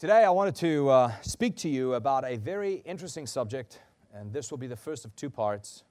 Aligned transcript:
Today, 0.00 0.24
I 0.24 0.30
wanted 0.30 0.54
to 0.56 0.88
uh, 0.88 1.12
speak 1.20 1.56
to 1.56 1.68
you 1.68 1.92
about 1.92 2.24
a 2.24 2.38
very 2.38 2.76
interesting 2.86 3.26
subject, 3.26 3.82
and 4.14 4.32
this 4.32 4.50
will 4.50 4.56
be 4.56 4.66
the 4.66 4.74
first 4.74 5.04
of 5.04 5.14
two 5.14 5.28
parts. 5.28 5.84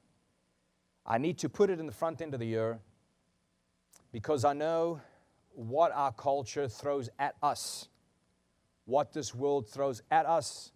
I 1.05 1.19
need 1.19 1.37
to 1.37 1.47
put 1.47 1.69
it 1.69 1.79
in 1.79 1.85
the 1.85 1.92
front 1.92 2.19
end 2.19 2.33
of 2.33 2.40
the 2.40 2.48
year 2.48 2.80
because 4.11 4.45
I 4.45 4.53
know 4.53 5.00
what 5.53 5.92
our 5.92 6.11
culture 6.11 6.67
throws 6.67 7.08
at 7.19 7.35
us, 7.43 7.87
what 8.86 9.14
this 9.14 9.35
world 9.35 9.69
throws 9.69 10.01
at 10.09 10.25
us, 10.25 10.71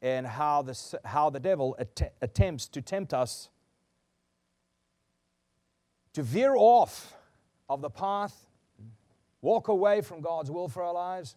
and 0.00 0.24
how 0.24 0.62
the, 0.62 1.00
how 1.04 1.30
the 1.30 1.40
devil 1.40 1.74
att- 1.80 2.14
attempts 2.22 2.68
to 2.68 2.80
tempt 2.80 3.12
us 3.12 3.48
to 6.12 6.22
veer 6.22 6.54
off 6.54 7.16
of 7.68 7.80
the 7.80 7.90
path, 7.90 8.46
walk 9.40 9.66
away 9.66 10.00
from 10.00 10.20
God's 10.20 10.48
will 10.48 10.68
for 10.68 10.84
our 10.84 10.94
lives 10.94 11.34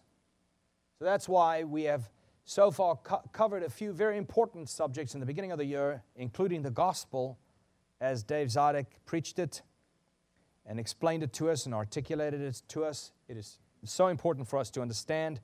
so 0.98 1.04
that's 1.04 1.28
why 1.28 1.64
we 1.64 1.84
have 1.84 2.08
so 2.44 2.70
far 2.70 2.96
co- 2.96 3.22
covered 3.32 3.62
a 3.62 3.68
few 3.68 3.92
very 3.92 4.16
important 4.16 4.68
subjects 4.68 5.14
in 5.14 5.20
the 5.20 5.26
beginning 5.26 5.52
of 5.52 5.58
the 5.58 5.64
year, 5.64 6.02
including 6.14 6.62
the 6.62 6.70
gospel, 6.70 7.38
as 8.00 8.22
Dave 8.22 8.48
Zadek 8.48 8.86
preached 9.04 9.38
it 9.38 9.62
and 10.64 10.80
explained 10.80 11.22
it 11.22 11.32
to 11.34 11.50
us 11.50 11.66
and 11.66 11.74
articulated 11.74 12.40
it 12.40 12.62
to 12.68 12.84
us. 12.84 13.12
It 13.28 13.36
is 13.36 13.58
so 13.84 14.08
important 14.08 14.48
for 14.48 14.58
us 14.58 14.70
to 14.70 14.80
understand 14.80 15.40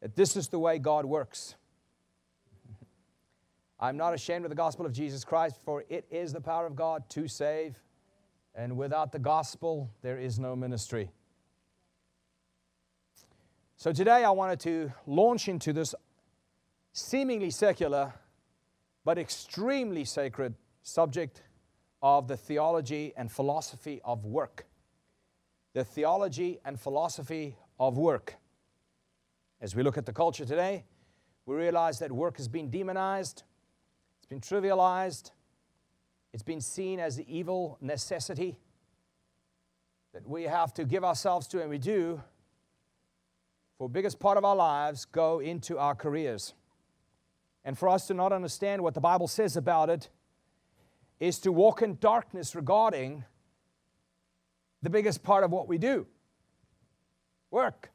that 0.00 0.16
this 0.16 0.36
is 0.36 0.48
the 0.48 0.58
way 0.58 0.78
God 0.78 1.04
works. 1.04 1.54
I'm 3.80 3.96
not 3.96 4.14
ashamed 4.14 4.44
of 4.44 4.48
the 4.48 4.56
gospel 4.56 4.84
of 4.84 4.92
Jesus 4.92 5.24
Christ, 5.24 5.60
for 5.64 5.84
it 5.88 6.06
is 6.10 6.32
the 6.32 6.40
power 6.40 6.66
of 6.66 6.74
God 6.74 7.08
to 7.10 7.28
save, 7.28 7.78
and 8.54 8.76
without 8.76 9.12
the 9.12 9.18
gospel, 9.20 9.90
there 10.02 10.18
is 10.18 10.40
no 10.40 10.56
ministry. 10.56 11.12
So 13.82 13.90
today 13.90 14.22
I 14.22 14.30
wanted 14.30 14.60
to 14.60 14.92
launch 15.08 15.48
into 15.48 15.72
this 15.72 15.92
seemingly 16.92 17.50
secular 17.50 18.12
but 19.04 19.18
extremely 19.18 20.04
sacred 20.04 20.54
subject 20.84 21.42
of 22.00 22.28
the 22.28 22.36
theology 22.36 23.12
and 23.16 23.28
philosophy 23.28 24.00
of 24.04 24.24
work. 24.24 24.66
The 25.72 25.82
theology 25.82 26.60
and 26.64 26.78
philosophy 26.78 27.56
of 27.80 27.98
work. 27.98 28.36
As 29.60 29.74
we 29.74 29.82
look 29.82 29.98
at 29.98 30.06
the 30.06 30.12
culture 30.12 30.44
today, 30.44 30.84
we 31.44 31.56
realize 31.56 31.98
that 31.98 32.12
work 32.12 32.36
has 32.36 32.46
been 32.46 32.70
demonized, 32.70 33.42
it's 34.18 34.26
been 34.26 34.40
trivialized, 34.40 35.32
it's 36.32 36.44
been 36.44 36.60
seen 36.60 37.00
as 37.00 37.16
the 37.16 37.26
evil 37.26 37.78
necessity 37.80 38.60
that 40.12 40.24
we 40.24 40.44
have 40.44 40.72
to 40.74 40.84
give 40.84 41.02
ourselves 41.02 41.48
to, 41.48 41.60
and 41.60 41.68
we 41.68 41.78
do 41.78 42.22
for 43.82 43.88
biggest 43.88 44.20
part 44.20 44.38
of 44.38 44.44
our 44.44 44.54
lives 44.54 45.06
go 45.06 45.40
into 45.40 45.76
our 45.76 45.96
careers. 45.96 46.54
And 47.64 47.76
for 47.76 47.88
us 47.88 48.06
to 48.06 48.14
not 48.14 48.32
understand 48.32 48.80
what 48.80 48.94
the 48.94 49.00
Bible 49.00 49.26
says 49.26 49.56
about 49.56 49.90
it 49.90 50.08
is 51.18 51.40
to 51.40 51.50
walk 51.50 51.82
in 51.82 51.98
darkness 51.98 52.54
regarding 52.54 53.24
the 54.82 54.88
biggest 54.88 55.24
part 55.24 55.42
of 55.42 55.50
what 55.50 55.66
we 55.66 55.78
do 55.78 56.06
work. 57.50 57.90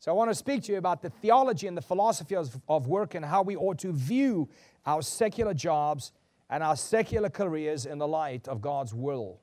So, 0.00 0.10
I 0.10 0.14
want 0.16 0.28
to 0.28 0.34
speak 0.34 0.64
to 0.64 0.72
you 0.72 0.78
about 0.78 1.00
the 1.00 1.10
theology 1.10 1.68
and 1.68 1.76
the 1.76 1.82
philosophy 1.82 2.34
of, 2.34 2.60
of 2.68 2.88
work 2.88 3.14
and 3.14 3.24
how 3.24 3.42
we 3.42 3.54
ought 3.54 3.78
to 3.78 3.92
view 3.92 4.48
our 4.84 5.02
secular 5.02 5.54
jobs 5.54 6.10
and 6.50 6.64
our 6.64 6.74
secular 6.74 7.30
careers 7.30 7.86
in 7.86 7.98
the 7.98 8.08
light 8.08 8.48
of 8.48 8.60
God's 8.60 8.92
will. 8.92 9.38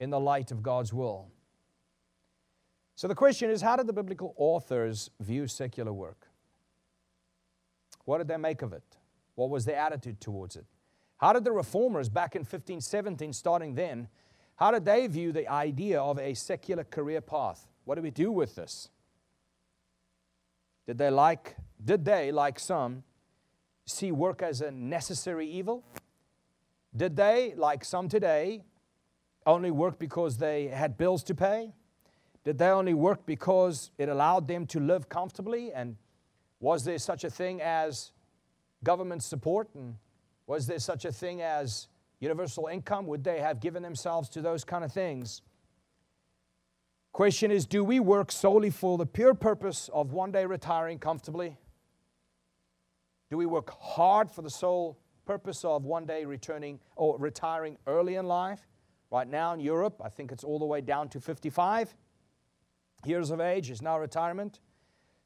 In 0.00 0.08
the 0.08 0.20
light 0.20 0.52
of 0.52 0.62
God's 0.62 0.94
will. 0.94 1.28
So 2.94 3.08
the 3.08 3.14
question 3.14 3.50
is 3.50 3.62
how 3.62 3.76
did 3.76 3.86
the 3.86 3.92
biblical 3.92 4.34
authors 4.36 5.10
view 5.20 5.46
secular 5.46 5.92
work? 5.92 6.28
What 8.04 8.18
did 8.18 8.28
they 8.28 8.36
make 8.36 8.62
of 8.62 8.72
it? 8.72 8.82
What 9.34 9.50
was 9.50 9.64
their 9.64 9.76
attitude 9.76 10.20
towards 10.20 10.56
it? 10.56 10.66
How 11.18 11.32
did 11.32 11.44
the 11.44 11.52
reformers 11.52 12.08
back 12.08 12.34
in 12.34 12.40
1517, 12.40 13.32
starting 13.32 13.74
then, 13.74 14.08
how 14.56 14.70
did 14.70 14.84
they 14.84 15.06
view 15.06 15.32
the 15.32 15.48
idea 15.48 16.00
of 16.00 16.18
a 16.18 16.34
secular 16.34 16.84
career 16.84 17.20
path? 17.20 17.66
What 17.84 17.94
do 17.94 18.02
we 18.02 18.10
do 18.10 18.30
with 18.30 18.54
this? 18.54 18.88
Did 20.86 20.98
they 20.98 21.10
like, 21.10 21.56
did 21.82 22.04
they, 22.04 22.32
like 22.32 22.58
some, 22.58 23.04
see 23.86 24.12
work 24.12 24.42
as 24.42 24.60
a 24.60 24.70
necessary 24.70 25.48
evil? 25.48 25.84
Did 26.94 27.16
they, 27.16 27.54
like 27.56 27.84
some 27.84 28.08
today, 28.08 28.62
only 29.46 29.70
work 29.70 29.98
because 29.98 30.38
they 30.38 30.68
had 30.68 30.96
bills 30.96 31.22
to 31.24 31.34
pay? 31.34 31.72
Did 32.44 32.58
they 32.58 32.68
only 32.68 32.94
work 32.94 33.24
because 33.24 33.90
it 33.98 34.08
allowed 34.08 34.48
them 34.48 34.66
to 34.66 34.80
live 34.80 35.08
comfortably? 35.08 35.72
And 35.72 35.96
was 36.58 36.84
there 36.84 36.98
such 36.98 37.24
a 37.24 37.30
thing 37.30 37.60
as 37.60 38.12
government 38.82 39.22
support? 39.22 39.68
And 39.74 39.96
was 40.46 40.66
there 40.66 40.80
such 40.80 41.04
a 41.04 41.12
thing 41.12 41.40
as 41.40 41.88
universal 42.18 42.66
income? 42.66 43.06
Would 43.06 43.22
they 43.22 43.40
have 43.40 43.60
given 43.60 43.82
themselves 43.82 44.28
to 44.30 44.42
those 44.42 44.64
kind 44.64 44.84
of 44.84 44.92
things? 44.92 45.42
Question 47.12 47.50
is 47.50 47.66
Do 47.66 47.84
we 47.84 48.00
work 48.00 48.32
solely 48.32 48.70
for 48.70 48.98
the 48.98 49.06
pure 49.06 49.34
purpose 49.34 49.88
of 49.92 50.12
one 50.12 50.32
day 50.32 50.44
retiring 50.46 50.98
comfortably? 50.98 51.58
Do 53.30 53.36
we 53.36 53.46
work 53.46 53.70
hard 53.80 54.30
for 54.30 54.42
the 54.42 54.50
sole 54.50 54.98
purpose 55.24 55.64
of 55.64 55.84
one 55.84 56.06
day 56.06 56.24
returning 56.24 56.80
or 56.96 57.16
retiring 57.18 57.78
early 57.86 58.16
in 58.16 58.26
life? 58.26 58.66
Right 59.10 59.28
now 59.28 59.52
in 59.52 59.60
Europe, 59.60 60.00
I 60.02 60.08
think 60.08 60.32
it's 60.32 60.42
all 60.42 60.58
the 60.58 60.64
way 60.64 60.80
down 60.80 61.08
to 61.10 61.20
55 61.20 61.94
years 63.04 63.30
of 63.30 63.40
age 63.40 63.70
is 63.70 63.82
now 63.82 63.98
retirement. 63.98 64.60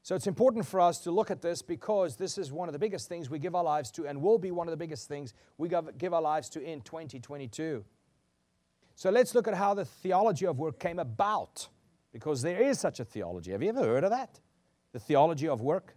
So 0.03 0.15
it's 0.15 0.29
important 0.29 0.65
for 0.65 0.81
us 0.81 1.01
to 1.01 1.11
look 1.11 1.33
at 1.33 1.43
this 1.43 1.63
because 1.63 2.17
this 2.17 2.39
is 2.39 2.53
one 2.53 2.69
of 2.69 2.73
the 2.73 2.79
biggest 2.79 3.09
things 3.09 3.29
we 3.29 3.41
give 3.41 3.57
our 3.57 3.65
lives 3.65 3.91
to 3.93 4.07
and 4.07 4.23
will 4.23 4.39
be 4.39 4.53
one 4.53 4.69
of 4.69 4.71
the 4.71 4.77
biggest 4.77 5.09
things 5.09 5.35
we 5.59 5.69
give 5.99 6.15
our 6.15 6.23
lives 6.23 6.49
to 6.51 6.63
in 6.63 6.81
2022. 6.83 7.85
So 8.95 9.11
let's 9.11 9.35
look 9.35 9.49
at 9.49 9.55
how 9.55 9.75
the 9.75 9.85
theology 9.85 10.47
of 10.47 10.59
work 10.59 10.79
came 10.79 11.01
about 11.01 11.69
because 12.13 12.41
there 12.41 12.63
is 12.63 12.79
such 12.79 13.01
a 13.01 13.05
theology. 13.05 13.51
Have 13.51 13.63
you 13.63 13.71
ever 13.71 13.83
heard 13.83 14.05
of 14.05 14.11
that? 14.11 14.39
The 14.93 15.01
theology 15.01 15.49
of 15.49 15.61
work? 15.61 15.97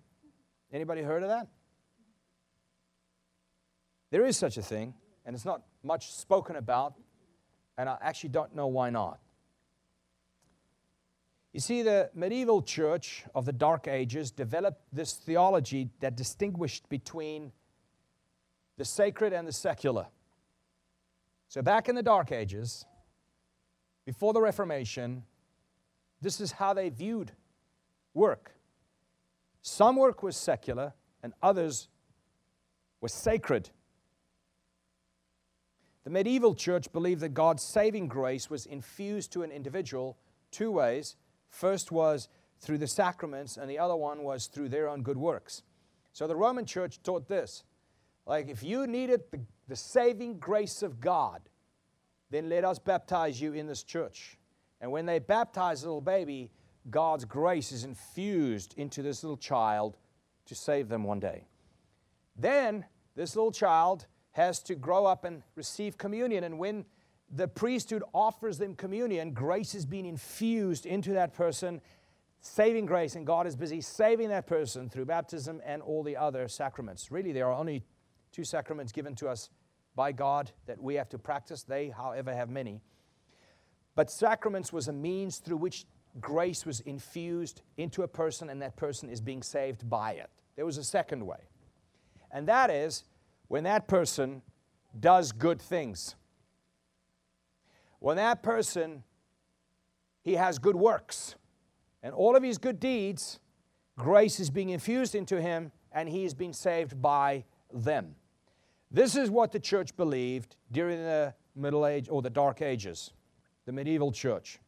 Anybody 0.74 1.04
heard 1.04 1.22
of 1.22 1.30
that? 1.30 1.48
There 4.10 4.26
is 4.26 4.38
such 4.38 4.58
a 4.58 4.64
thing 4.64 4.96
and 5.26 5.36
it's 5.36 5.46
not 5.46 5.62
much 5.84 6.12
spoken 6.12 6.56
about 6.56 6.96
and 7.78 7.88
I 7.88 7.98
actually 8.02 8.32
don't 8.32 8.56
know 8.56 8.68
why 8.68 8.90
not. 8.90 9.20
You 11.54 11.60
see, 11.60 11.82
the 11.82 12.12
medieval 12.14 12.62
church 12.62 13.26
of 13.34 13.46
the 13.46 13.52
Dark 13.52 13.88
Ages 13.88 14.30
developed 14.30 14.82
this 14.94 15.14
theology 15.14 15.90
that 16.00 16.16
distinguished 16.16 16.88
between 16.90 17.52
the 18.78 18.86
sacred 18.86 19.34
and 19.34 19.48
the 19.48 19.52
secular. 19.52 20.08
So, 21.48 21.64
back 21.64 21.90
in 21.90 21.96
the 21.96 22.04
Dark 22.04 22.32
Ages, 22.32 22.86
before 24.06 24.34
the 24.34 24.42
Reformation, 24.42 25.24
this 26.22 26.40
is 26.40 26.52
how 26.52 26.74
they 26.74 26.90
viewed 26.90 27.32
work. 28.14 28.52
Some 29.64 29.96
work 29.96 30.22
was 30.22 30.38
secular, 30.38 30.94
and 31.24 31.34
others 31.42 31.88
was 33.02 33.12
sacred. 33.12 33.72
The 36.04 36.12
medieval 36.12 36.54
church 36.54 36.92
believed 36.92 37.22
that 37.22 37.34
God's 37.34 37.64
saving 37.64 38.08
grace 38.08 38.50
was 38.50 38.66
infused 38.68 39.34
to 39.34 39.42
an 39.42 39.52
individual 39.52 40.18
two 40.52 40.72
ways 40.72 41.16
First 41.50 41.92
was 41.92 42.30
through 42.60 42.78
the 42.78 42.88
sacraments, 42.88 43.58
and 43.58 43.70
the 43.70 43.80
other 43.80 43.96
one 43.96 44.24
was 44.24 44.48
through 44.48 44.70
their 44.70 44.88
own 44.88 45.02
good 45.02 45.18
works. 45.18 45.64
So 46.14 46.28
the 46.28 46.36
Roman 46.36 46.66
church 46.66 47.02
taught 47.04 47.28
this 47.28 47.64
like, 48.26 48.48
if 48.48 48.62
you 48.62 48.86
needed 48.86 49.22
the, 49.32 49.40
the 49.68 49.76
saving 49.76 50.38
grace 50.38 50.84
of 50.84 51.00
God, 51.00 51.42
then 52.30 52.48
let 52.48 52.64
us 52.64 52.78
baptize 52.78 53.42
you 53.42 53.54
in 53.54 53.66
this 53.66 53.82
church. 53.82 54.38
And 54.82 54.92
when 54.92 55.08
they 55.08 55.18
baptize 55.18 55.82
a 55.82 55.88
little 55.88 56.00
baby, 56.00 56.52
God's 56.92 57.26
grace 57.26 57.72
is 57.72 57.84
infused 57.84 58.76
into 58.78 59.02
this 59.02 59.24
little 59.24 59.38
child 59.38 59.98
to 60.46 60.54
save 60.54 60.90
them 60.90 61.04
one 61.04 61.20
day. 61.20 61.48
Then 62.36 62.86
this 63.16 63.36
little 63.36 63.52
child 63.52 64.06
has 64.32 64.62
to 64.64 64.76
grow 64.76 65.06
up 65.06 65.26
and 65.26 65.42
receive 65.56 65.98
communion. 65.98 66.44
And 66.44 66.60
when 66.60 66.86
the 67.32 67.48
priesthood 67.48 68.04
offers 68.14 68.58
them 68.58 68.76
communion, 68.76 69.34
grace 69.34 69.76
is 69.76 69.86
being 69.86 70.06
infused 70.06 70.86
into 70.86 71.14
that 71.14 71.34
person, 71.34 71.82
saving 72.42 72.86
grace, 72.86 73.16
and 73.16 73.26
God 73.26 73.46
is 73.46 73.56
busy 73.56 73.82
saving 73.82 74.30
that 74.30 74.48
person 74.48 74.90
through 74.90 75.06
baptism 75.06 75.62
and 75.66 75.82
all 75.82 76.04
the 76.04 76.18
other 76.18 76.48
sacraments. 76.48 77.12
Really, 77.12 77.32
there 77.32 77.48
are 77.48 77.54
only 77.54 77.84
two 78.32 78.44
sacraments 78.44 78.92
given 78.92 79.16
to 79.16 79.28
us 79.28 79.50
by 79.96 80.12
God 80.12 80.52
that 80.66 80.82
we 80.82 80.96
have 80.96 81.10
to 81.10 81.20
practice. 81.20 81.64
They, 81.64 81.90
however, 81.90 82.34
have 82.34 82.50
many. 82.50 82.82
But 83.96 84.10
sacraments 84.10 84.72
was 84.72 84.88
a 84.88 84.94
means 84.94 85.38
through 85.38 85.58
which 85.58 85.86
grace 86.20 86.66
was 86.66 86.80
infused 86.82 87.62
into 87.78 88.04
a 88.04 88.08
person, 88.08 88.50
and 88.50 88.62
that 88.62 88.76
person 88.76 89.10
is 89.10 89.22
being 89.22 89.44
saved 89.44 89.90
by 89.90 90.14
it. 90.14 90.30
There 90.56 90.66
was 90.66 90.78
a 90.78 90.84
second 90.84 91.26
way, 91.26 91.50
and 92.32 92.48
that 92.48 92.70
is 92.70 93.04
when 93.48 93.64
that 93.66 93.88
person 93.88 94.42
does 95.00 95.32
good 95.32 95.62
things. 95.62 96.16
When 98.00 98.18
that 98.18 98.42
person, 98.44 99.04
he 100.22 100.36
has 100.36 100.60
good 100.60 100.76
works. 100.76 101.36
and 102.02 102.14
all 102.14 102.36
of 102.36 102.44
his 102.44 102.58
good 102.58 102.80
deeds, 102.80 103.40
grace 103.98 104.40
is 104.40 104.50
being 104.50 104.70
infused 104.70 105.16
into 105.16 105.42
him, 105.42 105.72
and 105.92 106.08
he 106.08 106.24
is 106.24 106.34
being 106.34 106.54
saved 106.54 107.02
by 107.02 107.44
them. 107.74 108.16
This 108.92 109.16
is 109.16 109.30
what 109.30 109.52
the 109.52 109.60
church 109.60 109.96
believed 109.96 110.56
during 110.72 110.98
the 111.00 111.34
Middle 111.56 111.86
Age 111.86 112.08
or 112.10 112.22
the 112.22 112.30
Dark 112.30 112.62
Ages, 112.62 113.12
the 113.66 113.72
medieval 113.72 114.12
church. 114.12 114.60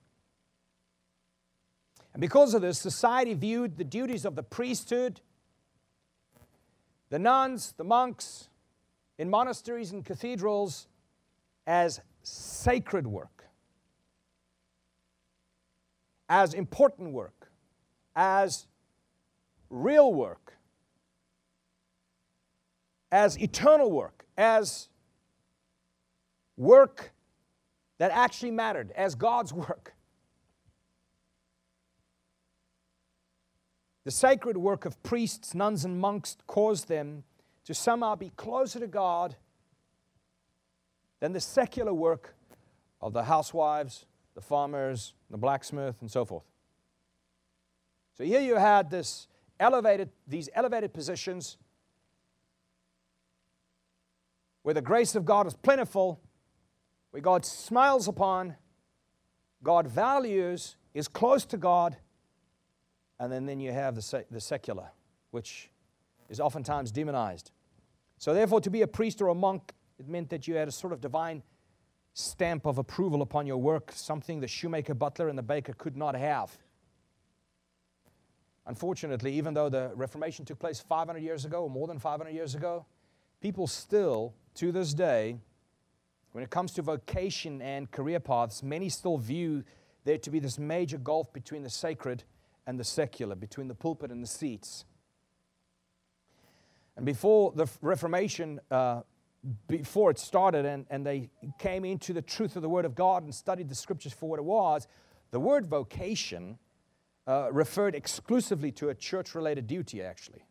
And 2.14 2.20
because 2.20 2.54
of 2.54 2.62
this, 2.62 2.78
society 2.78 3.34
viewed 3.34 3.78
the 3.78 3.86
duties 3.86 4.26
of 4.26 4.36
the 4.36 4.44
priesthood, 4.44 5.22
the 7.10 7.20
nuns, 7.20 7.74
the 7.78 7.84
monks, 7.84 8.50
in 9.18 9.30
monasteries 9.30 9.92
and 9.92 10.04
cathedrals 10.04 10.88
as 11.66 12.02
sacred 12.24 13.08
work, 13.08 13.46
as 16.30 16.54
important 16.54 17.12
work, 17.12 17.52
as 18.16 18.68
real 19.70 20.14
work, 20.14 20.58
as 23.12 23.38
eternal 23.40 23.92
work, 23.92 24.26
as 24.38 24.90
work 26.58 27.12
that 27.98 28.12
actually 28.12 28.52
mattered, 28.52 28.92
as 28.96 29.16
God's 29.16 29.54
work. 29.54 29.94
The 34.04 34.12
sacred 34.12 34.58
work 34.58 34.86
of 34.86 35.02
priests, 35.04 35.54
nuns, 35.54 35.86
and 35.86 36.00
monks 36.00 36.38
caused 36.48 36.88
them 36.88 37.24
to 37.66 37.74
somehow 37.74 38.16
be 38.16 38.32
closer 38.36 38.80
to 38.80 38.88
God 38.88 39.36
than 41.22 41.32
the 41.32 41.40
secular 41.40 41.94
work 41.94 42.36
of 43.00 43.14
the 43.14 43.24
housewives, 43.24 44.06
the 44.36 44.42
farmers, 44.42 45.14
the 45.30 45.38
blacksmith, 45.38 45.96
and 46.02 46.12
so 46.12 46.26
forth. 46.26 46.44
So 48.18 48.26
here 48.26 48.42
you 48.42 48.56
had 48.56 48.90
this 48.90 49.28
elevated, 49.60 50.10
these 50.28 50.50
elevated 50.54 50.94
positions 50.94 51.58
where 54.64 54.74
the 54.74 54.82
grace 54.82 55.16
of 55.16 55.24
God 55.24 55.48
is 55.48 55.54
plentiful, 55.54 56.20
where 57.12 57.22
God 57.22 57.46
smiles 57.46 58.08
upon, 58.08 58.56
God 59.64 59.88
values, 59.88 60.76
is 60.94 61.08
close 61.08 61.46
to 61.46 61.58
God, 61.58 61.98
and 63.20 63.32
then, 63.32 63.46
then 63.46 63.60
you 63.60 63.72
have 63.72 63.96
the, 63.96 64.26
the 64.32 64.42
secular, 64.42 64.90
which 65.30 65.70
is 66.30 66.40
oftentimes 66.40 66.92
demonized. 66.92 67.52
So, 68.18 68.34
therefore, 68.34 68.62
to 68.62 68.70
be 68.70 68.82
a 68.82 68.88
priest 68.88 69.22
or 69.22 69.30
a 69.30 69.36
monk, 69.36 69.74
it 70.02 70.08
meant 70.10 70.30
that 70.32 70.48
you 70.48 70.56
had 70.56 70.68
a 70.68 70.72
sort 70.72 70.94
of 70.94 71.00
divine 71.00 71.44
stamp 72.14 72.66
of 72.66 72.80
approval 72.80 73.22
upon 73.22 73.46
your 73.46 73.58
work, 73.58 73.92
something 73.94 74.40
the 74.40 74.48
shoemaker, 74.48 74.96
butler, 74.96 75.30
and 75.30 75.38
the 75.38 75.44
baker 75.44 75.74
could 75.74 75.96
not 75.96 76.16
have. 76.16 76.58
Unfortunately, 78.66 79.34
even 79.34 79.54
though 79.54 79.70
the 79.70 79.92
Reformation 79.94 80.44
took 80.44 80.58
place 80.58 80.80
500 80.80 81.20
years 81.20 81.46
ago, 81.46 81.64
or 81.64 81.70
more 81.70 81.88
than 81.88 82.00
500 82.00 82.32
years 82.32 82.56
ago, 82.56 82.86
people 83.42 83.68
still, 83.68 84.34
to 84.56 84.72
this 84.72 84.94
day, 84.94 85.38
when 86.32 86.44
it 86.44 86.50
comes 86.50 86.72
to 86.74 86.82
vocation 86.82 87.62
and 87.62 87.92
career 87.92 88.20
paths, 88.20 88.64
many 88.64 88.90
still 88.90 89.18
view 89.20 89.64
there 90.04 90.18
to 90.18 90.32
be 90.32 90.40
this 90.40 90.58
major 90.58 90.98
gulf 90.98 91.32
between 91.32 91.62
the 91.62 91.70
sacred 91.70 92.24
and 92.66 92.80
the 92.80 92.84
secular, 92.84 93.36
between 93.36 93.68
the 93.68 93.76
pulpit 93.76 94.10
and 94.10 94.24
the 94.24 94.28
seats. 94.28 94.86
And 96.96 97.06
before 97.06 97.52
the 97.56 97.68
Reformation, 97.82 98.60
uh, 98.70 99.02
before 99.68 100.12
it 100.12 100.20
started 100.20 100.66
and, 100.66 100.86
and 100.90 101.06
they 101.06 101.30
came 101.58 101.84
into 101.86 102.14
the 102.14 102.22
truth 102.22 102.56
of 102.56 102.62
the 102.62 102.70
Word 102.70 102.86
of 102.86 102.96
God 102.96 103.24
and 103.24 103.34
studied 103.34 103.70
the 103.70 103.76
Scriptures 103.76 104.14
for 104.14 104.30
what 104.30 104.40
it 104.40 104.46
was, 104.46 104.88
the 105.32 105.40
word 105.40 105.66
vocation 105.66 106.60
uh, 107.28 107.50
referred 107.52 107.96
exclusively 107.96 108.72
to 108.74 108.90
a 108.90 108.96
church 108.96 109.34
related 109.34 109.68
duty, 109.68 110.02
actually. 110.02 110.46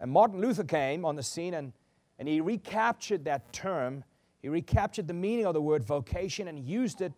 And 0.00 0.10
Martin 0.10 0.40
Luther 0.40 0.64
came 0.64 1.04
on 1.04 1.16
the 1.16 1.22
scene 1.22 1.54
and, 1.54 1.72
and 2.18 2.28
he 2.28 2.40
recaptured 2.40 3.24
that 3.24 3.52
term. 3.52 4.04
He 4.40 4.48
recaptured 4.48 5.08
the 5.08 5.14
meaning 5.14 5.44
of 5.44 5.54
the 5.54 5.60
word 5.60 5.84
vocation 5.84 6.46
and 6.46 6.58
used 6.58 7.00
it 7.00 7.12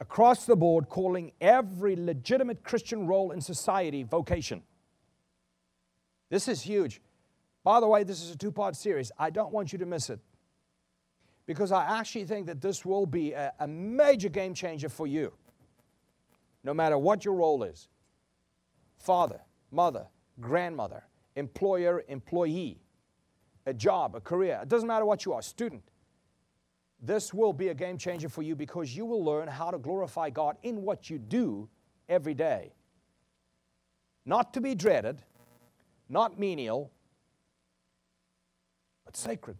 across 0.00 0.46
the 0.46 0.56
board, 0.56 0.88
calling 0.88 1.32
every 1.42 1.94
legitimate 1.94 2.64
Christian 2.64 3.06
role 3.06 3.32
in 3.32 3.40
society 3.42 4.02
vocation. 4.02 4.62
This 6.30 6.48
is 6.48 6.62
huge. 6.62 7.02
By 7.62 7.80
the 7.80 7.86
way, 7.86 8.04
this 8.04 8.22
is 8.22 8.30
a 8.30 8.36
two 8.36 8.52
part 8.52 8.76
series. 8.76 9.12
I 9.18 9.30
don't 9.30 9.52
want 9.52 9.72
you 9.72 9.78
to 9.78 9.86
miss 9.86 10.10
it 10.10 10.20
because 11.46 11.72
I 11.72 11.98
actually 11.98 12.24
think 12.24 12.46
that 12.46 12.60
this 12.60 12.84
will 12.84 13.06
be 13.06 13.32
a, 13.32 13.52
a, 13.58 13.66
major 13.66 14.28
game 14.28 14.54
changer 14.54 14.88
for 14.88 15.06
you, 15.06 15.32
no 16.64 16.72
matter 16.72 16.96
what 16.96 17.24
your 17.24 17.34
role 17.34 17.62
is 17.64 17.88
father, 18.98 19.40
mother, 19.70 20.06
grandmother, 20.40 21.02
employer, 21.36 22.04
employee, 22.08 22.78
a 23.66 23.74
job, 23.74 24.14
a 24.14 24.20
career. 24.20 24.60
It 24.62 24.68
doesn't 24.68 24.86
matter 24.86 25.04
what 25.04 25.24
you 25.24 25.32
are, 25.32 25.42
student. 25.42 25.82
This 27.02 27.32
will 27.32 27.54
be 27.54 27.68
a 27.68 27.74
game 27.74 27.96
changer 27.96 28.28
for 28.28 28.42
you 28.42 28.54
because 28.54 28.94
you 28.94 29.06
will 29.06 29.24
learn 29.24 29.48
how 29.48 29.70
to 29.70 29.78
glorify 29.78 30.28
God 30.28 30.56
in 30.62 30.82
what 30.82 31.08
you 31.08 31.18
do 31.18 31.68
every 32.08 32.34
day. 32.34 32.74
Not 34.26 34.52
to 34.54 34.60
be 34.60 34.74
dreaded, 34.74 35.22
not 36.08 36.38
menial, 36.38 36.92
but 39.10 39.16
sacred. 39.16 39.56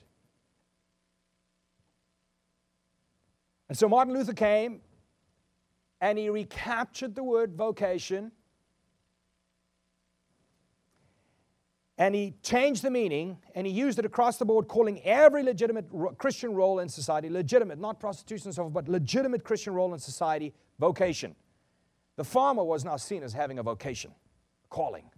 And 3.68 3.76
so 3.76 3.88
Martin 3.88 4.14
Luther 4.14 4.32
came 4.32 4.80
and 6.00 6.16
he 6.16 6.28
recaptured 6.28 7.16
the 7.16 7.24
word 7.24 7.56
vocation 7.56 8.30
and 11.98 12.14
he 12.14 12.34
changed 12.44 12.82
the 12.84 12.92
meaning 12.92 13.38
and 13.56 13.66
he 13.66 13.72
used 13.72 13.98
it 13.98 14.04
across 14.04 14.36
the 14.36 14.44
board, 14.44 14.68
calling 14.68 15.02
every 15.02 15.42
legitimate 15.42 15.86
Christian 16.18 16.54
role 16.54 16.78
in 16.78 16.88
society 16.88 17.28
legitimate, 17.28 17.80
not 17.80 17.98
prostitution 17.98 18.48
and 18.48 18.54
so 18.54 18.62
forth, 18.62 18.72
but 18.74 18.88
legitimate 18.88 19.42
Christian 19.42 19.74
role 19.74 19.92
in 19.92 19.98
society 19.98 20.54
vocation. 20.78 21.34
The 22.14 22.24
farmer 22.24 22.62
was 22.62 22.84
now 22.84 22.96
seen 22.96 23.24
as 23.24 23.32
having 23.32 23.58
a 23.58 23.64
vocation, 23.64 24.12
a 24.64 24.68
calling. 24.68 25.10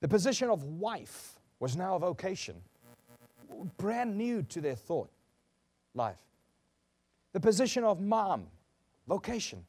The 0.00 0.08
position 0.08 0.50
of 0.50 0.64
wife 0.64 1.38
was 1.62 1.76
now 1.76 1.94
a 1.94 1.98
vocation, 2.00 2.56
brand 3.76 4.18
new 4.18 4.42
to 4.42 4.60
their 4.60 4.74
thought 4.74 5.08
life. 5.94 6.18
The 7.34 7.38
position 7.38 7.84
of 7.84 8.00
mom, 8.00 8.48
vocation, 9.06 9.64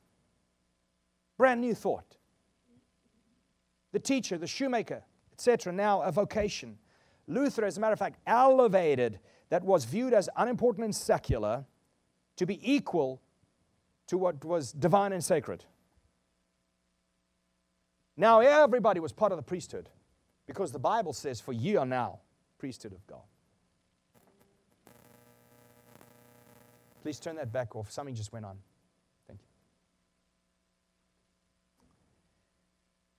brand 1.37 1.61
new 1.61 1.75
thought. 1.75 2.17
The 3.91 3.99
teacher, 3.99 4.39
the 4.39 4.47
shoemaker, 4.47 5.03
etc., 5.33 5.71
now 5.71 6.01
a 6.01 6.11
vocation. 6.11 6.79
Luther, 7.27 7.63
as 7.63 7.77
a 7.77 7.79
matter 7.79 7.93
of 7.93 7.99
fact, 7.99 8.17
elevated 8.25 9.19
that 9.49 9.63
was 9.63 9.85
viewed 9.85 10.15
as 10.15 10.27
unimportant 10.35 10.85
and 10.85 10.95
secular 10.95 11.63
to 12.37 12.47
be 12.47 12.59
equal 12.63 13.21
to 14.07 14.17
what 14.17 14.43
was 14.43 14.71
divine 14.71 15.13
and 15.13 15.23
sacred. 15.23 15.63
Now 18.17 18.39
everybody 18.39 18.99
was 18.99 19.11
part 19.11 19.31
of 19.31 19.37
the 19.37 19.43
priesthood. 19.43 19.89
Because 20.45 20.71
the 20.71 20.79
Bible 20.79 21.13
says, 21.13 21.39
For 21.39 21.53
ye 21.53 21.75
are 21.75 21.85
now 21.85 22.19
priesthood 22.57 22.93
of 22.93 23.05
God. 23.07 23.21
Please 27.01 27.19
turn 27.19 27.35
that 27.35 27.51
back 27.51 27.75
off. 27.75 27.91
Something 27.91 28.15
just 28.15 28.31
went 28.31 28.45
on. 28.45 28.57
Thank 29.27 29.41
you. 29.41 29.47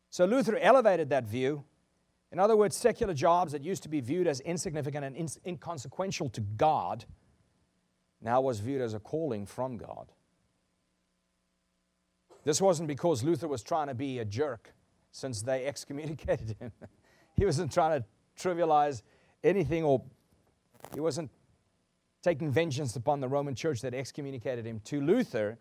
So 0.08 0.24
Luther 0.24 0.56
elevated 0.56 1.10
that 1.10 1.24
view. 1.24 1.64
In 2.32 2.38
other 2.38 2.56
words, 2.56 2.76
secular 2.76 3.14
jobs 3.14 3.52
that 3.52 3.62
used 3.62 3.82
to 3.84 3.88
be 3.88 4.00
viewed 4.00 4.26
as 4.26 4.40
insignificant 4.40 5.04
and 5.04 5.36
inconsequential 5.46 6.30
to 6.30 6.40
God 6.40 7.04
now 8.20 8.40
was 8.40 8.60
viewed 8.60 8.80
as 8.80 8.94
a 8.94 8.98
calling 8.98 9.46
from 9.46 9.76
God. 9.76 10.10
This 12.44 12.60
wasn't 12.60 12.88
because 12.88 13.22
Luther 13.22 13.48
was 13.48 13.62
trying 13.62 13.88
to 13.88 13.94
be 13.94 14.18
a 14.18 14.24
jerk 14.24 14.74
since 15.12 15.42
they 15.42 15.66
excommunicated 15.66 16.56
him. 16.58 16.72
He 17.34 17.44
wasn't 17.44 17.72
trying 17.72 18.00
to 18.00 18.06
trivialize 18.38 19.02
anything 19.42 19.84
or 19.84 20.02
he 20.94 21.00
wasn't 21.00 21.30
taking 22.22 22.50
vengeance 22.50 22.96
upon 22.96 23.20
the 23.20 23.28
Roman 23.28 23.54
church 23.54 23.82
that 23.82 23.94
excommunicated 23.94 24.64
him. 24.64 24.80
To 24.84 25.00
Luther, 25.00 25.58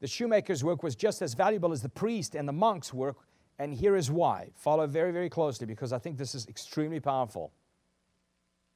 the 0.00 0.06
shoemaker's 0.06 0.62
work 0.62 0.82
was 0.82 0.94
just 0.94 1.22
as 1.22 1.34
valuable 1.34 1.72
as 1.72 1.82
the 1.82 1.88
priest 1.88 2.34
and 2.34 2.46
the 2.46 2.52
monk's 2.52 2.92
work, 2.92 3.16
and 3.58 3.74
here 3.74 3.96
is 3.96 4.10
why. 4.10 4.50
Follow 4.54 4.86
very, 4.86 5.12
very 5.12 5.28
closely 5.28 5.66
because 5.66 5.92
I 5.92 5.98
think 5.98 6.18
this 6.18 6.34
is 6.34 6.46
extremely 6.46 7.00
powerful. 7.00 7.52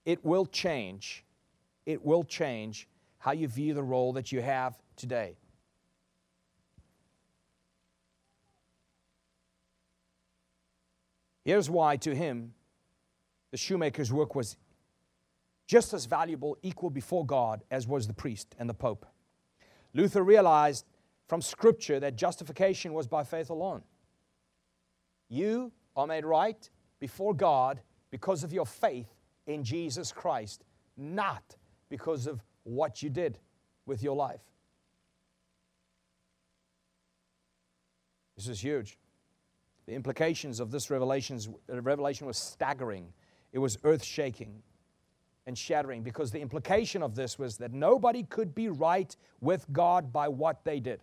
It 0.04 0.24
will 0.24 0.46
change, 0.46 1.24
it 1.86 2.04
will 2.04 2.24
change 2.24 2.88
how 3.18 3.32
you 3.32 3.46
view 3.46 3.74
the 3.74 3.82
role 3.82 4.12
that 4.14 4.32
you 4.32 4.40
have 4.40 4.78
today. 4.96 5.36
Here's 11.48 11.70
why 11.70 11.96
to 11.96 12.14
him 12.14 12.52
the 13.52 13.56
shoemaker's 13.56 14.12
work 14.12 14.34
was 14.34 14.58
just 15.66 15.94
as 15.94 16.04
valuable, 16.04 16.58
equal 16.60 16.90
before 16.90 17.24
God, 17.24 17.62
as 17.70 17.88
was 17.88 18.06
the 18.06 18.12
priest 18.12 18.54
and 18.58 18.68
the 18.68 18.74
pope. 18.74 19.06
Luther 19.94 20.22
realized 20.22 20.84
from 21.26 21.40
Scripture 21.40 21.98
that 22.00 22.16
justification 22.16 22.92
was 22.92 23.06
by 23.06 23.24
faith 23.24 23.48
alone. 23.48 23.80
You 25.30 25.72
are 25.96 26.06
made 26.06 26.26
right 26.26 26.68
before 27.00 27.32
God 27.32 27.80
because 28.10 28.44
of 28.44 28.52
your 28.52 28.66
faith 28.66 29.08
in 29.46 29.64
Jesus 29.64 30.12
Christ, 30.12 30.64
not 30.98 31.56
because 31.88 32.26
of 32.26 32.42
what 32.64 33.02
you 33.02 33.08
did 33.08 33.38
with 33.86 34.02
your 34.02 34.16
life. 34.16 34.42
This 38.36 38.48
is 38.48 38.60
huge. 38.60 38.98
The 39.88 39.94
implications 39.94 40.60
of 40.60 40.70
this 40.70 40.90
revelation 40.90 41.40
was 42.26 42.36
staggering. 42.36 43.10
It 43.54 43.58
was 43.58 43.78
earth 43.84 44.04
shaking 44.04 44.62
and 45.46 45.56
shattering 45.56 46.02
because 46.02 46.30
the 46.30 46.40
implication 46.40 47.02
of 47.02 47.14
this 47.14 47.38
was 47.38 47.56
that 47.56 47.72
nobody 47.72 48.22
could 48.24 48.54
be 48.54 48.68
right 48.68 49.16
with 49.40 49.64
God 49.72 50.12
by 50.12 50.28
what 50.28 50.62
they 50.62 50.78
did. 50.78 51.00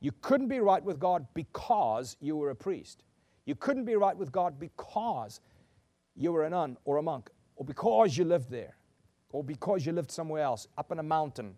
You 0.00 0.10
couldn't 0.20 0.48
be 0.48 0.58
right 0.58 0.82
with 0.82 0.98
God 0.98 1.28
because 1.32 2.16
you 2.20 2.34
were 2.34 2.50
a 2.50 2.56
priest. 2.56 3.04
You 3.44 3.54
couldn't 3.54 3.84
be 3.84 3.94
right 3.94 4.16
with 4.16 4.32
God 4.32 4.58
because 4.58 5.38
you 6.16 6.32
were 6.32 6.42
a 6.42 6.50
nun 6.50 6.76
or 6.84 6.96
a 6.96 7.02
monk, 7.02 7.30
or 7.54 7.64
because 7.64 8.18
you 8.18 8.24
lived 8.24 8.50
there, 8.50 8.74
or 9.30 9.44
because 9.44 9.86
you 9.86 9.92
lived 9.92 10.10
somewhere 10.10 10.42
else, 10.42 10.66
up 10.76 10.90
in 10.90 10.98
a 10.98 11.04
mountain, 11.04 11.54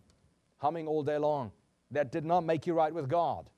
humming 0.58 0.86
all 0.86 1.02
day 1.02 1.16
long. 1.16 1.52
That 1.90 2.12
did 2.12 2.26
not 2.26 2.44
make 2.44 2.66
you 2.66 2.74
right 2.74 2.92
with 2.92 3.08
God. 3.08 3.48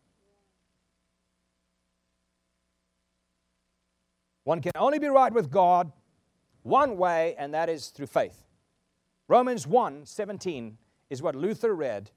One 4.46 4.60
can 4.60 4.70
only 4.76 5.00
be 5.00 5.08
right 5.08 5.32
with 5.32 5.50
God 5.50 5.90
one 6.62 6.96
way, 6.96 7.34
and 7.36 7.52
that 7.52 7.68
is 7.68 7.88
through 7.88 8.06
faith. 8.06 8.44
Romans 9.26 9.66
1 9.66 10.06
17 10.06 10.78
is 11.10 11.20
what 11.20 11.34
Luther 11.34 11.74
read 11.74 12.12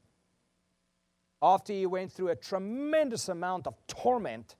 after 1.41 1.74
he 1.74 1.88
went 1.88 2.12
through 2.12 2.27
a 2.27 2.36
tremendous 2.36 3.29
amount 3.29 3.65
of 3.65 3.74
torment. 3.88 4.57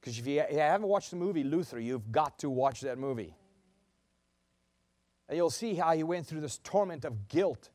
Because 0.00 0.20
if 0.20 0.26
you 0.28 0.44
haven't 0.52 0.86
watched 0.86 1.10
the 1.10 1.16
movie 1.16 1.42
Luther, 1.42 1.80
you've 1.80 2.12
got 2.12 2.38
to 2.38 2.48
watch 2.48 2.80
that 2.82 2.96
movie. 2.96 3.34
And 5.28 5.36
you'll 5.36 5.50
see 5.50 5.74
how 5.74 5.94
he 5.94 6.04
went 6.04 6.28
through 6.28 6.42
this 6.42 6.60
torment 6.62 7.04
of 7.04 7.26
guilt. 7.26 7.70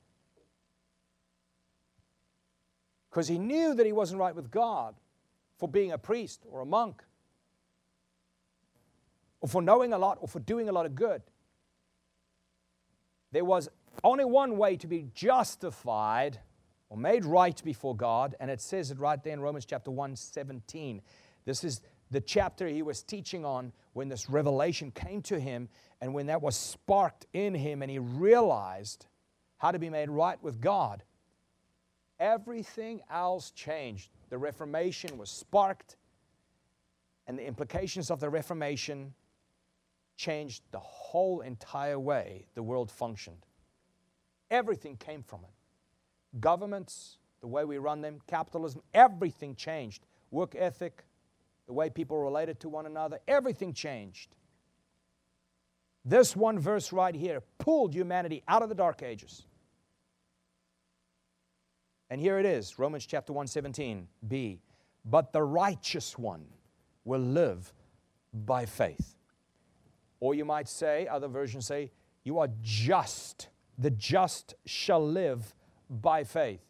Because 3.09 3.27
he 3.27 3.37
knew 3.37 3.73
that 3.73 3.85
he 3.85 3.91
wasn't 3.91 4.21
right 4.21 4.33
with 4.33 4.49
God 4.49 4.95
for 5.57 5.67
being 5.67 5.91
a 5.91 5.97
priest 5.97 6.45
or 6.49 6.61
a 6.61 6.65
monk, 6.65 7.03
or 9.41 9.49
for 9.49 9.61
knowing 9.61 9.91
a 9.91 9.97
lot, 9.97 10.19
or 10.21 10.27
for 10.27 10.39
doing 10.39 10.69
a 10.69 10.71
lot 10.71 10.85
of 10.85 10.95
good. 10.95 11.21
There 13.31 13.45
was 13.45 13.69
only 14.03 14.25
one 14.25 14.57
way 14.57 14.77
to 14.77 14.87
be 14.87 15.07
justified 15.13 16.39
or 16.89 16.97
made 16.97 17.25
right 17.25 17.61
before 17.63 17.95
God, 17.95 18.35
and 18.39 18.51
it 18.51 18.61
says 18.61 18.91
it 18.91 18.99
right 18.99 19.21
there 19.23 19.33
in 19.33 19.41
Romans 19.41 19.65
chapter 19.65 19.91
1 19.91 20.15
17. 20.15 21.01
This 21.45 21.63
is 21.63 21.81
the 22.11 22.21
chapter 22.21 22.67
he 22.67 22.81
was 22.81 23.01
teaching 23.01 23.45
on 23.45 23.71
when 23.93 24.09
this 24.09 24.29
revelation 24.29 24.91
came 24.91 25.21
to 25.23 25.39
him, 25.39 25.69
and 26.01 26.13
when 26.13 26.27
that 26.27 26.41
was 26.41 26.55
sparked 26.55 27.25
in 27.33 27.55
him, 27.55 27.81
and 27.81 27.89
he 27.89 27.99
realized 27.99 29.07
how 29.57 29.71
to 29.71 29.79
be 29.79 29.89
made 29.89 30.09
right 30.09 30.41
with 30.43 30.59
God. 30.59 31.03
Everything 32.19 33.01
else 33.09 33.51
changed. 33.51 34.09
The 34.29 34.37
Reformation 34.37 35.17
was 35.17 35.29
sparked, 35.29 35.95
and 37.25 37.39
the 37.39 37.45
implications 37.45 38.11
of 38.11 38.19
the 38.19 38.29
Reformation 38.29 39.13
changed 40.21 40.61
the 40.71 40.79
whole 40.79 41.41
entire 41.41 41.97
way 41.97 42.45
the 42.53 42.61
world 42.61 42.91
functioned. 42.91 43.45
Everything 44.51 44.95
came 44.95 45.23
from 45.23 45.39
it 45.39 46.39
governments, 46.39 47.17
the 47.41 47.47
way 47.47 47.65
we 47.65 47.77
run 47.77 48.01
them, 48.01 48.19
capitalism, 48.27 48.81
everything 48.93 49.55
changed. 49.55 50.05
Work 50.29 50.55
ethic, 50.57 51.03
the 51.67 51.73
way 51.73 51.89
people 51.89 52.17
related 52.19 52.59
to 52.61 52.69
one 52.69 52.85
another, 52.85 53.19
everything 53.27 53.73
changed. 53.73 54.35
This 56.05 56.35
one 56.35 56.57
verse 56.57 56.93
right 56.93 57.13
here 57.13 57.41
pulled 57.57 57.93
humanity 57.93 58.43
out 58.47 58.63
of 58.63 58.69
the 58.69 58.75
dark 58.75 59.03
ages. 59.03 59.43
And 62.09 62.21
here 62.21 62.39
it 62.39 62.45
is, 62.45 62.79
Romans 62.79 63.05
chapter 63.05 63.33
117, 63.33 64.07
B. 64.27 64.61
But 65.03 65.33
the 65.33 65.43
righteous 65.43 66.17
one 66.17 66.45
will 67.03 67.19
live 67.19 67.73
by 68.33 68.65
faith. 68.65 69.15
Or 70.21 70.33
you 70.33 70.45
might 70.45 70.69
say, 70.69 71.07
other 71.07 71.27
versions 71.27 71.65
say, 71.65 71.91
you 72.23 72.39
are 72.39 72.47
just. 72.61 73.49
The 73.77 73.91
just 73.91 74.53
shall 74.65 75.05
live 75.05 75.53
by 75.89 76.23
faith. 76.23 76.61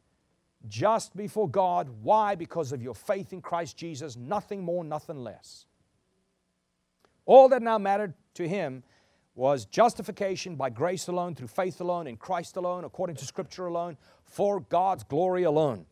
Just 0.67 1.15
before 1.15 1.49
God. 1.49 1.89
Why? 2.01 2.33
Because 2.35 2.71
of 2.71 2.81
your 2.81 2.95
faith 2.95 3.33
in 3.33 3.41
Christ 3.41 3.77
Jesus. 3.77 4.15
Nothing 4.15 4.63
more, 4.63 4.83
nothing 4.83 5.17
less. 5.17 5.65
All 7.25 7.49
that 7.49 7.61
now 7.61 7.77
mattered 7.77 8.13
to 8.35 8.47
him 8.47 8.83
was 9.35 9.65
justification 9.65 10.55
by 10.55 10.69
grace 10.69 11.07
alone, 11.07 11.35
through 11.35 11.47
faith 11.47 11.81
alone, 11.81 12.07
in 12.07 12.17
Christ 12.17 12.57
alone, 12.57 12.83
according 12.83 13.15
to 13.17 13.25
Scripture 13.25 13.65
alone, 13.65 13.97
for 14.23 14.59
God's 14.59 15.03
glory 15.03 15.43
alone. 15.43 15.85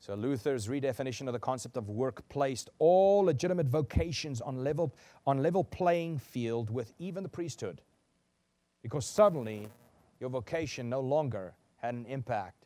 So 0.00 0.14
Luther's 0.14 0.66
redefinition 0.66 1.26
of 1.26 1.34
the 1.34 1.38
concept 1.38 1.76
of 1.76 1.90
work 1.90 2.26
placed 2.30 2.70
all 2.78 3.22
legitimate 3.22 3.66
vocations 3.66 4.40
on 4.40 4.64
level, 4.64 4.94
on 5.26 5.42
level 5.42 5.62
playing 5.62 6.18
field 6.18 6.70
with 6.70 6.94
even 6.98 7.22
the 7.22 7.28
priesthood. 7.28 7.82
Because 8.82 9.04
suddenly 9.04 9.68
your 10.18 10.30
vocation 10.30 10.88
no 10.88 11.00
longer 11.00 11.52
had 11.76 11.94
an 11.94 12.06
impact 12.06 12.64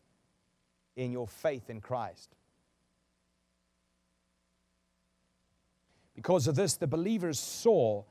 in 0.95 1.11
your 1.11 1.27
faith 1.27 1.69
in 1.69 1.81
Christ. 1.81 2.37
Because 6.15 6.47
of 6.47 6.55
this, 6.55 6.77
the 6.77 6.87
believers 6.87 7.41
saw 7.41 8.05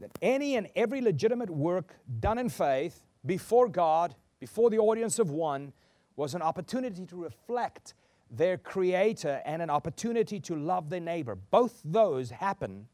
that 0.00 0.10
any 0.22 0.56
and 0.56 0.68
every 0.74 1.02
legitimate 1.02 1.50
work 1.50 1.96
done 2.18 2.38
in 2.38 2.48
faith 2.48 3.02
before 3.26 3.68
God, 3.68 4.14
before 4.40 4.70
the 4.70 4.78
audience 4.78 5.18
of 5.18 5.30
one, 5.30 5.74
was 6.16 6.34
an 6.34 6.42
opportunity 6.42 7.06
to 7.06 7.16
reflect 7.16 7.94
their 8.30 8.58
Creator 8.58 9.42
and 9.44 9.62
an 9.62 9.70
opportunity 9.70 10.40
to 10.40 10.56
love 10.56 10.90
their 10.90 11.00
neighbor. 11.00 11.36
Both 11.36 11.80
those 11.84 12.30
happen 12.30 12.88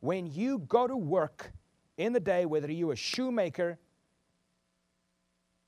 when 0.00 0.26
you 0.26 0.60
go 0.60 0.86
to 0.86 0.96
work 0.96 1.52
in 1.98 2.12
the 2.12 2.20
day, 2.20 2.46
whether 2.46 2.70
you're 2.72 2.92
a 2.92 2.96
shoemaker 2.96 3.78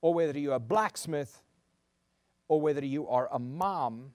or 0.00 0.14
whether 0.14 0.38
you're 0.38 0.54
a 0.54 0.61
blacksmith 0.61 1.42
or 2.49 2.61
whether 2.61 2.85
you 2.85 3.06
are 3.09 3.28
a 3.32 3.38
mom 3.38 4.12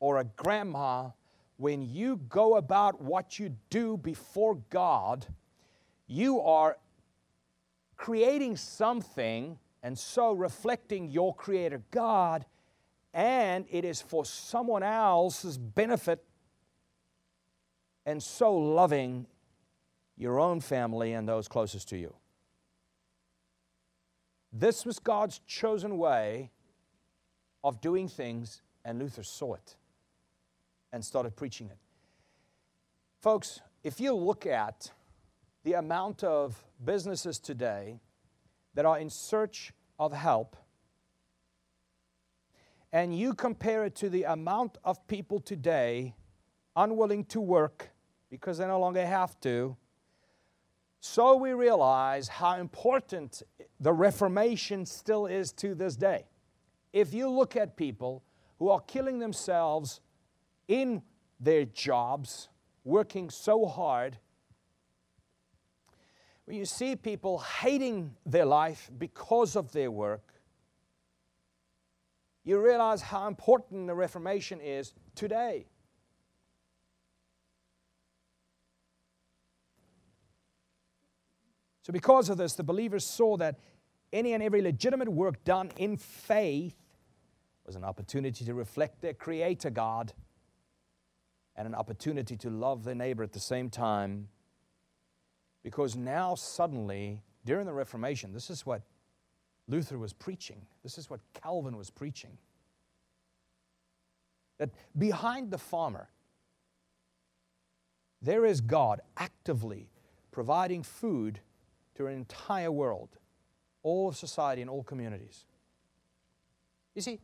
or 0.00 0.18
a 0.18 0.24
grandma, 0.24 1.10
when 1.58 1.82
you 1.82 2.20
go 2.28 2.56
about 2.56 3.00
what 3.00 3.38
you 3.38 3.54
do 3.70 3.96
before 3.96 4.56
God, 4.70 5.26
you 6.06 6.40
are 6.40 6.78
creating 7.96 8.56
something 8.56 9.58
and 9.86 9.96
so 9.96 10.32
reflecting 10.32 11.08
your 11.12 11.32
Creator 11.32 11.80
God, 11.92 12.44
and 13.14 13.64
it 13.70 13.84
is 13.84 14.02
for 14.02 14.24
someone 14.24 14.82
else's 14.82 15.56
benefit, 15.56 16.24
and 18.04 18.20
so 18.20 18.52
loving 18.52 19.28
your 20.16 20.40
own 20.40 20.58
family 20.58 21.12
and 21.12 21.28
those 21.28 21.46
closest 21.46 21.88
to 21.90 21.96
you. 21.96 22.12
This 24.52 24.84
was 24.84 24.98
God's 24.98 25.38
chosen 25.46 25.98
way 25.98 26.50
of 27.62 27.80
doing 27.80 28.08
things, 28.08 28.62
and 28.84 28.98
Luther 28.98 29.22
saw 29.22 29.54
it 29.54 29.76
and 30.92 31.04
started 31.04 31.36
preaching 31.36 31.68
it. 31.68 31.78
Folks, 33.20 33.60
if 33.84 34.00
you 34.00 34.14
look 34.14 34.46
at 34.46 34.90
the 35.62 35.74
amount 35.74 36.24
of 36.24 36.60
businesses 36.84 37.38
today 37.38 38.00
that 38.76 38.84
are 38.84 38.98
in 38.98 39.10
search 39.10 39.72
of 39.98 40.12
help, 40.12 40.56
and 42.92 43.18
you 43.18 43.34
compare 43.34 43.84
it 43.84 43.96
to 43.96 44.08
the 44.08 44.22
amount 44.22 44.78
of 44.84 45.04
people 45.08 45.40
today 45.40 46.14
unwilling 46.76 47.24
to 47.24 47.40
work 47.40 47.90
because 48.30 48.58
they 48.58 48.66
no 48.66 48.78
longer 48.78 49.04
have 49.04 49.40
to, 49.40 49.76
so 51.00 51.36
we 51.36 51.52
realize 51.52 52.28
how 52.28 52.56
important 52.56 53.42
the 53.80 53.92
Reformation 53.92 54.84
still 54.84 55.26
is 55.26 55.52
to 55.52 55.74
this 55.74 55.96
day. 55.96 56.26
If 56.92 57.14
you 57.14 57.28
look 57.28 57.56
at 57.56 57.76
people 57.76 58.22
who 58.58 58.68
are 58.70 58.80
killing 58.80 59.18
themselves 59.18 60.00
in 60.68 61.02
their 61.40 61.64
jobs, 61.64 62.48
working 62.84 63.30
so 63.30 63.66
hard, 63.66 64.18
when 66.46 66.56
you 66.56 66.64
see 66.64 66.96
people 66.96 67.38
hating 67.38 68.14
their 68.24 68.44
life 68.46 68.90
because 68.96 69.56
of 69.56 69.72
their 69.72 69.90
work, 69.90 70.32
you 72.44 72.60
realize 72.60 73.02
how 73.02 73.26
important 73.26 73.88
the 73.88 73.94
Reformation 73.94 74.60
is 74.60 74.94
today. 75.16 75.66
So, 81.82 81.92
because 81.92 82.30
of 82.30 82.36
this, 82.38 82.54
the 82.54 82.64
believers 82.64 83.04
saw 83.04 83.36
that 83.36 83.58
any 84.12 84.32
and 84.32 84.42
every 84.42 84.62
legitimate 84.62 85.08
work 85.08 85.44
done 85.44 85.72
in 85.76 85.96
faith 85.96 86.76
was 87.64 87.74
an 87.74 87.84
opportunity 87.84 88.44
to 88.44 88.54
reflect 88.54 89.00
their 89.00 89.14
Creator 89.14 89.70
God 89.70 90.12
and 91.56 91.66
an 91.66 91.74
opportunity 91.74 92.36
to 92.36 92.50
love 92.50 92.84
their 92.84 92.94
neighbor 92.94 93.24
at 93.24 93.32
the 93.32 93.40
same 93.40 93.70
time. 93.70 94.28
Because 95.66 95.96
now, 95.96 96.36
suddenly, 96.36 97.24
during 97.44 97.66
the 97.66 97.72
Reformation, 97.72 98.32
this 98.32 98.50
is 98.50 98.64
what 98.64 98.82
Luther 99.66 99.98
was 99.98 100.12
preaching, 100.12 100.64
this 100.84 100.96
is 100.96 101.10
what 101.10 101.18
Calvin 101.42 101.76
was 101.76 101.90
preaching. 101.90 102.38
That 104.58 104.70
behind 104.96 105.50
the 105.50 105.58
farmer, 105.58 106.08
there 108.22 108.46
is 108.46 108.60
God 108.60 109.00
actively 109.16 109.90
providing 110.30 110.84
food 110.84 111.40
to 111.96 112.06
an 112.06 112.14
entire 112.14 112.70
world, 112.70 113.16
all 113.82 114.06
of 114.06 114.16
society 114.16 114.62
and 114.62 114.70
all 114.70 114.84
communities. 114.84 115.46
You 116.94 117.02
see, 117.02 117.18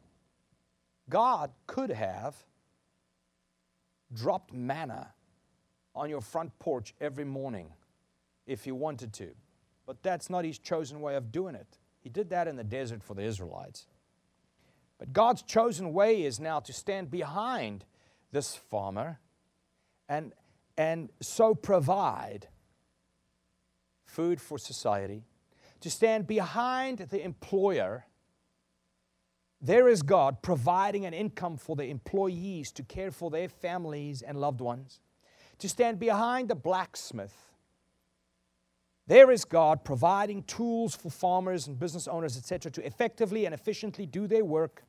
God 1.09 1.53
could 1.69 1.91
have 1.91 2.35
dropped 4.13 4.53
manna 4.53 5.15
on 5.95 6.11
your 6.11 6.21
front 6.21 6.59
porch 6.59 6.93
every 7.01 7.25
morning 7.25 7.71
if 8.47 8.65
he 8.65 8.73
wanted 8.73 9.13
to, 9.15 9.31
but 9.87 10.03
that's 10.03 10.29
not 10.31 10.45
his 10.45 10.59
chosen 10.59 11.01
way 11.01 11.15
of 11.15 11.33
doing 11.33 11.55
it. 11.55 11.79
He 12.01 12.09
did 12.09 12.31
that 12.31 12.49
in 12.49 12.57
the 12.57 12.65
desert 12.65 13.03
for 13.03 13.15
the 13.15 13.23
Israelites. 13.23 13.87
But 14.99 15.13
God's 15.13 15.43
chosen 15.43 15.93
way 15.93 16.23
is 16.23 16.39
now 16.39 16.61
to 16.61 16.73
stand 16.73 17.11
behind 17.11 17.85
this 18.33 18.55
farmer 18.55 19.19
and, 20.09 20.33
and 20.77 21.11
so 21.21 21.55
provide 21.55 22.49
food 24.05 24.41
for 24.41 24.59
society, 24.59 25.25
to 25.81 25.91
stand 25.91 26.27
behind 26.27 26.99
the 26.99 27.25
employer. 27.25 28.07
There 29.61 29.89
is 29.89 30.03
God 30.03 30.43
providing 30.43 31.07
an 31.07 31.15
income 31.15 31.57
for 31.57 31.77
the 31.77 31.87
employees 31.87 32.73
to 32.73 32.83
care 32.83 33.11
for 33.11 33.31
their 33.31 33.49
families 33.49 34.23
and 34.23 34.39
loved 34.39 34.61
ones, 34.61 35.01
to 35.59 35.69
stand 35.69 35.99
behind 35.99 36.49
the 36.49 36.55
blacksmith. 36.55 37.52
There 39.07 39.31
is 39.31 39.45
God 39.45 39.85
providing 39.85 40.45
tools 40.45 40.95
for 40.95 41.11
farmers 41.11 41.67
and 41.67 41.79
business 41.79 42.07
owners, 42.07 42.37
etc., 42.37 42.71
to 42.73 42.87
effectively 42.87 43.45
and 43.45 43.55
efficiently 43.55 44.07
do 44.07 44.27
their 44.27 44.45
work. 44.45 44.85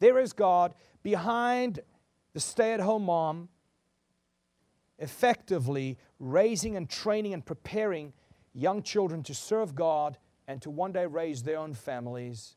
There 0.00 0.18
is 0.18 0.32
God 0.32 0.74
behind 1.02 1.80
the 2.32 2.40
stay 2.40 2.72
at 2.72 2.80
home 2.80 3.04
mom, 3.04 3.48
effectively 4.98 5.98
raising 6.18 6.76
and 6.76 6.88
training 6.88 7.34
and 7.34 7.44
preparing 7.44 8.12
young 8.54 8.82
children 8.82 9.22
to 9.24 9.34
serve 9.34 9.74
God 9.74 10.18
and 10.48 10.60
to 10.62 10.70
one 10.70 10.92
day 10.92 11.06
raise 11.06 11.42
their 11.42 11.58
own 11.58 11.74
families. 11.74 12.56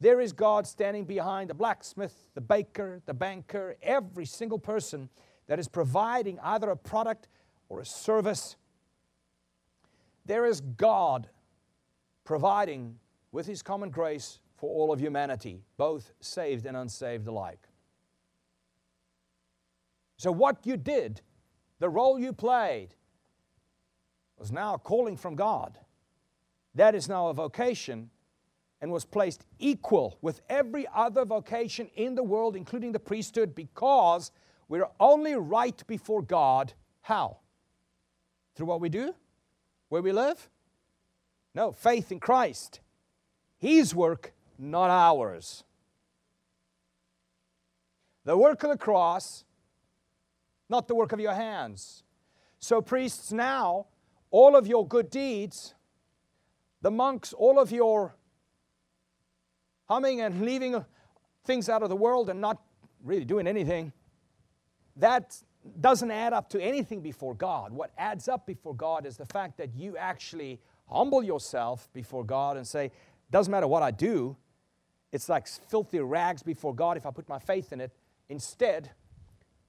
There 0.00 0.20
is 0.20 0.32
God 0.32 0.66
standing 0.66 1.04
behind 1.04 1.48
the 1.48 1.54
blacksmith, 1.54 2.28
the 2.34 2.40
baker, 2.40 3.00
the 3.06 3.14
banker, 3.14 3.76
every 3.82 4.26
single 4.26 4.58
person 4.58 5.08
that 5.46 5.58
is 5.58 5.68
providing 5.68 6.38
either 6.40 6.70
a 6.70 6.76
product 6.76 7.28
or 7.68 7.80
a 7.80 7.86
service. 7.86 8.56
There 10.26 10.44
is 10.44 10.60
God 10.60 11.28
providing 12.24 12.98
with 13.32 13.46
His 13.46 13.62
common 13.62 13.90
grace 13.90 14.40
for 14.56 14.68
all 14.68 14.92
of 14.92 15.00
humanity, 15.00 15.62
both 15.76 16.12
saved 16.20 16.66
and 16.66 16.76
unsaved 16.76 17.26
alike. 17.28 17.68
So, 20.16 20.32
what 20.32 20.66
you 20.66 20.76
did, 20.76 21.20
the 21.78 21.88
role 21.88 22.18
you 22.18 22.32
played, 22.32 22.94
was 24.38 24.50
now 24.50 24.74
a 24.74 24.78
calling 24.78 25.16
from 25.16 25.36
God. 25.36 25.78
That 26.74 26.94
is 26.94 27.08
now 27.08 27.28
a 27.28 27.34
vocation 27.34 28.10
and 28.80 28.90
was 28.90 29.04
placed 29.04 29.44
equal 29.58 30.18
with 30.20 30.42
every 30.48 30.86
other 30.94 31.24
vocation 31.24 31.88
in 31.94 32.14
the 32.14 32.22
world, 32.22 32.56
including 32.56 32.92
the 32.92 32.98
priesthood, 32.98 33.54
because 33.54 34.30
we're 34.68 34.88
only 35.00 35.34
right 35.34 35.86
before 35.86 36.22
God. 36.22 36.72
How? 37.02 37.38
Through 38.54 38.66
what 38.66 38.80
we 38.80 38.88
do? 38.88 39.14
Where 39.88 40.02
we 40.02 40.12
live? 40.12 40.48
No, 41.54 41.72
faith 41.72 42.12
in 42.12 42.20
Christ. 42.20 42.80
His 43.58 43.94
work, 43.94 44.32
not 44.58 44.90
ours. 44.90 45.64
The 48.24 48.36
work 48.36 48.62
of 48.64 48.70
the 48.70 48.76
cross, 48.76 49.44
not 50.68 50.88
the 50.88 50.94
work 50.94 51.12
of 51.12 51.20
your 51.20 51.32
hands. 51.32 52.02
So, 52.58 52.82
priests, 52.82 53.32
now 53.32 53.86
all 54.30 54.56
of 54.56 54.66
your 54.66 54.86
good 54.86 55.10
deeds, 55.10 55.74
the 56.82 56.90
monks, 56.90 57.32
all 57.32 57.58
of 57.58 57.70
your 57.70 58.16
humming 59.88 60.20
and 60.20 60.42
leaving 60.42 60.84
things 61.44 61.68
out 61.68 61.82
of 61.82 61.88
the 61.88 61.96
world 61.96 62.28
and 62.28 62.40
not 62.40 62.60
really 63.04 63.24
doing 63.24 63.46
anything, 63.46 63.92
that 64.96 65.36
doesn't 65.80 66.10
add 66.10 66.32
up 66.32 66.48
to 66.50 66.60
anything 66.60 67.00
before 67.00 67.34
God. 67.34 67.72
What 67.72 67.90
adds 67.98 68.28
up 68.28 68.46
before 68.46 68.74
God 68.74 69.06
is 69.06 69.16
the 69.16 69.26
fact 69.26 69.56
that 69.58 69.74
you 69.74 69.96
actually 69.96 70.60
humble 70.88 71.22
yourself 71.22 71.88
before 71.92 72.24
God 72.24 72.56
and 72.56 72.66
say, 72.66 72.92
doesn't 73.30 73.50
matter 73.50 73.66
what 73.66 73.82
I 73.82 73.90
do, 73.90 74.36
it's 75.12 75.28
like 75.28 75.46
filthy 75.46 76.00
rags 76.00 76.42
before 76.42 76.74
God 76.74 76.96
if 76.96 77.06
I 77.06 77.10
put 77.10 77.28
my 77.28 77.38
faith 77.38 77.72
in 77.72 77.80
it. 77.80 77.92
Instead, 78.28 78.90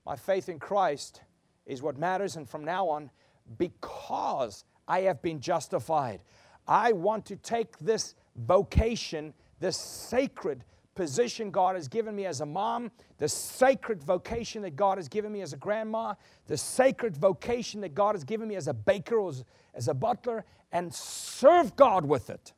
my 0.06 0.16
faith 0.16 0.50
in 0.50 0.60
Christ 0.60 1.22
is 1.66 1.82
what 1.82 1.98
matters, 1.98 2.36
and 2.36 2.50
from 2.50 2.64
now 2.64 2.88
on, 2.88 3.10
because 3.58 4.64
I 4.88 5.02
have 5.02 5.22
been 5.22 5.40
justified. 5.40 6.22
I 6.68 6.92
want 6.92 7.26
to 7.28 7.36
take 7.36 7.78
this 7.80 8.16
vocation, 8.36 9.34
this 9.60 9.78
sacred 9.78 10.64
position 10.98 11.52
God 11.52 11.76
has 11.76 11.88
given 11.88 12.16
me 12.16 12.26
as 12.26 12.42
a 12.42 12.46
mom, 12.46 12.92
the 13.20 13.30
sacred 13.30 14.04
vocation 14.04 14.64
that 14.64 14.76
God 14.76 14.98
has 14.98 15.08
given 15.08 15.32
me 15.32 15.42
as 15.42 15.54
a 15.54 15.58
grandma, 15.58 16.16
the 16.48 16.58
sacred 16.58 17.16
vocation 17.16 17.80
that 17.82 17.94
God 17.94 18.16
has 18.16 18.24
given 18.24 18.48
me 18.50 18.56
as 18.56 18.68
a 18.68 18.74
baker 18.74 19.18
or 19.18 19.30
as, 19.30 19.46
as 19.76 19.88
a 19.88 19.94
butler, 19.94 20.44
and 20.72 20.94
serve 20.94 21.76
God 21.76 22.04
with 22.04 22.32
it 22.32 22.52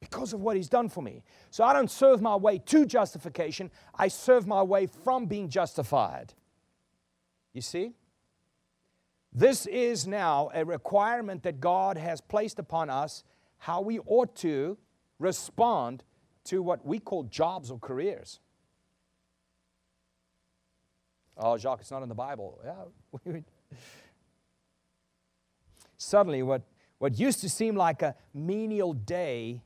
because 0.00 0.32
of 0.32 0.40
what 0.40 0.56
He's 0.56 0.68
done 0.68 0.88
for 0.88 1.00
me. 1.00 1.22
So 1.50 1.62
I 1.62 1.72
don't 1.72 1.90
serve 1.90 2.20
my 2.20 2.34
way 2.34 2.58
to 2.58 2.84
justification, 2.84 3.70
I 3.94 4.08
serve 4.08 4.46
my 4.46 4.62
way 4.62 4.86
from 4.86 5.26
being 5.26 5.48
justified. 5.48 6.34
You 7.54 7.62
see? 7.62 7.92
This 9.32 9.66
is 9.66 10.08
now 10.08 10.50
a 10.52 10.64
requirement 10.64 11.44
that 11.44 11.60
God 11.60 11.96
has 11.96 12.20
placed 12.20 12.58
upon 12.58 12.90
us 12.90 13.22
how 13.58 13.80
we 13.80 14.00
ought 14.00 14.34
to 14.36 14.76
respond 15.20 16.02
to 16.48 16.62
what 16.62 16.84
we 16.86 16.98
call 16.98 17.24
jobs 17.24 17.70
or 17.70 17.78
careers. 17.78 18.40
Oh, 21.36 21.56
Jacques, 21.56 21.80
it's 21.80 21.90
not 21.90 22.02
in 22.02 22.08
the 22.08 22.14
Bible. 22.14 22.60
Yeah. 22.64 23.40
Suddenly, 25.96 26.42
what, 26.42 26.62
what 26.98 27.18
used 27.18 27.40
to 27.40 27.48
seem 27.48 27.76
like 27.76 28.02
a 28.02 28.14
menial 28.34 28.92
day 28.92 29.62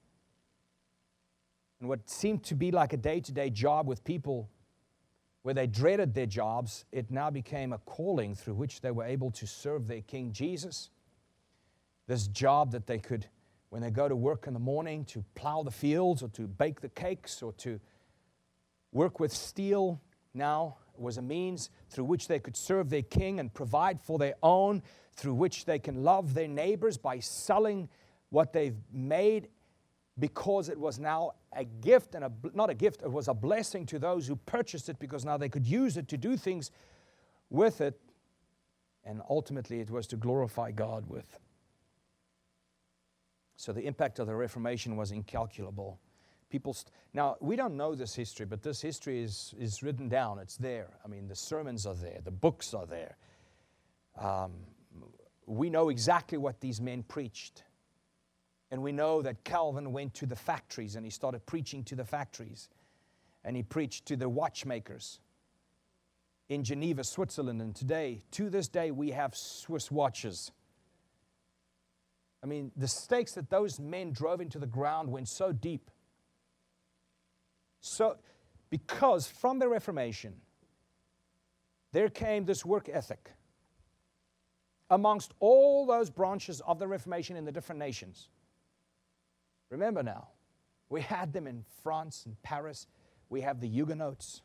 and 1.80 1.88
what 1.88 2.08
seemed 2.08 2.44
to 2.44 2.54
be 2.54 2.70
like 2.70 2.92
a 2.92 2.96
day 2.96 3.20
to 3.20 3.32
day 3.32 3.50
job 3.50 3.86
with 3.86 4.04
people 4.04 4.48
where 5.42 5.54
they 5.54 5.66
dreaded 5.66 6.14
their 6.14 6.26
jobs, 6.26 6.84
it 6.92 7.10
now 7.10 7.30
became 7.30 7.72
a 7.72 7.78
calling 7.78 8.34
through 8.34 8.54
which 8.54 8.80
they 8.80 8.90
were 8.90 9.04
able 9.04 9.30
to 9.32 9.46
serve 9.46 9.88
their 9.88 10.00
King 10.02 10.32
Jesus. 10.32 10.90
This 12.06 12.28
job 12.28 12.70
that 12.72 12.86
they 12.86 12.98
could, 12.98 13.26
when 13.72 13.80
they 13.80 13.90
go 13.90 14.06
to 14.06 14.14
work 14.14 14.46
in 14.46 14.52
the 14.52 14.60
morning, 14.60 15.02
to 15.02 15.24
plow 15.34 15.62
the 15.62 15.70
fields 15.70 16.22
or 16.22 16.28
to 16.28 16.46
bake 16.46 16.82
the 16.82 16.90
cakes 16.90 17.42
or 17.42 17.54
to 17.54 17.80
work 18.92 19.18
with 19.18 19.32
steel, 19.32 19.98
now 20.34 20.76
was 20.94 21.16
a 21.16 21.22
means 21.22 21.70
through 21.88 22.04
which 22.04 22.28
they 22.28 22.38
could 22.38 22.54
serve 22.54 22.90
their 22.90 23.00
King 23.00 23.40
and 23.40 23.54
provide 23.54 23.98
for 23.98 24.18
their 24.18 24.34
own, 24.42 24.82
through 25.14 25.32
which 25.32 25.64
they 25.64 25.78
can 25.78 26.04
love 26.04 26.34
their 26.34 26.48
neighbors 26.48 26.98
by 26.98 27.18
selling 27.18 27.88
what 28.28 28.52
they've 28.52 28.76
made 28.92 29.48
because 30.18 30.68
it 30.68 30.78
was 30.78 30.98
now 30.98 31.32
a 31.54 31.64
gift 31.64 32.14
and 32.14 32.24
a, 32.26 32.32
not 32.52 32.68
a 32.68 32.74
gift, 32.74 33.00
it 33.00 33.10
was 33.10 33.28
a 33.28 33.34
blessing 33.34 33.86
to 33.86 33.98
those 33.98 34.26
who 34.26 34.36
purchased 34.36 34.90
it 34.90 34.98
because 34.98 35.24
now 35.24 35.38
they 35.38 35.48
could 35.48 35.66
use 35.66 35.96
it 35.96 36.08
to 36.08 36.18
do 36.18 36.36
things 36.36 36.70
with 37.48 37.80
it. 37.80 37.98
And 39.02 39.22
ultimately, 39.30 39.80
it 39.80 39.90
was 39.90 40.06
to 40.08 40.16
glorify 40.18 40.72
God 40.72 41.06
with. 41.08 41.38
So 43.62 43.72
the 43.72 43.86
impact 43.86 44.18
of 44.18 44.26
the 44.26 44.34
Reformation 44.34 44.96
was 44.96 45.12
incalculable. 45.12 46.00
People 46.50 46.76
now, 47.14 47.36
we 47.40 47.54
don't 47.54 47.76
know 47.76 47.94
this 47.94 48.12
history, 48.12 48.44
but 48.44 48.60
this 48.60 48.82
history 48.82 49.22
is, 49.22 49.54
is 49.56 49.84
written 49.84 50.08
down. 50.08 50.40
It's 50.40 50.56
there. 50.56 50.88
I 51.04 51.08
mean, 51.08 51.28
the 51.28 51.36
sermons 51.36 51.86
are 51.86 51.94
there, 51.94 52.18
the 52.24 52.32
books 52.32 52.74
are 52.74 52.86
there. 52.86 53.16
Um, 54.18 54.50
we 55.46 55.70
know 55.70 55.90
exactly 55.90 56.38
what 56.38 56.58
these 56.58 56.80
men 56.80 57.04
preached. 57.04 57.62
And 58.72 58.82
we 58.82 58.90
know 58.90 59.22
that 59.22 59.44
Calvin 59.44 59.92
went 59.92 60.14
to 60.14 60.26
the 60.26 60.34
factories 60.34 60.96
and 60.96 61.06
he 61.06 61.10
started 61.10 61.46
preaching 61.46 61.84
to 61.84 61.94
the 61.94 62.04
factories. 62.04 62.68
And 63.44 63.54
he 63.54 63.62
preached 63.62 64.06
to 64.06 64.16
the 64.16 64.28
watchmakers 64.28 65.20
in 66.48 66.64
Geneva, 66.64 67.04
Switzerland. 67.04 67.62
And 67.62 67.76
today, 67.76 68.24
to 68.32 68.50
this 68.50 68.66
day, 68.66 68.90
we 68.90 69.12
have 69.12 69.36
Swiss 69.36 69.88
watches. 69.88 70.50
I 72.42 72.46
mean, 72.46 72.72
the 72.76 72.88
stakes 72.88 73.32
that 73.32 73.50
those 73.50 73.78
men 73.78 74.12
drove 74.12 74.40
into 74.40 74.58
the 74.58 74.66
ground 74.66 75.10
went 75.10 75.28
so 75.28 75.52
deep. 75.52 75.90
So, 77.80 78.16
because 78.70 79.26
from 79.28 79.58
the 79.58 79.68
Reformation, 79.68 80.34
there 81.92 82.08
came 82.08 82.44
this 82.44 82.64
work 82.64 82.88
ethic 82.88 83.30
amongst 84.90 85.34
all 85.40 85.86
those 85.86 86.10
branches 86.10 86.60
of 86.66 86.78
the 86.78 86.86
Reformation 86.86 87.36
in 87.36 87.44
the 87.44 87.52
different 87.52 87.78
nations. 87.78 88.28
Remember 89.70 90.02
now, 90.02 90.28
we 90.88 91.00
had 91.00 91.32
them 91.32 91.46
in 91.46 91.64
France 91.82 92.24
and 92.26 92.40
Paris. 92.42 92.86
We 93.30 93.40
have 93.40 93.60
the 93.60 93.68
Huguenots. 93.68 94.42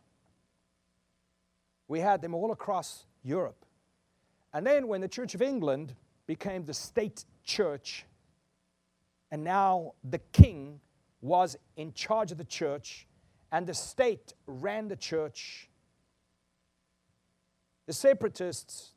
We 1.87 1.99
had 1.99 2.21
them 2.21 2.33
all 2.33 2.51
across 2.51 3.05
Europe. 3.23 3.65
And 4.53 4.65
then 4.65 4.87
when 4.87 5.01
the 5.01 5.07
Church 5.07 5.35
of 5.35 5.41
England 5.41 5.95
became 6.27 6.65
the 6.65 6.73
state 6.73 7.25
church, 7.43 8.05
and 9.31 9.43
now 9.43 9.93
the 10.03 10.19
king 10.31 10.79
was 11.21 11.57
in 11.75 11.93
charge 11.93 12.31
of 12.31 12.37
the 12.37 12.43
church, 12.43 13.07
and 13.51 13.65
the 13.65 13.73
state 13.73 14.33
ran 14.45 14.87
the 14.87 14.95
church, 14.95 15.69
the 17.87 17.93
separatists, 17.93 18.91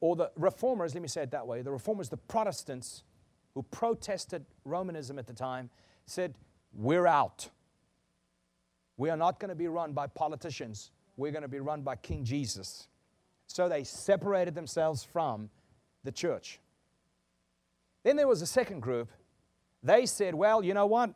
or 0.00 0.14
the 0.16 0.30
reformers, 0.36 0.94
let 0.94 1.02
me 1.02 1.08
say 1.08 1.22
it 1.22 1.30
that 1.30 1.46
way, 1.46 1.62
the 1.62 1.70
reformers, 1.70 2.08
the 2.08 2.16
Protestants 2.16 3.02
who 3.54 3.62
protested 3.64 4.44
Romanism 4.64 5.18
at 5.18 5.26
the 5.26 5.32
time, 5.32 5.70
said, 6.06 6.34
we're 6.74 7.06
out. 7.06 7.48
We 8.96 9.10
are 9.10 9.16
not 9.16 9.38
going 9.38 9.50
to 9.50 9.54
be 9.54 9.68
run 9.68 9.92
by 9.92 10.06
politicians. 10.06 10.90
We're 11.16 11.32
going 11.32 11.42
to 11.42 11.48
be 11.48 11.60
run 11.60 11.82
by 11.82 11.96
King 11.96 12.24
Jesus. 12.24 12.88
So 13.46 13.68
they 13.68 13.84
separated 13.84 14.54
themselves 14.54 15.04
from 15.04 15.50
the 16.04 16.12
church. 16.12 16.60
Then 18.02 18.16
there 18.16 18.28
was 18.28 18.42
a 18.42 18.46
second 18.46 18.80
group. 18.80 19.10
They 19.82 20.06
said, 20.06 20.34
Well, 20.34 20.64
you 20.64 20.74
know 20.74 20.86
what? 20.86 21.14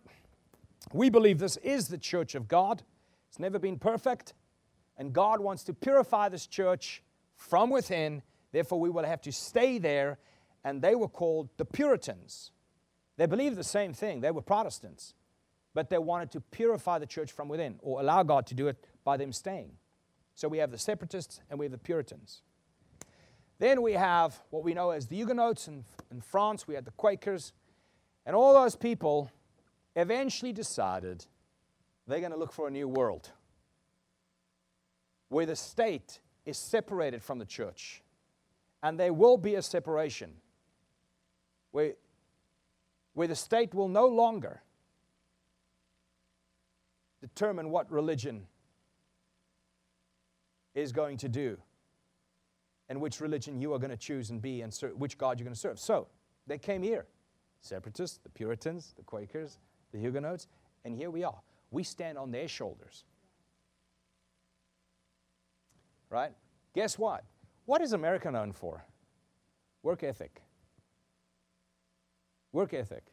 We 0.93 1.11
believe 1.11 1.39
this 1.39 1.57
is 1.59 1.89
the 1.89 1.99
church 1.99 2.35
of 2.35 2.49
God. 2.49 2.83
It's 3.29 3.39
never 3.39 3.59
been 3.59 3.79
perfect. 3.79 4.35
And 4.99 5.13
God 5.13 5.41
wants 5.41 5.65
to 5.65 5.75
purify 5.75 6.29
this 6.29 6.47
church 6.47 7.03
from 7.37 7.71
within. 7.71 8.23
Therefore, 8.53 8.81
we 8.81 8.89
will 8.89 9.05
have 9.05 9.21
to 9.23 9.33
stay 9.33 9.79
there. 9.79 10.19
And 10.65 10.81
they 10.81 10.95
were 10.95 11.09
called 11.09 11.49
the 11.59 11.65
Puritans. 11.65 12.53
They 13.17 13.27
believed 13.27 13.57
the 13.57 13.65
same 13.65 13.93
thing. 13.93 14.21
They 14.21 14.31
were 14.31 14.43
Protestants 14.43 15.15
but 15.77 15.91
they 15.91 15.99
wanted 15.99 16.31
to 16.31 16.41
purify 16.41 16.99
the 16.99 17.05
church 17.05 17.33
from 17.33 17.49
within 17.49 17.79
or 17.83 18.01
allow 18.01 18.23
God 18.23 18.47
to 18.47 18.55
do 18.55 18.67
it 18.67 18.83
by 19.05 19.19
them 19.19 19.31
staying. 19.31 19.73
So 20.35 20.49
we 20.49 20.57
have 20.57 20.71
the 20.71 20.79
separatists 20.79 21.43
and 21.51 21.59
we 21.59 21.67
have 21.67 21.73
the 21.73 21.77
Puritans. 21.77 22.41
Then 23.59 23.83
we 23.83 23.93
have 23.93 24.43
what 24.51 24.65
we 24.65 24.75
know 24.75 24.91
as 24.91 25.07
the 25.07 25.17
Huguenots 25.17 25.69
in, 25.69 25.85
in 26.11 26.21
France, 26.21 26.69
we 26.69 26.75
had 26.75 26.85
the 26.85 26.91
Quakers, 26.93 27.53
and 28.27 28.37
all 28.37 28.53
those 28.53 28.77
people 28.77 29.31
eventually 29.95 30.53
decided 30.53 31.25
they're 32.07 32.21
going 32.21 32.33
to 32.33 32.39
look 32.39 32.53
for 32.53 32.69
a 32.69 32.71
new 32.71 32.87
world 32.87 33.31
where 35.29 35.47
the 35.47 35.57
state 35.57 36.21
is 36.45 36.57
separated 36.57 37.23
from 37.23 37.39
the 37.39 37.45
church. 37.45 38.03
And 38.83 39.01
there 39.01 39.13
will 39.13 39.39
be 39.39 39.55
a 39.55 39.63
separation 39.63 40.35
where, 41.73 41.95
where 43.15 43.27
the 43.27 43.35
state 43.35 43.75
will 43.75 43.89
no 43.89 44.07
longer 44.07 44.63
determine 47.21 47.71
what 47.71 47.91
religion 47.91 48.47
is 50.75 50.93
going 50.93 51.17
to 51.17 51.29
do 51.29 51.59
and 52.89 53.01
which 53.01 53.21
religion 53.21 53.61
you 53.61 53.73
are 53.75 53.79
going 53.79 53.91
to 53.91 53.97
choose 53.97 54.31
and 54.31 54.41
be 54.41 54.63
and 54.63 54.73
ser- 54.73 54.95
which 54.95 55.19
God 55.19 55.39
you're 55.39 55.45
going 55.45 55.55
to 55.55 55.61
serve. 55.61 55.79
So 55.79 56.09
they 56.47 56.59
came 56.59 56.83
here 56.83 57.07
separatists, 57.61 58.19
the 58.23 58.29
Puritans, 58.29 58.95
the 58.97 59.03
Quakers, 59.03 59.59
the 59.93 59.99
Huguenots, 59.99 60.47
and 60.85 60.95
here 60.95 61.11
we 61.11 61.25
are. 61.25 61.41
We 61.71 61.83
stand 61.83 62.17
on 62.17 62.31
their 62.31 62.47
shoulders. 62.47 63.05
Right? 66.11 66.33
Guess 66.75 66.99
what? 66.99 67.25
What 67.65 67.83
is 67.83 67.93
America 67.93 68.31
known 68.31 68.53
for? 68.53 68.85
Work 69.83 70.05
ethic. 70.05 70.43
Work 72.53 72.73
ethic. 72.73 73.05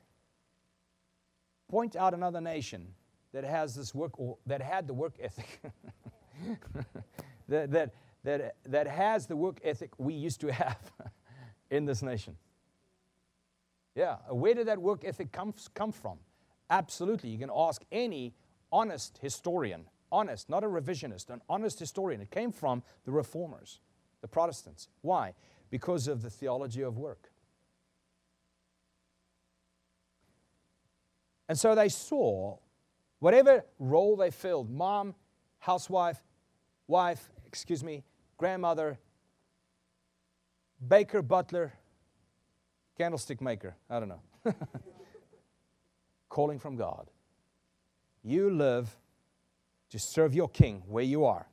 Point 1.69 1.95
out 1.95 2.13
another 2.13 2.39
nation 2.39 2.87
that 3.33 3.43
has 3.43 3.73
this 3.73 3.95
work, 3.95 4.19
or 4.19 4.37
that 4.45 4.61
had 4.61 4.87
the 4.87 4.93
work 4.93 5.15
ethic, 5.19 5.59
that, 7.47 7.71
that, 7.71 7.93
that, 8.23 8.55
that 8.65 8.87
has 8.87 9.27
the 9.27 9.35
work 9.35 9.59
ethic 9.63 9.91
we 9.97 10.13
used 10.13 10.41
to 10.41 10.51
have 10.51 10.91
in 11.69 11.85
this 11.85 12.01
nation. 12.01 12.35
Yeah, 13.95 14.17
where 14.29 14.53
did 14.53 14.67
that 14.67 14.79
work 14.79 15.03
ethic 15.05 15.31
come, 15.31 15.53
come 15.73 15.91
from? 15.91 16.17
Absolutely. 16.69 17.29
You 17.29 17.37
can 17.37 17.51
ask 17.55 17.81
any 17.91 18.33
honest 18.71 19.19
historian, 19.21 19.85
honest, 20.11 20.49
not 20.49 20.63
a 20.63 20.67
revisionist, 20.67 21.29
an 21.29 21.41
honest 21.47 21.79
historian. 21.79 22.21
It 22.21 22.31
came 22.31 22.51
from 22.51 22.81
the 23.05 23.11
reformers, 23.11 23.79
the 24.21 24.27
Protestants. 24.27 24.87
Why? 25.01 25.33
Because 25.69 26.07
of 26.07 26.21
the 26.21 26.29
theology 26.29 26.81
of 26.81 26.97
work. 26.97 27.29
And 31.49 31.59
so 31.59 31.75
they 31.75 31.89
saw 31.89 32.57
Whatever 33.23 33.63
role 33.79 34.17
they 34.17 34.31
filled 34.31 34.69
mom, 34.69 35.15
housewife, 35.59 36.21
wife, 36.87 37.31
excuse 37.45 37.81
me, 37.81 38.03
grandmother, 38.43 38.99
baker, 40.85 41.21
butler, 41.21 41.71
candlestick 42.97 43.39
maker, 43.39 43.73
I 43.89 44.01
don't 44.01 44.09
know. 44.09 44.21
Calling 46.27 46.59
from 46.59 46.75
God. 46.75 47.09
You 48.21 48.49
live 48.49 48.93
to 49.91 49.97
serve 49.97 50.35
your 50.35 50.49
king 50.49 50.83
where 50.87 51.05
you 51.05 51.23
are. 51.23 51.47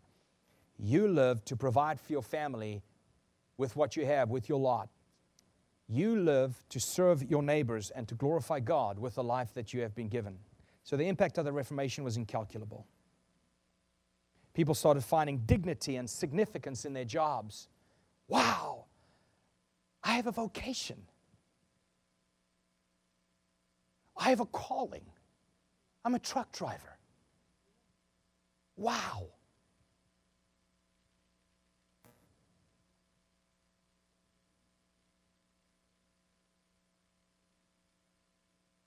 You 0.81 1.07
live 1.07 1.45
to 1.45 1.55
provide 1.55 2.01
for 2.01 2.11
your 2.13 2.23
family 2.23 2.83
with 3.57 3.77
what 3.77 3.95
you 3.95 4.05
have, 4.05 4.29
with 4.29 4.49
your 4.49 4.59
lot. 4.59 4.89
You 5.87 6.19
live 6.19 6.57
to 6.71 6.81
serve 6.81 7.23
your 7.23 7.45
neighbors 7.45 7.93
and 7.93 8.09
to 8.09 8.17
glorify 8.17 8.59
God 8.59 8.99
with 8.99 9.15
the 9.15 9.23
life 9.23 9.55
that 9.55 9.73
you 9.73 9.83
have 9.83 9.95
been 9.95 10.09
given. 10.09 10.41
So 10.83 10.97
the 10.97 11.07
impact 11.07 11.39
of 11.39 11.45
the 11.45 11.53
Reformation 11.53 12.03
was 12.03 12.17
incalculable. 12.17 12.85
People 14.55 14.75
started 14.75 15.05
finding 15.05 15.39
dignity 15.47 15.97
and 15.97 16.09
significance 16.09 16.85
in 16.85 16.93
their 16.93 17.05
jobs. 17.05 17.69
Wow, 18.29 18.87
I 20.03 20.13
have 20.13 20.27
a 20.27 20.33
vocation. 20.33 21.03
I 24.17 24.31
have 24.31 24.41
a 24.41 24.47
calling. 24.47 25.05
I'm 26.05 26.15
a 26.15 26.19
truck 26.19 26.53
driver. 26.53 26.99
Wow. 28.77 29.29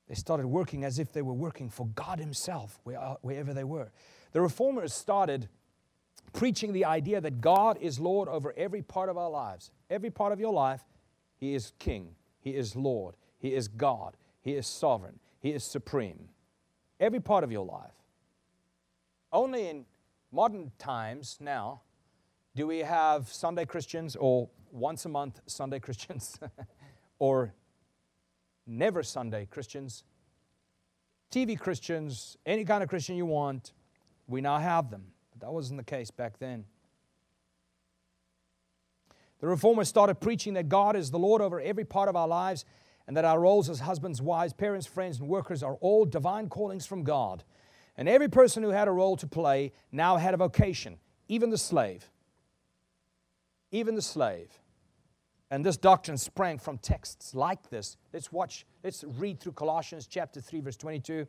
They 0.07 0.15
started 0.15 0.45
working 0.45 0.83
as 0.83 0.99
if 0.99 1.11
they 1.11 1.23
were 1.23 1.33
working 1.33 1.69
for 1.69 1.87
God 1.95 2.19
Himself, 2.19 2.79
uh, 2.87 3.15
wherever 3.21 3.51
they 3.51 3.63
were. 3.63 3.91
The 4.33 4.41
reformers 4.41 4.93
started 4.93 5.47
preaching 6.33 6.73
the 6.73 6.85
idea 6.85 7.21
that 7.21 7.39
God 7.39 7.77
is 7.79 7.99
Lord 7.99 8.27
over 8.27 8.53
every 8.57 8.81
part 8.81 9.09
of 9.09 9.17
our 9.17 9.29
lives. 9.29 9.71
Every 9.89 10.09
part 10.09 10.33
of 10.33 10.39
your 10.39 10.51
life, 10.51 10.81
He 11.37 11.53
is 11.53 11.71
King, 11.79 12.15
He 12.41 12.51
is 12.51 12.75
Lord, 12.75 13.15
He 13.37 13.53
is 13.53 13.67
God, 13.67 14.17
He 14.41 14.53
is 14.53 14.67
sovereign, 14.67 15.19
He 15.39 15.51
is 15.51 15.63
supreme. 15.63 16.29
Every 16.99 17.19
part 17.19 17.43
of 17.43 17.51
your 17.51 17.65
life. 17.65 17.93
Only 19.31 19.69
in 19.69 19.85
modern 20.31 20.71
times 20.77 21.37
now 21.39 21.81
do 22.55 22.67
we 22.67 22.79
have 22.79 23.29
Sunday 23.29 23.65
Christians 23.65 24.15
or 24.15 24.49
once 24.71 25.05
a 25.05 25.09
month 25.09 25.39
Sunday 25.45 25.79
Christians 25.79 26.39
or 27.19 27.53
never 28.65 29.03
Sunday 29.03 29.47
Christians, 29.49 30.03
TV 31.31 31.57
Christians, 31.57 32.37
any 32.45 32.63
kind 32.63 32.83
of 32.83 32.89
Christian 32.89 33.15
you 33.15 33.25
want, 33.25 33.73
we 34.27 34.41
now 34.41 34.57
have 34.57 34.89
them. 34.89 35.05
But 35.31 35.41
that 35.41 35.53
wasn't 35.53 35.79
the 35.79 35.83
case 35.83 36.11
back 36.11 36.39
then. 36.39 36.65
The 39.39 39.47
reformers 39.47 39.89
started 39.89 40.15
preaching 40.15 40.53
that 40.53 40.69
God 40.69 40.95
is 40.95 41.11
the 41.11 41.19
Lord 41.19 41.41
over 41.41 41.59
every 41.59 41.83
part 41.83 42.07
of 42.07 42.15
our 42.15 42.27
lives 42.27 42.63
and 43.07 43.17
that 43.17 43.25
our 43.25 43.39
roles 43.39 43.69
as 43.69 43.81
husbands, 43.81 44.21
wives, 44.21 44.53
parents, 44.53 44.87
friends, 44.87 45.19
and 45.19 45.27
workers 45.27 45.61
are 45.61 45.75
all 45.75 46.05
divine 46.05 46.47
callings 46.47 46.85
from 46.85 47.03
God. 47.03 47.43
And 47.97 48.07
every 48.07 48.29
person 48.29 48.63
who 48.63 48.69
had 48.69 48.87
a 48.87 48.91
role 48.91 49.17
to 49.17 49.27
play 49.27 49.73
now 49.91 50.17
had 50.17 50.33
a 50.33 50.37
vocation, 50.37 50.97
even 51.27 51.49
the 51.49 51.57
slave. 51.57 52.09
Even 53.71 53.95
the 53.95 54.01
slave. 54.01 54.59
And 55.51 55.63
this 55.65 55.77
doctrine 55.77 56.17
sprang 56.17 56.57
from 56.57 56.77
texts 56.77 57.35
like 57.35 57.69
this. 57.69 57.97
Let's 58.13 58.31
watch, 58.31 58.65
let's 58.83 59.03
read 59.03 59.39
through 59.39 59.51
Colossians 59.51 60.07
chapter 60.07 60.41
3, 60.41 60.61
verse 60.61 60.77
22 60.77 61.27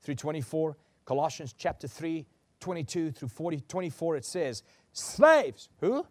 through 0.00 0.14
24. 0.14 0.76
Colossians 1.04 1.52
chapter 1.52 1.86
3, 1.86 2.24
22 2.60 3.12
through 3.12 3.28
40, 3.28 3.60
24, 3.68 4.16
it 4.16 4.24
says, 4.24 4.62
Slaves, 4.92 5.68
who? 5.80 6.06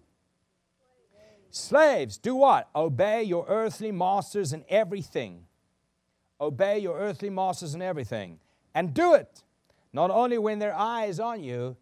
Slaves, 1.50 2.18
do 2.18 2.36
what? 2.36 2.70
Obey 2.76 3.24
your 3.24 3.46
earthly 3.48 3.92
masters 3.92 4.54
in 4.54 4.66
everything. 4.70 5.46
Obey 6.40 6.80
your 6.80 7.00
earthly 7.00 7.30
masters 7.30 7.74
in 7.74 7.82
everything. 7.82 8.40
And 8.74 8.94
do 8.94 9.14
it, 9.14 9.44
not 9.94 10.12
only 10.12 10.38
when 10.38 10.60
their 10.60 10.76
eye 10.76 11.06
is 11.06 11.20
on 11.20 11.42
you 11.44 11.78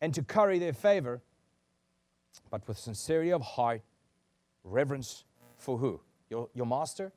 and 0.00 0.12
to 0.14 0.22
curry 0.22 0.58
their 0.58 0.72
favor, 0.72 1.22
but 2.50 2.66
with 2.66 2.78
sincerity 2.78 3.32
of 3.32 3.42
heart, 3.42 3.82
reverence 4.64 5.24
for 5.56 5.78
who? 5.78 6.00
Your, 6.28 6.48
your 6.54 6.66
master? 6.66 7.12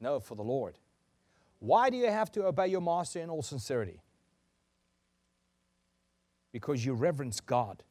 No, 0.00 0.20
for 0.20 0.36
the 0.36 0.42
Lord. 0.42 0.78
Why 1.58 1.90
do 1.90 1.96
you 1.96 2.06
have 2.06 2.30
to 2.32 2.44
obey 2.46 2.68
your 2.68 2.80
master 2.80 3.20
in 3.20 3.30
all 3.30 3.42
sincerity? 3.42 4.00
Because 6.52 6.84
you 6.84 6.94
reverence 6.94 7.40
God 7.40 7.82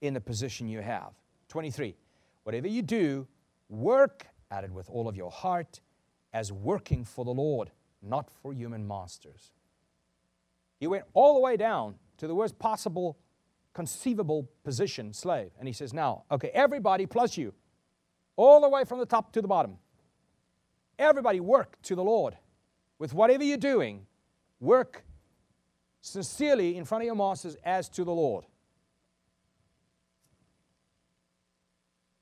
in 0.00 0.14
the 0.14 0.20
position 0.20 0.68
you 0.68 0.80
have. 0.80 1.12
23. 1.48 1.96
Whatever 2.44 2.68
you 2.68 2.82
do, 2.82 3.26
work 3.68 4.26
at 4.50 4.64
it 4.64 4.70
with 4.70 4.88
all 4.88 5.08
of 5.08 5.16
your 5.16 5.30
heart 5.30 5.80
as 6.32 6.50
working 6.50 7.04
for 7.04 7.24
the 7.24 7.30
Lord, 7.30 7.70
not 8.02 8.30
for 8.30 8.52
human 8.52 8.86
masters. 8.86 9.52
He 10.80 10.86
went 10.86 11.04
all 11.14 11.34
the 11.34 11.40
way 11.40 11.56
down 11.56 11.94
to 12.18 12.26
the 12.26 12.34
worst 12.34 12.58
possible 12.58 13.18
conceivable 13.74 14.48
position, 14.64 15.12
slave. 15.12 15.50
And 15.58 15.66
he 15.66 15.72
says, 15.72 15.92
Now, 15.92 16.24
okay, 16.30 16.50
everybody 16.52 17.06
plus 17.06 17.36
you, 17.36 17.54
all 18.36 18.60
the 18.60 18.68
way 18.68 18.84
from 18.84 18.98
the 18.98 19.06
top 19.06 19.32
to 19.32 19.42
the 19.42 19.48
bottom. 19.48 19.78
Everybody 20.98 21.40
work 21.40 21.80
to 21.82 21.94
the 21.94 22.04
Lord. 22.04 22.36
With 22.98 23.14
whatever 23.14 23.42
you're 23.42 23.56
doing, 23.56 24.06
work 24.60 25.04
sincerely 26.02 26.76
in 26.76 26.84
front 26.84 27.02
of 27.02 27.06
your 27.06 27.14
masters 27.14 27.56
as 27.64 27.88
to 27.90 28.04
the 28.04 28.12
Lord. 28.12 28.44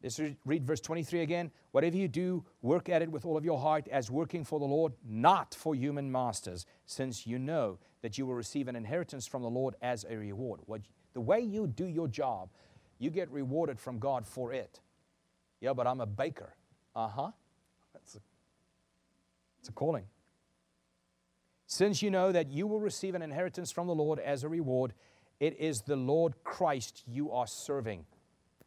Let's 0.02 0.18
read 0.46 0.64
verse 0.64 0.80
23 0.80 1.20
again. 1.20 1.50
Whatever 1.72 1.96
you 1.96 2.08
do, 2.08 2.44
work 2.62 2.88
at 2.88 3.02
it 3.02 3.10
with 3.10 3.26
all 3.26 3.36
of 3.36 3.44
your 3.44 3.58
heart 3.58 3.86
as 3.88 4.10
working 4.10 4.44
for 4.44 4.58
the 4.58 4.64
Lord, 4.64 4.94
not 5.06 5.54
for 5.54 5.74
human 5.74 6.10
masters, 6.10 6.64
since 6.86 7.26
you 7.26 7.38
know 7.38 7.78
that 8.00 8.16
you 8.16 8.24
will 8.24 8.34
receive 8.34 8.68
an 8.68 8.76
inheritance 8.76 9.26
from 9.26 9.42
the 9.42 9.50
Lord 9.50 9.74
as 9.82 10.06
a 10.08 10.16
reward. 10.16 10.60
What, 10.64 10.82
the 11.12 11.20
way 11.20 11.40
you 11.40 11.66
do 11.66 11.86
your 11.86 12.08
job, 12.08 12.48
you 12.98 13.10
get 13.10 13.30
rewarded 13.30 13.78
from 13.78 13.98
God 13.98 14.26
for 14.26 14.54
it. 14.54 14.80
Yeah, 15.60 15.74
but 15.74 15.86
I'm 15.86 16.00
a 16.00 16.06
baker. 16.06 16.54
Uh 16.96 17.08
huh. 17.08 17.30
A, 17.94 17.98
it's 19.58 19.68
a 19.68 19.72
calling. 19.72 20.04
Since 21.70 22.02
you 22.02 22.10
know 22.10 22.32
that 22.32 22.50
you 22.50 22.66
will 22.66 22.80
receive 22.80 23.14
an 23.14 23.22
inheritance 23.22 23.70
from 23.70 23.86
the 23.86 23.94
Lord 23.94 24.18
as 24.18 24.42
a 24.42 24.48
reward, 24.48 24.92
it 25.38 25.56
is 25.60 25.82
the 25.82 25.94
Lord 25.94 26.34
Christ 26.42 27.04
you 27.06 27.30
are 27.30 27.46
serving. 27.46 28.06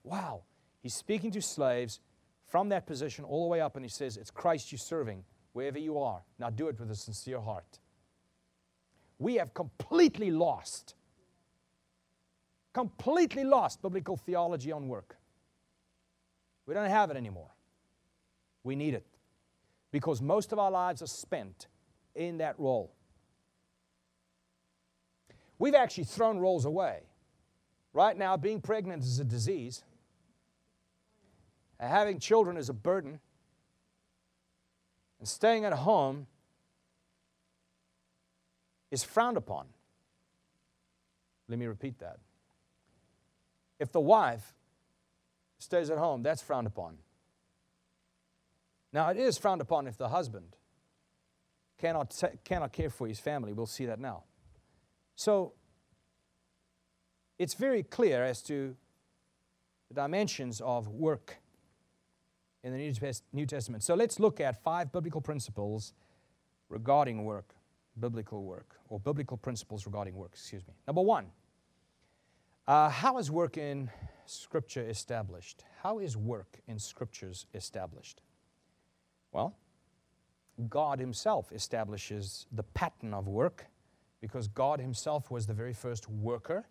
Wow. 0.06 0.44
He's 0.82 0.94
speaking 0.94 1.30
to 1.32 1.42
slaves 1.42 2.00
from 2.48 2.70
that 2.70 2.88
position 2.88 3.26
all 3.26 3.44
the 3.44 3.50
way 3.50 3.60
up, 3.60 3.76
and 3.76 3.84
he 3.84 3.90
says, 3.90 4.16
It's 4.16 4.32
Christ 4.32 4.72
you're 4.72 4.80
serving 4.80 5.26
wherever 5.52 5.78
you 5.78 6.00
are. 6.00 6.22
Now 6.40 6.50
do 6.50 6.70
it 6.70 6.80
with 6.80 6.90
a 6.92 6.96
sincere 6.96 7.42
heart. 7.42 7.80
We 9.20 9.36
have 9.36 9.54
completely 9.54 10.32
lost, 10.32 10.96
completely 12.72 13.44
lost 13.44 13.82
biblical 13.82 14.16
theology 14.16 14.72
on 14.72 14.88
work. 14.88 15.18
We 16.66 16.74
don't 16.74 16.90
have 16.90 17.12
it 17.12 17.18
anymore. 17.18 17.52
We 18.64 18.78
need 18.78 18.94
it 18.94 19.06
because 19.92 20.22
most 20.22 20.54
of 20.54 20.58
our 20.58 20.72
lives 20.72 21.02
are 21.02 21.08
spent 21.08 21.68
in 22.16 22.38
that 22.38 22.60
role. 22.60 22.94
We've 25.60 25.76
actually 25.76 26.06
thrown 26.06 26.40
roles 26.40 26.66
away. 26.66 27.02
Right 27.94 28.18
now, 28.18 28.38
being 28.38 28.60
pregnant 28.60 29.04
is 29.04 29.20
a 29.20 29.24
disease 29.24 29.84
having 31.88 32.20
children 32.20 32.58
is 32.58 32.70
a 32.70 32.74
burden, 32.74 33.20
and 35.20 35.28
staying 35.28 35.66
at 35.66 35.74
home 35.74 36.28
is 38.92 39.04
frowned 39.04 39.38
upon. 39.38 39.68
Let 41.48 41.60
me 41.60 41.66
repeat 41.66 42.00
that. 42.00 42.18
If 43.80 43.92
the 43.92 44.00
wife 44.00 44.54
stays 45.60 45.90
at 45.90 45.98
home, 45.98 46.24
that's 46.24 46.42
frowned 46.42 46.68
upon. 46.68 46.98
Now, 48.92 49.10
it 49.10 49.18
is 49.18 49.38
frowned 49.38 49.62
upon 49.62 49.88
if 49.88 49.98
the 49.98 50.10
husband 50.10 50.56
cannot, 51.80 52.22
cannot 52.44 52.72
care 52.72 52.90
for 52.90 53.08
his 53.08 53.20
family. 53.20 53.54
We'll 53.54 53.66
see 53.66 53.86
that 53.86 54.00
now. 54.00 54.24
So, 55.16 55.54
it's 57.40 57.54
very 57.54 57.84
clear 57.84 58.24
as 58.24 58.42
to 58.44 58.76
the 59.90 59.96
dimensions 59.96 60.62
of 60.62 60.88
work 60.88 61.38
in 62.64 62.72
the 62.72 63.16
New 63.34 63.46
Testament. 63.46 63.84
So 63.84 63.96
let's 63.96 64.20
look 64.20 64.40
at 64.40 64.64
five 64.64 64.92
biblical 64.92 65.22
principles 65.22 65.94
regarding 66.70 67.26
work, 67.26 67.54
biblical 68.00 68.44
work, 68.44 68.78
or 68.90 69.00
biblical 69.00 69.38
principles 69.38 69.86
regarding 69.86 70.16
work, 70.16 70.32
excuse 70.34 70.66
me. 70.68 70.74
Number 70.88 71.02
one, 71.02 71.28
uh, 72.68 72.90
how 72.90 73.18
is 73.18 73.30
work 73.30 73.58
in 73.58 73.90
Scripture 74.26 74.88
established? 74.88 75.66
How 75.82 76.00
is 76.00 76.16
work 76.16 76.60
in 76.68 76.80
Scriptures 76.80 77.46
established? 77.54 78.22
Well, 79.34 79.58
God 80.70 81.00
Himself 81.00 81.52
establishes 81.52 82.46
the 82.52 82.64
pattern 82.64 83.14
of 83.14 83.28
work 83.28 83.68
because 84.22 84.48
God 84.48 84.80
Himself 84.80 85.32
was 85.32 85.48
the 85.48 85.54
very 85.54 85.74
first 85.74 86.10
worker 86.10 86.66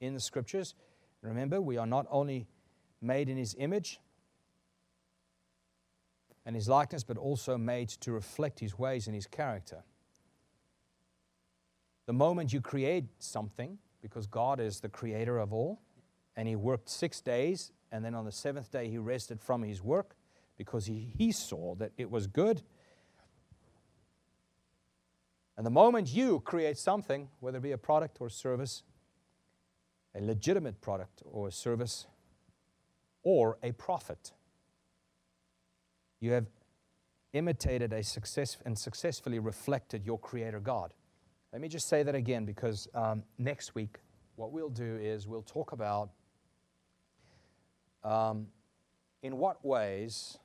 in 0.00 0.14
the 0.14 0.20
Scriptures. 0.20 0.74
Remember, 1.22 1.60
we 1.60 1.76
are 1.76 1.86
not 1.86 2.06
only 2.10 2.46
made 3.00 3.28
in 3.28 3.36
His 3.36 3.56
image, 3.58 4.00
and 6.48 6.56
his 6.56 6.66
likeness, 6.66 7.04
but 7.04 7.18
also 7.18 7.58
made 7.58 7.90
to 7.90 8.10
reflect 8.10 8.58
his 8.58 8.78
ways 8.78 9.06
and 9.06 9.14
his 9.14 9.26
character. 9.26 9.84
The 12.06 12.14
moment 12.14 12.54
you 12.54 12.62
create 12.62 13.04
something, 13.18 13.76
because 14.00 14.26
God 14.26 14.58
is 14.58 14.80
the 14.80 14.88
creator 14.88 15.36
of 15.36 15.52
all, 15.52 15.82
and 16.36 16.48
he 16.48 16.56
worked 16.56 16.88
six 16.88 17.20
days, 17.20 17.70
and 17.92 18.02
then 18.02 18.14
on 18.14 18.24
the 18.24 18.32
seventh 18.32 18.72
day 18.72 18.88
he 18.88 18.96
rested 18.96 19.42
from 19.42 19.62
his 19.62 19.82
work 19.82 20.16
because 20.56 20.86
he, 20.86 21.12
he 21.18 21.32
saw 21.32 21.74
that 21.74 21.92
it 21.98 22.10
was 22.10 22.26
good. 22.26 22.62
And 25.58 25.66
the 25.66 25.70
moment 25.70 26.14
you 26.14 26.38
create 26.38 26.78
something, 26.78 27.28
whether 27.40 27.58
it 27.58 27.62
be 27.62 27.72
a 27.72 27.78
product 27.78 28.18
or 28.20 28.30
service, 28.30 28.84
a 30.14 30.20
legitimate 30.20 30.80
product 30.80 31.20
or 31.24 31.50
service, 31.50 32.06
or 33.24 33.58
a 33.64 33.72
profit, 33.72 34.30
you 36.20 36.30
have 36.30 36.46
imitated 37.32 37.92
a 37.92 38.04
success 38.04 38.56
and 38.64 38.78
successfully 38.78 39.40
reflected 39.40 40.06
your 40.06 40.20
Creator 40.20 40.60
God. 40.60 40.94
Let 41.52 41.60
me 41.60 41.66
just 41.66 41.88
say 41.88 42.04
that 42.04 42.14
again 42.14 42.44
because 42.44 42.86
um, 42.94 43.24
next 43.36 43.74
week, 43.74 43.98
what 44.36 44.52
we'll 44.52 44.70
do 44.70 44.96
is 44.96 45.26
we'll 45.26 45.42
talk 45.42 45.72
about 45.72 46.10
um, 48.04 48.46
in 49.24 49.38
what 49.38 49.64
ways 49.64 50.38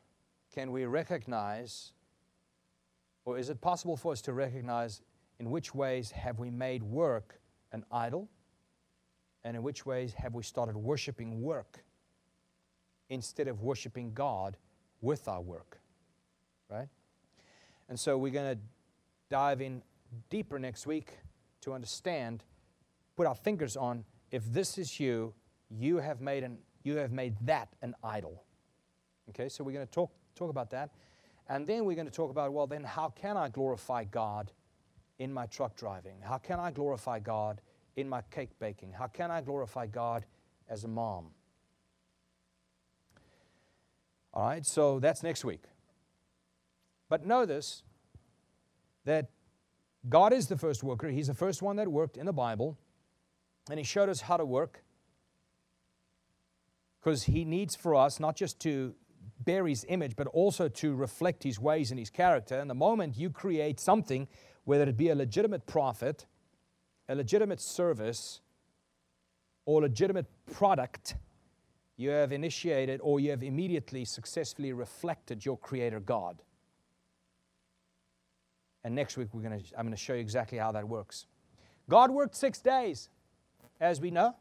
can 0.56 0.71
we 0.71 0.86
recognize, 0.86 1.93
or 3.25 3.38
is 3.38 3.49
it 3.49 3.62
possible 3.62 3.97
for 3.97 4.12
us 4.12 4.21
to 4.21 4.33
recognize 4.33 5.01
in 5.39 5.49
which 5.49 5.73
ways 5.73 6.12
have 6.12 6.39
we 6.39 6.49
made 6.49 6.83
work 6.83 7.39
an 7.71 7.83
idol, 7.91 8.29
and 9.43 9.57
in 9.57 9.63
which 9.63 9.86
ways 9.86 10.13
have 10.13 10.33
we 10.33 10.43
started 10.43 10.77
worshiping 10.77 11.41
work 11.41 11.83
instead 13.09 13.47
of 13.47 13.62
worshiping 13.62 14.13
God 14.13 14.57
with 15.01 15.27
our 15.27 15.41
work, 15.41 15.79
right? 16.69 16.88
And 17.89 17.99
so 17.99 18.17
we're 18.17 18.31
going 18.31 18.55
to 18.55 18.62
dive 19.29 19.62
in 19.62 19.81
deeper 20.29 20.59
next 20.59 20.88
week 20.88 21.17
to 21.62 21.73
understand, 21.73 22.43
put 23.15 23.27
our 23.27 23.36
fingers 23.36 23.75
on 23.75 24.05
if 24.31 24.45
this 24.51 24.77
is 24.77 24.99
you, 24.99 25.33
you 25.69 25.97
have 25.97 26.21
made 26.21 26.43
an 26.43 26.57
you 26.83 26.97
have 26.97 27.13
made 27.13 27.36
that 27.45 27.69
an 27.81 27.95
idol. 28.03 28.43
Okay, 29.29 29.47
so 29.47 29.63
we're 29.63 29.71
going 29.71 29.86
to 29.86 29.91
talk 29.91 30.12
talk 30.36 30.49
about 30.49 30.69
that. 30.71 30.89
And 31.49 31.67
then 31.67 31.86
we're 31.86 31.95
going 31.95 32.08
to 32.08 32.13
talk 32.13 32.32
about, 32.32 32.53
well, 32.53 32.67
then 32.67 32.84
how 32.84 33.10
can 33.10 33.38
I 33.38 33.49
glorify 33.49 34.06
God 34.06 34.51
in 35.19 35.34
my 35.34 35.45
truck 35.45 35.75
driving? 35.75 36.15
How 36.21 36.38
can 36.38 36.60
I 36.60 36.71
glorify 36.71 37.19
God 37.19 37.62
in 37.95 38.08
my 38.08 38.21
cake 38.32 38.58
baking? 38.60 38.93
How 38.93 39.08
can 39.08 39.29
I 39.29 39.41
glorify 39.41 39.88
God 39.88 40.25
as 40.69 40.84
a 40.84 40.88
mom? 40.88 41.27
All 44.34 44.45
right, 44.45 44.65
so 44.65 44.99
that's 44.99 45.21
next 45.21 45.45
week. 45.45 45.63
But 47.08 47.25
know 47.25 47.45
this 47.45 47.84
that 49.06 49.29
God 50.10 50.34
is 50.34 50.47
the 50.47 50.58
first 50.58 50.82
worker. 50.82 51.10
He's 51.10 51.27
the 51.27 51.34
first 51.34 51.62
one 51.62 51.75
that 51.75 51.88
worked 51.88 52.17
in 52.17 52.25
the 52.25 52.34
Bible, 52.34 52.77
and 53.69 53.77
He 53.77 53.86
showed 53.86 54.10
us 54.10 54.21
how 54.21 54.38
to 54.38 54.45
work 54.45 54.84
because 56.99 57.23
He 57.23 57.45
needs 57.45 57.75
for 57.75 57.93
us 57.95 58.19
not 58.19 58.36
just 58.36 58.60
to 58.62 58.95
bear 59.45 59.67
His 59.67 59.86
image, 59.89 60.15
but 60.15 60.27
also 60.27 60.67
to 60.67 60.95
reflect 60.95 61.43
His 61.43 61.60
ways 61.60 61.91
and 61.91 61.99
His 61.99 62.10
character. 62.10 62.60
And 62.60 62.69
the 62.69 62.75
moment 62.75 63.17
you 63.17 63.29
create 63.29 63.79
something, 63.79 64.27
whether 64.65 64.84
it 64.84 64.97
be 64.97 65.10
a 65.10 65.15
legitimate 65.15 65.65
profit, 65.65 66.25
a 67.10 67.15
legitimate 67.15 67.62
service, 67.62 68.41
or 69.65 69.82
legitimate 69.82 70.27
product, 70.51 71.15
you 71.95 72.10
have 72.10 72.32
initiated 72.32 72.99
or 73.03 73.19
you 73.19 73.32
have 73.32 73.43
immediately 73.43 74.06
successfully 74.06 74.73
reflected 74.73 75.45
your 75.45 75.58
Creator 75.58 75.99
God 75.99 76.41
And 78.84 78.95
next 78.95 79.17
week, 79.17 79.29
we're 79.34 79.41
gonna, 79.41 79.62
I'm 79.77 79.86
going 79.86 79.95
to 79.95 79.97
show 79.97 80.13
you 80.13 80.19
exactly 80.19 80.58
how 80.58 80.71
that 80.73 80.88
works. 80.88 81.25
God 81.89 82.12
worked 82.12 82.36
six 82.36 82.60
days, 82.60 83.10
as 83.79 84.01
we 84.01 84.12
know, 84.12 84.36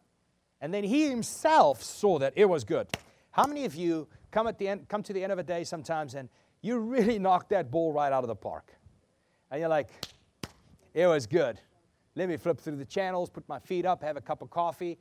and 0.60 0.72
then 0.74 0.84
He 0.84 1.08
Himself 1.08 1.82
saw 1.82 2.18
that 2.18 2.32
it 2.36 2.46
was 2.46 2.64
good. 2.64 2.88
How 3.30 3.46
many 3.46 3.64
of 3.64 3.74
you 3.74 4.08
come, 4.32 4.48
at 4.48 4.58
the 4.58 4.66
end, 4.66 4.88
come 4.88 5.02
to 5.04 5.12
the 5.12 5.22
end 5.22 5.32
of 5.32 5.38
a 5.38 5.42
day 5.42 5.62
sometimes 5.62 6.14
and 6.14 6.28
you 6.62 6.78
really 6.78 7.18
knock 7.26 7.48
that 7.50 7.70
ball 7.70 7.92
right 7.92 8.12
out 8.12 8.24
of 8.24 8.28
the 8.28 8.34
park? 8.34 8.72
And 9.50 9.60
you're 9.60 9.68
like, 9.68 9.90
it 10.94 11.06
was 11.06 11.26
good. 11.26 11.60
Let 12.14 12.28
me 12.28 12.36
flip 12.36 12.58
through 12.58 12.76
the 12.76 12.84
channels, 12.84 13.30
put 13.30 13.48
my 13.48 13.58
feet 13.58 13.86
up, 13.86 14.02
have 14.02 14.16
a 14.16 14.20
cup 14.20 14.42
of 14.42 14.50
coffee. 14.50 14.98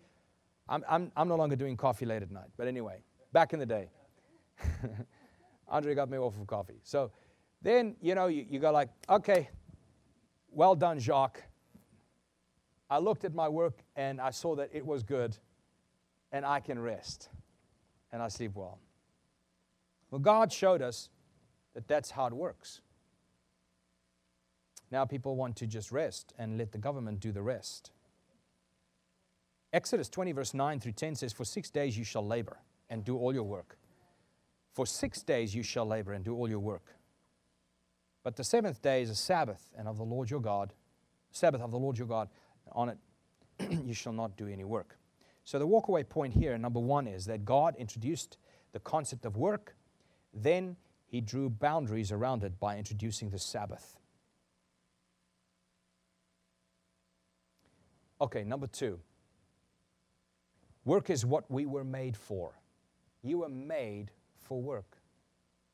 I'm, 0.69 0.83
I'm, 0.87 1.11
I'm 1.17 1.27
no 1.27 1.35
longer 1.35 1.55
doing 1.55 1.75
coffee 1.75 2.05
late 2.05 2.21
at 2.21 2.31
night, 2.31 2.49
but 2.57 2.67
anyway, 2.67 3.01
back 3.33 3.53
in 3.53 3.59
the 3.59 3.65
day. 3.65 3.89
Andre 5.67 5.95
got 5.95 6.09
me 6.09 6.17
off 6.17 6.39
of 6.39 6.47
coffee. 6.47 6.79
So 6.83 7.11
then, 7.61 7.95
you 8.01 8.15
know, 8.15 8.27
you, 8.27 8.45
you 8.49 8.59
go 8.59 8.71
like, 8.71 8.89
okay, 9.09 9.49
well 10.49 10.75
done, 10.75 10.99
Jacques. 10.99 11.41
I 12.89 12.99
looked 12.99 13.23
at 13.23 13.33
my 13.33 13.47
work 13.47 13.79
and 13.95 14.19
I 14.19 14.31
saw 14.31 14.55
that 14.55 14.69
it 14.73 14.85
was 14.85 15.03
good 15.03 15.37
and 16.31 16.45
I 16.45 16.59
can 16.59 16.77
rest 16.77 17.29
and 18.11 18.21
I 18.21 18.27
sleep 18.27 18.51
well. 18.55 18.79
Well, 20.11 20.19
God 20.19 20.51
showed 20.51 20.81
us 20.81 21.09
that 21.73 21.87
that's 21.87 22.11
how 22.11 22.27
it 22.27 22.33
works. 22.33 22.81
Now 24.91 25.05
people 25.05 25.37
want 25.37 25.55
to 25.57 25.67
just 25.67 25.91
rest 25.91 26.33
and 26.37 26.57
let 26.57 26.73
the 26.73 26.77
government 26.77 27.21
do 27.21 27.31
the 27.31 27.41
rest. 27.41 27.91
Exodus 29.73 30.09
20, 30.09 30.33
verse 30.33 30.53
9 30.53 30.81
through 30.81 30.91
10 30.91 31.15
says, 31.15 31.31
For 31.31 31.45
six 31.45 31.69
days 31.69 31.97
you 31.97 32.03
shall 32.03 32.25
labor 32.27 32.57
and 32.89 33.05
do 33.05 33.17
all 33.17 33.33
your 33.33 33.43
work. 33.43 33.77
For 34.73 34.85
six 34.85 35.21
days 35.21 35.55
you 35.55 35.63
shall 35.63 35.85
labor 35.85 36.11
and 36.11 36.25
do 36.25 36.35
all 36.35 36.49
your 36.49 36.59
work. 36.59 36.95
But 38.23 38.35
the 38.35 38.43
seventh 38.43 38.81
day 38.81 39.01
is 39.01 39.09
a 39.09 39.15
Sabbath 39.15 39.71
and 39.77 39.87
of 39.87 39.97
the 39.97 40.03
Lord 40.03 40.29
your 40.29 40.41
God, 40.41 40.73
Sabbath 41.31 41.61
of 41.61 41.71
the 41.71 41.79
Lord 41.79 41.97
your 41.97 42.07
God. 42.07 42.27
On 42.73 42.89
it 42.89 42.97
you 43.85 43.93
shall 43.93 44.13
not 44.13 44.35
do 44.35 44.47
any 44.47 44.65
work. 44.65 44.97
So 45.43 45.57
the 45.57 45.67
walkaway 45.67 46.07
point 46.07 46.33
here, 46.33 46.57
number 46.57 46.79
one, 46.79 47.07
is 47.07 47.25
that 47.25 47.45
God 47.45 47.75
introduced 47.77 48.37
the 48.73 48.79
concept 48.79 49.25
of 49.25 49.37
work, 49.37 49.75
then 50.33 50.75
he 51.05 51.21
drew 51.21 51.49
boundaries 51.49 52.11
around 52.11 52.43
it 52.43 52.59
by 52.59 52.77
introducing 52.77 53.29
the 53.29 53.39
Sabbath. 53.39 53.97
Okay, 58.19 58.43
number 58.43 58.67
two. 58.67 58.99
Work 60.85 61.09
is 61.09 61.25
what 61.25 61.49
we 61.51 61.65
were 61.65 61.83
made 61.83 62.15
for. 62.15 62.53
You 63.23 63.39
were 63.39 63.49
made 63.49 64.11
for 64.37 64.61
work. 64.61 64.97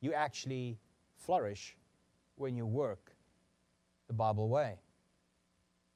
You 0.00 0.12
actually 0.12 0.78
flourish 1.16 1.76
when 2.36 2.56
you 2.56 2.66
work 2.66 3.12
the 4.06 4.12
Bible 4.12 4.48
way. 4.48 4.76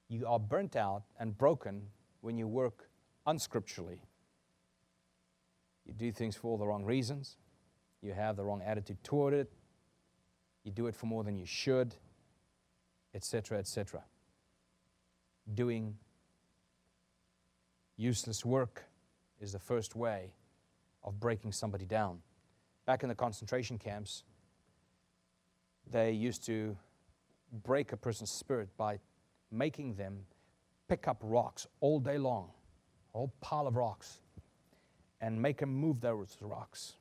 You 0.08 0.26
are 0.26 0.38
burnt 0.38 0.76
out 0.76 1.04
and 1.18 1.36
broken 1.36 1.82
when 2.20 2.36
you 2.36 2.46
work 2.46 2.88
unscripturally. 3.26 4.00
You 5.86 5.94
do 5.94 6.12
things 6.12 6.36
for 6.36 6.48
all 6.48 6.58
the 6.58 6.66
wrong 6.66 6.84
reasons. 6.84 7.36
You 8.02 8.12
have 8.12 8.36
the 8.36 8.44
wrong 8.44 8.60
attitude 8.66 9.02
toward 9.04 9.32
it. 9.32 9.50
You 10.64 10.72
do 10.72 10.86
it 10.88 10.94
for 10.94 11.06
more 11.06 11.24
than 11.24 11.36
you 11.36 11.46
should, 11.46 11.94
etc., 13.14 13.58
etc. 13.58 14.02
Doing 15.54 15.96
useless 17.96 18.44
work 18.44 18.84
is 19.40 19.52
the 19.52 19.58
first 19.58 19.96
way 19.96 20.32
of 21.04 21.18
breaking 21.18 21.52
somebody 21.52 21.84
down. 21.84 22.18
Back 22.86 23.02
in 23.02 23.08
the 23.08 23.14
concentration 23.14 23.78
camps, 23.78 24.24
they 25.90 26.12
used 26.12 26.44
to 26.46 26.76
break 27.64 27.92
a 27.92 27.96
person's 27.96 28.30
spirit 28.30 28.68
by 28.76 28.98
making 29.50 29.94
them 29.94 30.20
pick 30.88 31.06
up 31.06 31.18
rocks 31.22 31.66
all 31.80 32.00
day 32.00 32.18
long, 32.18 32.50
a 33.14 33.18
whole 33.18 33.32
pile 33.40 33.66
of 33.66 33.76
rocks, 33.76 34.18
and 35.20 35.40
make 35.40 35.58
them 35.58 35.72
move 35.72 36.00
those 36.00 36.36
rocks. 36.40 36.94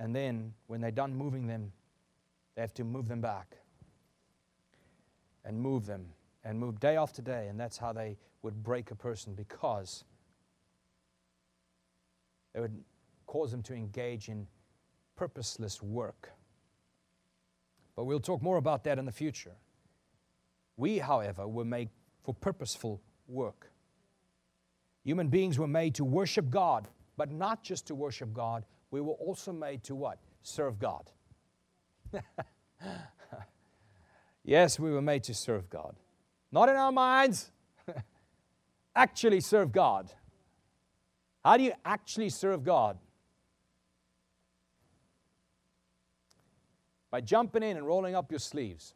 And 0.00 0.16
then, 0.16 0.54
when 0.66 0.80
they're 0.80 0.90
done 0.90 1.14
moving 1.14 1.46
them, 1.46 1.72
they 2.56 2.62
have 2.62 2.72
to 2.74 2.84
move 2.84 3.06
them 3.06 3.20
back 3.20 3.58
and 5.44 5.60
move 5.60 5.84
them 5.84 6.06
and 6.42 6.58
move 6.58 6.80
day 6.80 6.96
after 6.96 7.20
day. 7.20 7.48
And 7.48 7.60
that's 7.60 7.76
how 7.76 7.92
they 7.92 8.16
would 8.42 8.62
break 8.62 8.90
a 8.90 8.94
person 8.94 9.34
because 9.34 10.04
it 12.54 12.60
would 12.60 12.82
cause 13.26 13.50
them 13.50 13.62
to 13.64 13.74
engage 13.74 14.30
in 14.30 14.46
purposeless 15.16 15.82
work. 15.82 16.30
But 17.94 18.04
we'll 18.04 18.20
talk 18.20 18.40
more 18.40 18.56
about 18.56 18.84
that 18.84 18.98
in 18.98 19.04
the 19.04 19.12
future. 19.12 19.54
We, 20.78 20.96
however, 20.96 21.46
were 21.46 21.66
made 21.66 21.90
for 22.22 22.32
purposeful 22.32 23.02
work. 23.28 23.70
Human 25.04 25.28
beings 25.28 25.58
were 25.58 25.68
made 25.68 25.94
to 25.96 26.04
worship 26.04 26.48
God, 26.48 26.88
but 27.18 27.30
not 27.30 27.62
just 27.62 27.86
to 27.88 27.94
worship 27.94 28.32
God, 28.32 28.64
we 28.90 29.00
were 29.00 29.14
also 29.14 29.52
made 29.52 29.84
to 29.84 29.94
what? 29.94 30.18
Serve 30.42 30.78
God. 30.78 31.10
yes, 34.44 34.78
we 34.78 34.90
were 34.90 35.02
made 35.02 35.24
to 35.24 35.34
serve 35.34 35.70
God. 35.70 35.96
Not 36.52 36.68
in 36.68 36.76
our 36.76 36.92
minds, 36.92 37.50
actually 38.96 39.40
serve 39.40 39.72
God. 39.72 40.12
How 41.44 41.56
do 41.56 41.62
you 41.62 41.72
actually 41.84 42.28
serve 42.30 42.64
God? 42.64 42.98
By 47.10 47.20
jumping 47.20 47.62
in 47.62 47.76
and 47.76 47.86
rolling 47.86 48.14
up 48.14 48.30
your 48.30 48.40
sleeves 48.40 48.94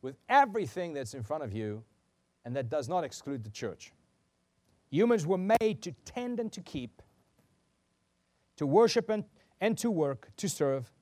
with 0.00 0.16
everything 0.28 0.92
that's 0.92 1.14
in 1.14 1.22
front 1.22 1.44
of 1.44 1.52
you, 1.52 1.84
and 2.44 2.56
that 2.56 2.68
does 2.68 2.88
not 2.88 3.04
exclude 3.04 3.44
the 3.44 3.50
church. 3.50 3.92
Humans 4.90 5.26
were 5.26 5.38
made 5.38 5.80
to 5.82 5.92
tend 6.04 6.40
and 6.40 6.52
to 6.52 6.60
keep, 6.60 7.00
to 8.62 8.66
worship 8.66 9.10
and, 9.10 9.24
and 9.60 9.76
to 9.76 9.90
work, 9.90 10.30
to 10.36 10.48
serve. 10.48 10.92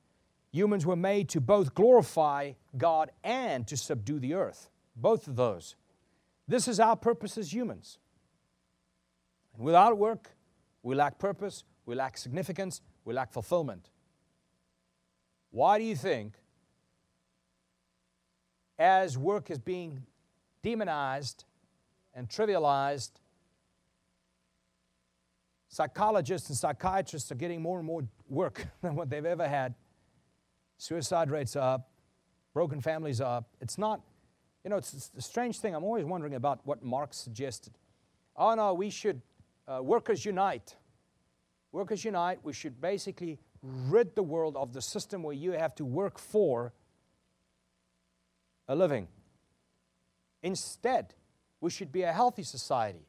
Humans 0.51 0.87
were 0.87 0.97
made 0.97 1.29
to 1.29 1.41
both 1.43 1.75
glorify 1.75 2.53
God 2.77 3.11
and 3.23 3.67
to 3.69 3.77
subdue 3.77 4.19
the 4.19 4.33
earth. 4.33 4.71
Both 4.97 5.29
of 5.29 5.37
those. 5.37 5.77
This 6.49 6.67
is 6.67 6.81
our 6.81 6.97
purpose 6.97 7.37
as 7.37 7.53
humans. 7.53 7.99
And 9.55 9.63
without 9.63 9.99
work, 9.99 10.31
we 10.83 10.95
lack 10.95 11.19
purpose, 11.19 11.65
we 11.85 11.95
lack 11.95 12.17
significance, 12.17 12.81
we 13.05 13.13
lack 13.13 13.31
fulfillment. 13.31 13.91
Why 15.51 15.79
do 15.79 15.85
you 15.85 15.95
think, 15.95 16.33
as 18.79 19.19
work 19.19 19.51
is 19.51 19.59
being 19.59 20.05
demonized 20.63 21.45
and 22.15 22.27
trivialized, 22.27 23.11
psychologists 25.71 26.49
and 26.49 26.59
psychiatrists 26.59 27.33
are 27.33 27.37
getting 27.37 27.63
more 27.63 27.79
and 27.79 27.87
more 27.87 28.03
work 28.29 28.67
than 28.83 28.95
what 28.95 29.09
they've 29.09 29.25
ever 29.25 29.49
had? 29.49 29.75
Suicide 30.77 31.31
rates 31.31 31.57
are 31.57 31.75
up, 31.75 31.91
broken 32.53 32.81
families 32.81 33.21
are 33.21 33.39
up. 33.39 33.49
It's 33.61 33.79
not, 33.79 34.01
you 34.65 34.71
know, 34.71 34.77
it's 34.77 35.11
a 35.17 35.23
strange 35.23 35.59
thing. 35.59 35.75
I'm 35.75 35.85
always 35.85 36.05
wondering 36.05 36.35
about 36.35 36.61
what 36.65 36.83
Marx 36.83 37.17
suggested. 37.17 37.75
Oh, 38.37 38.55
no, 38.55 38.75
we 38.75 38.91
should 38.91 39.23
uh, 39.69 39.83
workers 39.83 40.25
unite. 40.25 40.77
Workers 41.73 42.05
unite. 42.05 42.41
We 42.43 42.53
should 42.53 42.81
basically 42.81 43.39
rid 43.63 44.15
the 44.15 44.23
world 44.23 44.57
of 44.57 44.73
the 44.73 44.83
system 44.83 45.23
where 45.23 45.35
you 45.35 45.53
have 45.53 45.75
to 45.77 45.85
work 45.85 46.19
for 46.19 46.73
a 48.67 48.75
living. 48.75 49.09
Instead, 50.43 51.15
we 51.61 51.71
should 51.71 51.93
be 51.93 52.03
a 52.03 52.13
healthy 52.13 52.43
society 52.43 53.07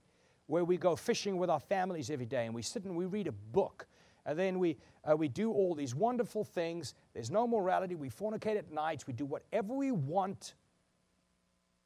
where 0.52 0.66
we 0.66 0.76
go 0.76 0.98
fishing 0.98 1.38
with 1.38 1.50
our 1.50 1.62
families 1.62 2.10
every 2.10 2.26
day 2.26 2.46
and 2.46 2.54
we 2.54 2.62
sit 2.62 2.84
and 2.84 2.94
we 2.94 3.06
read 3.06 3.26
a 3.26 3.32
book 3.32 3.88
and 4.26 4.38
then 4.38 4.60
we, 4.60 4.76
uh, 5.10 5.16
we 5.16 5.30
do 5.30 5.50
all 5.50 5.74
these 5.74 5.96
wonderful 5.96 6.44
things. 6.44 6.94
There's 7.14 7.32
no 7.32 7.48
morality. 7.48 7.96
We 7.96 8.10
fornicate 8.10 8.58
at 8.58 8.70
nights. 8.70 9.08
We 9.08 9.14
do 9.14 9.26
whatever 9.26 9.74
we 9.74 9.94
want. 9.94 10.56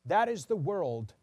That 0.07 0.29
is 0.29 0.45
the 0.45 0.55
world 0.55 1.13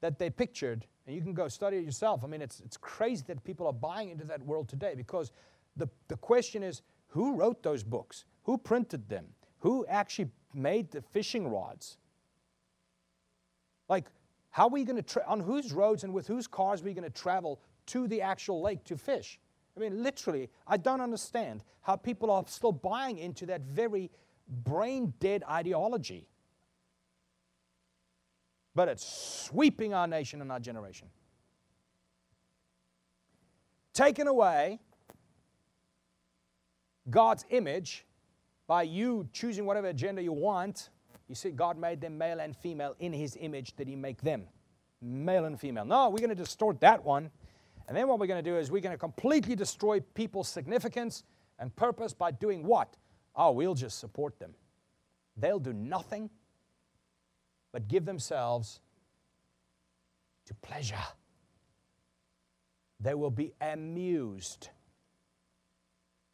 that 0.00 0.16
they 0.16 0.30
pictured 0.30 0.86
and 1.08 1.16
you 1.16 1.22
can 1.22 1.34
go 1.34 1.48
study 1.48 1.78
it 1.78 1.84
yourself. 1.84 2.22
I 2.22 2.28
mean, 2.28 2.40
it's, 2.40 2.60
it's 2.60 2.76
crazy 2.76 3.24
that 3.26 3.42
people 3.42 3.66
are 3.66 3.72
buying 3.72 4.10
into 4.10 4.26
that 4.26 4.40
world 4.42 4.68
today 4.68 4.94
because 4.96 5.32
the, 5.76 5.88
the 6.06 6.16
question 6.18 6.62
is 6.62 6.82
who 7.08 7.34
wrote 7.34 7.64
those 7.64 7.82
books? 7.82 8.26
Who 8.44 8.58
printed 8.58 9.08
them? 9.08 9.26
Who 9.58 9.84
actually 9.88 10.30
made 10.54 10.92
the 10.92 11.02
fishing 11.02 11.48
rods? 11.48 11.96
Like, 13.88 14.04
how 14.56 14.64
are 14.64 14.70
we 14.70 14.84
going 14.84 14.96
to, 14.96 15.02
tra- 15.02 15.24
on 15.26 15.40
whose 15.40 15.72
roads 15.72 16.02
and 16.02 16.12
with 16.12 16.26
whose 16.26 16.46
cars 16.46 16.80
are 16.80 16.84
we 16.84 16.94
going 16.94 17.04
to 17.04 17.10
travel 17.10 17.60
to 17.86 18.08
the 18.08 18.22
actual 18.22 18.62
lake 18.62 18.82
to 18.84 18.96
fish? 18.96 19.38
I 19.76 19.80
mean, 19.80 20.02
literally, 20.02 20.48
I 20.66 20.78
don't 20.78 21.02
understand 21.02 21.62
how 21.82 21.96
people 21.96 22.30
are 22.30 22.44
still 22.46 22.72
buying 22.72 23.18
into 23.18 23.44
that 23.46 23.60
very 23.62 24.10
brain 24.48 25.12
dead 25.20 25.44
ideology 25.48 26.28
but 28.76 28.88
it's 28.88 29.06
sweeping 29.46 29.94
our 29.94 30.06
nation 30.06 30.42
and 30.42 30.52
our 30.52 30.60
generation. 30.60 31.08
Taken 33.94 34.28
away 34.28 34.78
God's 37.08 37.46
image 37.48 38.04
by 38.66 38.82
you 38.82 39.26
choosing 39.32 39.64
whatever 39.64 39.86
agenda 39.86 40.22
you 40.22 40.32
want 40.32 40.90
You 41.28 41.34
see, 41.34 41.50
God 41.50 41.78
made 41.78 42.00
them 42.00 42.16
male 42.16 42.40
and 42.40 42.56
female 42.56 42.94
in 42.98 43.12
His 43.12 43.36
image, 43.40 43.74
did 43.76 43.88
He 43.88 43.96
make 43.96 44.22
them 44.22 44.46
male 45.00 45.44
and 45.44 45.58
female. 45.58 45.84
No, 45.84 46.08
we're 46.08 46.18
going 46.18 46.30
to 46.30 46.34
distort 46.34 46.80
that 46.80 47.04
one. 47.04 47.30
And 47.88 47.96
then 47.96 48.08
what 48.08 48.18
we're 48.18 48.26
going 48.26 48.42
to 48.42 48.50
do 48.50 48.56
is 48.56 48.70
we're 48.70 48.80
going 48.80 48.94
to 48.94 48.98
completely 48.98 49.54
destroy 49.54 50.00
people's 50.00 50.48
significance 50.48 51.22
and 51.58 51.74
purpose 51.76 52.12
by 52.12 52.30
doing 52.30 52.64
what? 52.64 52.96
Oh, 53.34 53.52
we'll 53.52 53.74
just 53.74 53.98
support 53.98 54.38
them. 54.38 54.54
They'll 55.36 55.58
do 55.58 55.72
nothing 55.72 56.30
but 57.72 57.88
give 57.88 58.04
themselves 58.04 58.80
to 60.46 60.54
pleasure. 60.54 60.96
They 62.98 63.14
will 63.14 63.30
be 63.30 63.52
amused. 63.60 64.70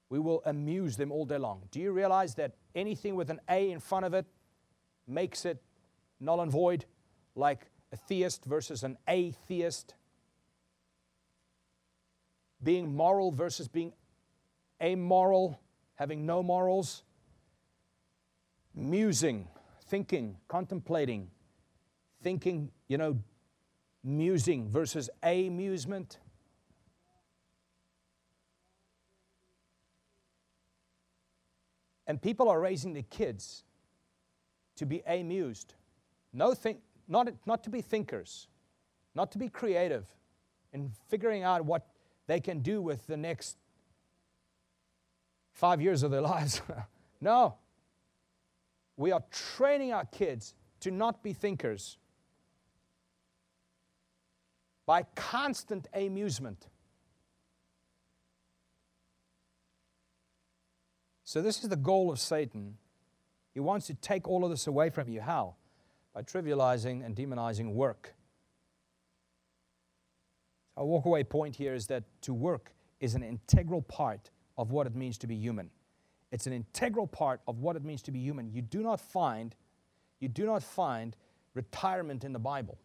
We 0.09 0.21
will 0.21 0.43
amuse 0.47 0.97
them 0.97 1.11
all 1.11 1.25
day 1.25 1.39
long. 1.39 1.63
Do 1.71 1.81
you 1.81 1.91
realize 1.91 2.35
that 2.37 2.53
anything 2.75 3.17
with 3.17 3.31
an 3.31 3.41
A 3.49 3.71
in 3.71 3.81
front 3.81 4.05
of 4.05 4.15
it 4.15 4.27
makes 5.07 5.45
it 5.45 5.63
null 6.21 6.41
and 6.41 6.51
void? 6.51 6.85
Like 7.35 7.67
a 7.93 7.97
theist 7.97 8.45
versus 8.45 8.83
an 8.83 8.99
atheist? 9.09 9.95
Being 12.63 12.95
moral 12.95 13.33
versus 13.33 13.69
being 13.69 13.93
amoral, 14.81 15.61
having 15.97 16.27
no 16.27 16.43
morals? 16.43 17.03
Musing, 18.75 19.49
thinking, 19.87 20.37
contemplating, 20.49 21.31
thinking, 22.23 22.71
you 22.89 22.97
know, 22.97 23.19
musing 24.03 24.69
versus 24.69 25.11
amusement. 25.23 26.19
And 32.07 32.21
people 32.21 32.49
are 32.49 32.61
raising 32.61 32.95
the 32.95 33.03
kids 33.03 33.65
to 34.77 34.87
be 34.87 35.03
amused. 35.07 35.75
No 36.33 36.55
think, 36.55 36.81
not, 37.09 37.29
not 37.47 37.65
to 37.65 37.71
be 37.71 37.81
thinkers, 37.81 38.49
not 39.15 39.33
to 39.33 39.39
be 39.39 39.49
creative 39.49 40.07
in 40.73 40.91
figuring 41.09 41.43
out 41.43 41.65
what 41.65 41.87
they 42.27 42.41
can 42.41 42.61
do 42.61 42.81
with 42.81 43.07
the 43.07 43.17
next 43.17 43.57
five 45.53 45.81
years 45.81 46.03
of 46.03 46.11
their 46.11 46.21
lives. 46.33 46.63
no. 47.21 47.57
We 48.97 49.13
are 49.13 49.23
training 49.31 49.93
our 49.93 50.05
kids 50.05 50.55
to 50.81 50.91
not 50.91 51.23
be 51.23 51.33
thinkers 51.33 51.97
by 54.87 55.05
constant 55.15 55.87
amusement. 55.95 56.69
So, 61.25 61.41
this 61.41 61.63
is 61.63 61.71
the 61.71 61.77
goal 61.77 62.11
of 62.11 62.19
Satan. 62.19 62.77
He 63.53 63.61
wants 63.61 63.87
to 63.89 63.95
take 63.95 64.29
all 64.29 64.45
of 64.45 64.51
this 64.51 64.67
away 64.67 64.91
from 64.91 65.09
you. 65.09 65.21
How? 65.21 65.55
By 66.15 66.23
trivializing 66.23 67.05
and 67.05 67.15
demonizing 67.15 67.75
work. 67.75 68.15
Our 70.77 70.85
walkaway 70.85 71.29
point 71.29 71.57
here 71.57 71.75
is 71.75 71.87
that 71.89 72.05
to 72.23 72.33
work 72.33 72.73
is 73.01 73.15
an 73.15 73.23
integral 73.23 73.83
part 73.83 74.31
of 74.57 74.71
what 74.71 74.87
it 74.87 74.95
means 74.95 75.19
to 75.19 75.27
be 75.27 75.37
human. 75.37 75.71
It's 76.31 76.47
an 76.47 76.53
integral 76.55 77.07
part 77.07 77.41
of 77.47 77.59
what 77.59 77.77
it 77.77 77.85
means 77.85 78.01
to 78.03 78.11
be 78.11 78.19
human. 78.19 78.51
You 78.53 78.63
do 78.63 78.83
not 78.83 79.01
find, 79.01 79.55
you 80.19 80.29
do 80.29 80.47
not 80.47 80.63
find 80.63 81.15
retirement 81.55 82.25
in 82.25 82.33
the 82.33 82.39
Bible. 82.39 82.79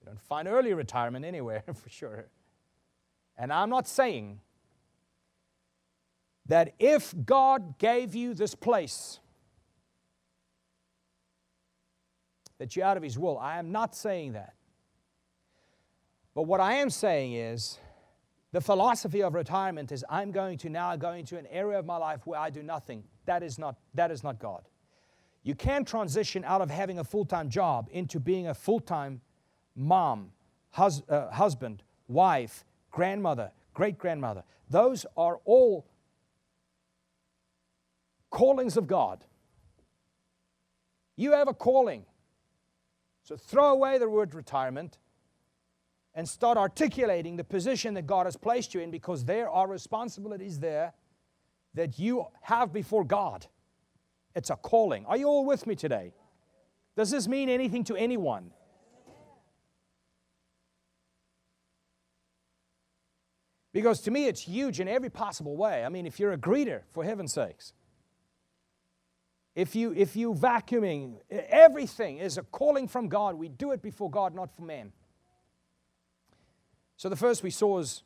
You 0.00 0.06
don't 0.06 0.20
find 0.20 0.48
early 0.48 0.74
retirement 0.74 1.24
anywhere 1.24 1.62
for 1.74 1.88
sure. 1.88 2.26
And 3.36 3.52
I'm 3.52 3.70
not 3.70 3.86
saying 3.86 4.40
that 6.46 6.74
if 6.80 7.14
God 7.24 7.78
gave 7.78 8.14
you 8.14 8.34
this 8.34 8.54
place, 8.56 9.20
that 12.58 12.76
you're 12.76 12.84
out 12.84 12.96
of 12.96 13.02
His 13.02 13.18
will. 13.18 13.38
I 13.38 13.58
am 13.58 13.72
not 13.72 13.94
saying 13.94 14.32
that. 14.32 14.54
But 16.34 16.42
what 16.42 16.60
I 16.60 16.74
am 16.74 16.90
saying 16.90 17.32
is 17.32 17.78
the 18.52 18.60
philosophy 18.60 19.22
of 19.22 19.34
retirement 19.34 19.92
is 19.92 20.04
I'm 20.08 20.30
going 20.30 20.58
to 20.58 20.68
now 20.68 20.94
go 20.96 21.12
into 21.12 21.36
an 21.36 21.46
area 21.46 21.78
of 21.78 21.86
my 21.86 21.96
life 21.96 22.26
where 22.26 22.38
I 22.38 22.50
do 22.50 22.62
nothing. 22.62 23.04
That 23.26 23.42
is 23.42 23.58
not, 23.58 23.76
that 23.94 24.10
is 24.10 24.22
not 24.22 24.38
God. 24.38 24.62
You 25.42 25.54
can 25.54 25.84
transition 25.84 26.44
out 26.44 26.60
of 26.60 26.70
having 26.70 26.98
a 26.98 27.04
full 27.04 27.24
time 27.24 27.48
job 27.48 27.88
into 27.90 28.20
being 28.20 28.48
a 28.48 28.54
full 28.54 28.80
time 28.80 29.20
mom, 29.74 30.32
hus- 30.70 31.02
uh, 31.08 31.30
husband, 31.30 31.82
wife, 32.06 32.64
grandmother, 32.90 33.50
great 33.74 33.98
grandmother. 33.98 34.42
Those 34.70 35.06
are 35.16 35.40
all 35.44 35.86
callings 38.30 38.76
of 38.76 38.86
God. 38.86 39.24
You 41.16 41.32
have 41.32 41.48
a 41.48 41.54
calling. 41.54 42.04
So 43.28 43.36
throw 43.36 43.72
away 43.72 43.98
the 43.98 44.08
word 44.08 44.34
retirement 44.34 44.96
and 46.14 46.26
start 46.26 46.56
articulating 46.56 47.36
the 47.36 47.44
position 47.44 47.92
that 47.92 48.06
God 48.06 48.24
has 48.24 48.38
placed 48.38 48.72
you 48.72 48.80
in 48.80 48.90
because 48.90 49.26
there 49.26 49.50
are 49.50 49.68
responsibilities 49.68 50.60
there 50.60 50.94
that 51.74 51.98
you 51.98 52.24
have 52.40 52.72
before 52.72 53.04
God. 53.04 53.44
It's 54.34 54.48
a 54.48 54.56
calling. 54.56 55.04
Are 55.04 55.18
you 55.18 55.26
all 55.26 55.44
with 55.44 55.66
me 55.66 55.74
today? 55.74 56.14
Does 56.96 57.10
this 57.10 57.28
mean 57.28 57.50
anything 57.50 57.84
to 57.84 57.96
anyone? 57.96 58.50
Because 63.74 64.00
to 64.00 64.10
me, 64.10 64.24
it's 64.24 64.40
huge 64.40 64.80
in 64.80 64.88
every 64.88 65.10
possible 65.10 65.54
way. 65.54 65.84
I 65.84 65.90
mean, 65.90 66.06
if 66.06 66.18
you're 66.18 66.32
a 66.32 66.38
greeter, 66.38 66.80
for 66.94 67.04
heaven's 67.04 67.34
sakes, 67.34 67.74
if 69.58 69.74
you 69.74 69.92
if 69.92 70.14
you 70.14 70.34
vacuuming, 70.34 71.16
everything 71.30 72.18
is 72.18 72.38
a 72.38 72.42
calling 72.44 72.86
from 72.86 73.08
God. 73.08 73.34
We 73.34 73.48
do 73.48 73.72
it 73.72 73.82
before 73.82 74.08
God, 74.08 74.32
not 74.32 74.54
for 74.54 74.62
man. 74.62 74.92
So 76.96 77.08
the 77.08 77.16
first 77.16 77.42
we 77.42 77.50
saw 77.50 77.80
is 77.80 78.04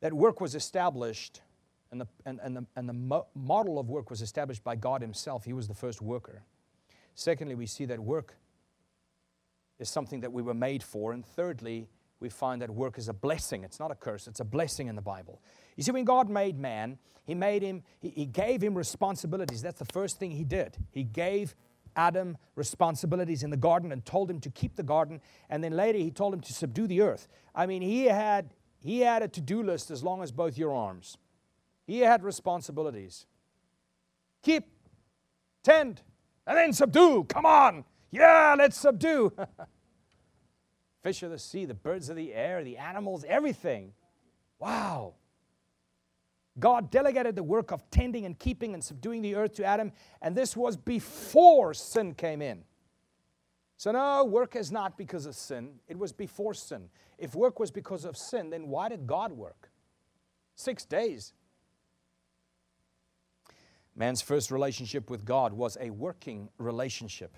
that 0.00 0.14
work 0.14 0.40
was 0.40 0.54
established, 0.54 1.42
and 1.90 2.00
the, 2.00 2.06
and, 2.24 2.40
and 2.42 2.56
the, 2.56 2.66
and 2.76 2.88
the 2.88 2.94
mo- 2.94 3.26
model 3.34 3.78
of 3.78 3.90
work 3.90 4.08
was 4.08 4.22
established 4.22 4.64
by 4.64 4.74
God 4.74 5.02
Himself. 5.02 5.44
He 5.44 5.52
was 5.52 5.68
the 5.68 5.74
first 5.74 6.00
worker. 6.00 6.44
Secondly, 7.14 7.56
we 7.56 7.66
see 7.66 7.84
that 7.84 8.00
work 8.00 8.36
is 9.78 9.90
something 9.90 10.20
that 10.20 10.32
we 10.32 10.40
were 10.40 10.54
made 10.54 10.82
for. 10.82 11.12
And 11.12 11.26
thirdly, 11.26 11.88
we 12.20 12.30
find 12.30 12.62
that 12.62 12.70
work 12.70 12.96
is 12.96 13.08
a 13.08 13.12
blessing. 13.12 13.64
It's 13.64 13.78
not 13.78 13.90
a 13.90 13.94
curse, 13.94 14.26
it's 14.28 14.40
a 14.40 14.44
blessing 14.44 14.86
in 14.86 14.96
the 14.96 15.02
Bible. 15.02 15.42
You 15.78 15.84
see, 15.84 15.92
when 15.92 16.04
God 16.04 16.28
made 16.28 16.58
man, 16.58 16.98
He 17.24 17.36
made 17.36 17.62
him, 17.62 17.84
He, 18.00 18.08
he 18.10 18.26
gave 18.26 18.60
him 18.60 18.76
responsibilities. 18.76 19.62
That's 19.62 19.78
the 19.78 19.84
first 19.84 20.18
thing 20.18 20.32
He 20.32 20.42
did. 20.42 20.76
He 20.90 21.04
gave 21.04 21.54
Adam 21.94 22.36
responsibilities 22.56 23.44
in 23.44 23.50
the 23.50 23.56
garden 23.56 23.92
and 23.92 24.04
told 24.04 24.28
him 24.28 24.40
to 24.40 24.50
keep 24.50 24.74
the 24.74 24.82
garden. 24.82 25.20
And 25.48 25.62
then 25.62 25.72
later 25.72 25.98
he 25.98 26.10
told 26.10 26.34
him 26.34 26.40
to 26.40 26.52
subdue 26.52 26.88
the 26.88 27.00
earth. 27.00 27.28
I 27.54 27.66
mean, 27.66 27.80
he 27.80 28.06
had, 28.06 28.54
he 28.80 29.00
had 29.00 29.22
a 29.22 29.28
to 29.28 29.40
do 29.40 29.62
list 29.62 29.90
as 29.90 30.02
long 30.02 30.22
as 30.22 30.32
both 30.32 30.58
your 30.58 30.74
arms. 30.74 31.16
He 31.86 32.00
had 32.00 32.22
responsibilities. 32.22 33.26
Keep, 34.42 34.66
tend, 35.62 36.02
and 36.46 36.56
then 36.56 36.72
subdue. 36.72 37.24
Come 37.24 37.46
on. 37.46 37.84
Yeah, 38.10 38.54
let's 38.58 38.78
subdue. 38.78 39.32
Fish 41.02 41.22
of 41.22 41.30
the 41.30 41.38
sea, 41.38 41.64
the 41.64 41.74
birds 41.74 42.08
of 42.08 42.16
the 42.16 42.34
air, 42.34 42.64
the 42.64 42.76
animals, 42.78 43.24
everything. 43.28 43.92
Wow. 44.58 45.14
God 46.58 46.90
delegated 46.90 47.36
the 47.36 47.42
work 47.42 47.70
of 47.70 47.88
tending 47.90 48.26
and 48.26 48.38
keeping 48.38 48.74
and 48.74 48.82
subduing 48.82 49.22
the 49.22 49.34
earth 49.34 49.54
to 49.54 49.64
Adam, 49.64 49.92
and 50.22 50.36
this 50.36 50.56
was 50.56 50.76
before 50.76 51.74
sin 51.74 52.14
came 52.14 52.42
in. 52.42 52.64
So, 53.76 53.92
no, 53.92 54.24
work 54.24 54.56
is 54.56 54.72
not 54.72 54.98
because 54.98 55.24
of 55.24 55.36
sin, 55.36 55.74
it 55.86 55.96
was 55.98 56.12
before 56.12 56.54
sin. 56.54 56.88
If 57.16 57.34
work 57.34 57.60
was 57.60 57.70
because 57.70 58.04
of 58.04 58.16
sin, 58.16 58.50
then 58.50 58.68
why 58.68 58.88
did 58.88 59.06
God 59.06 59.32
work? 59.32 59.70
Six 60.56 60.84
days. 60.84 61.32
Man's 63.94 64.22
first 64.22 64.50
relationship 64.50 65.10
with 65.10 65.24
God 65.24 65.52
was 65.52 65.76
a 65.80 65.90
working 65.90 66.48
relationship. 66.58 67.36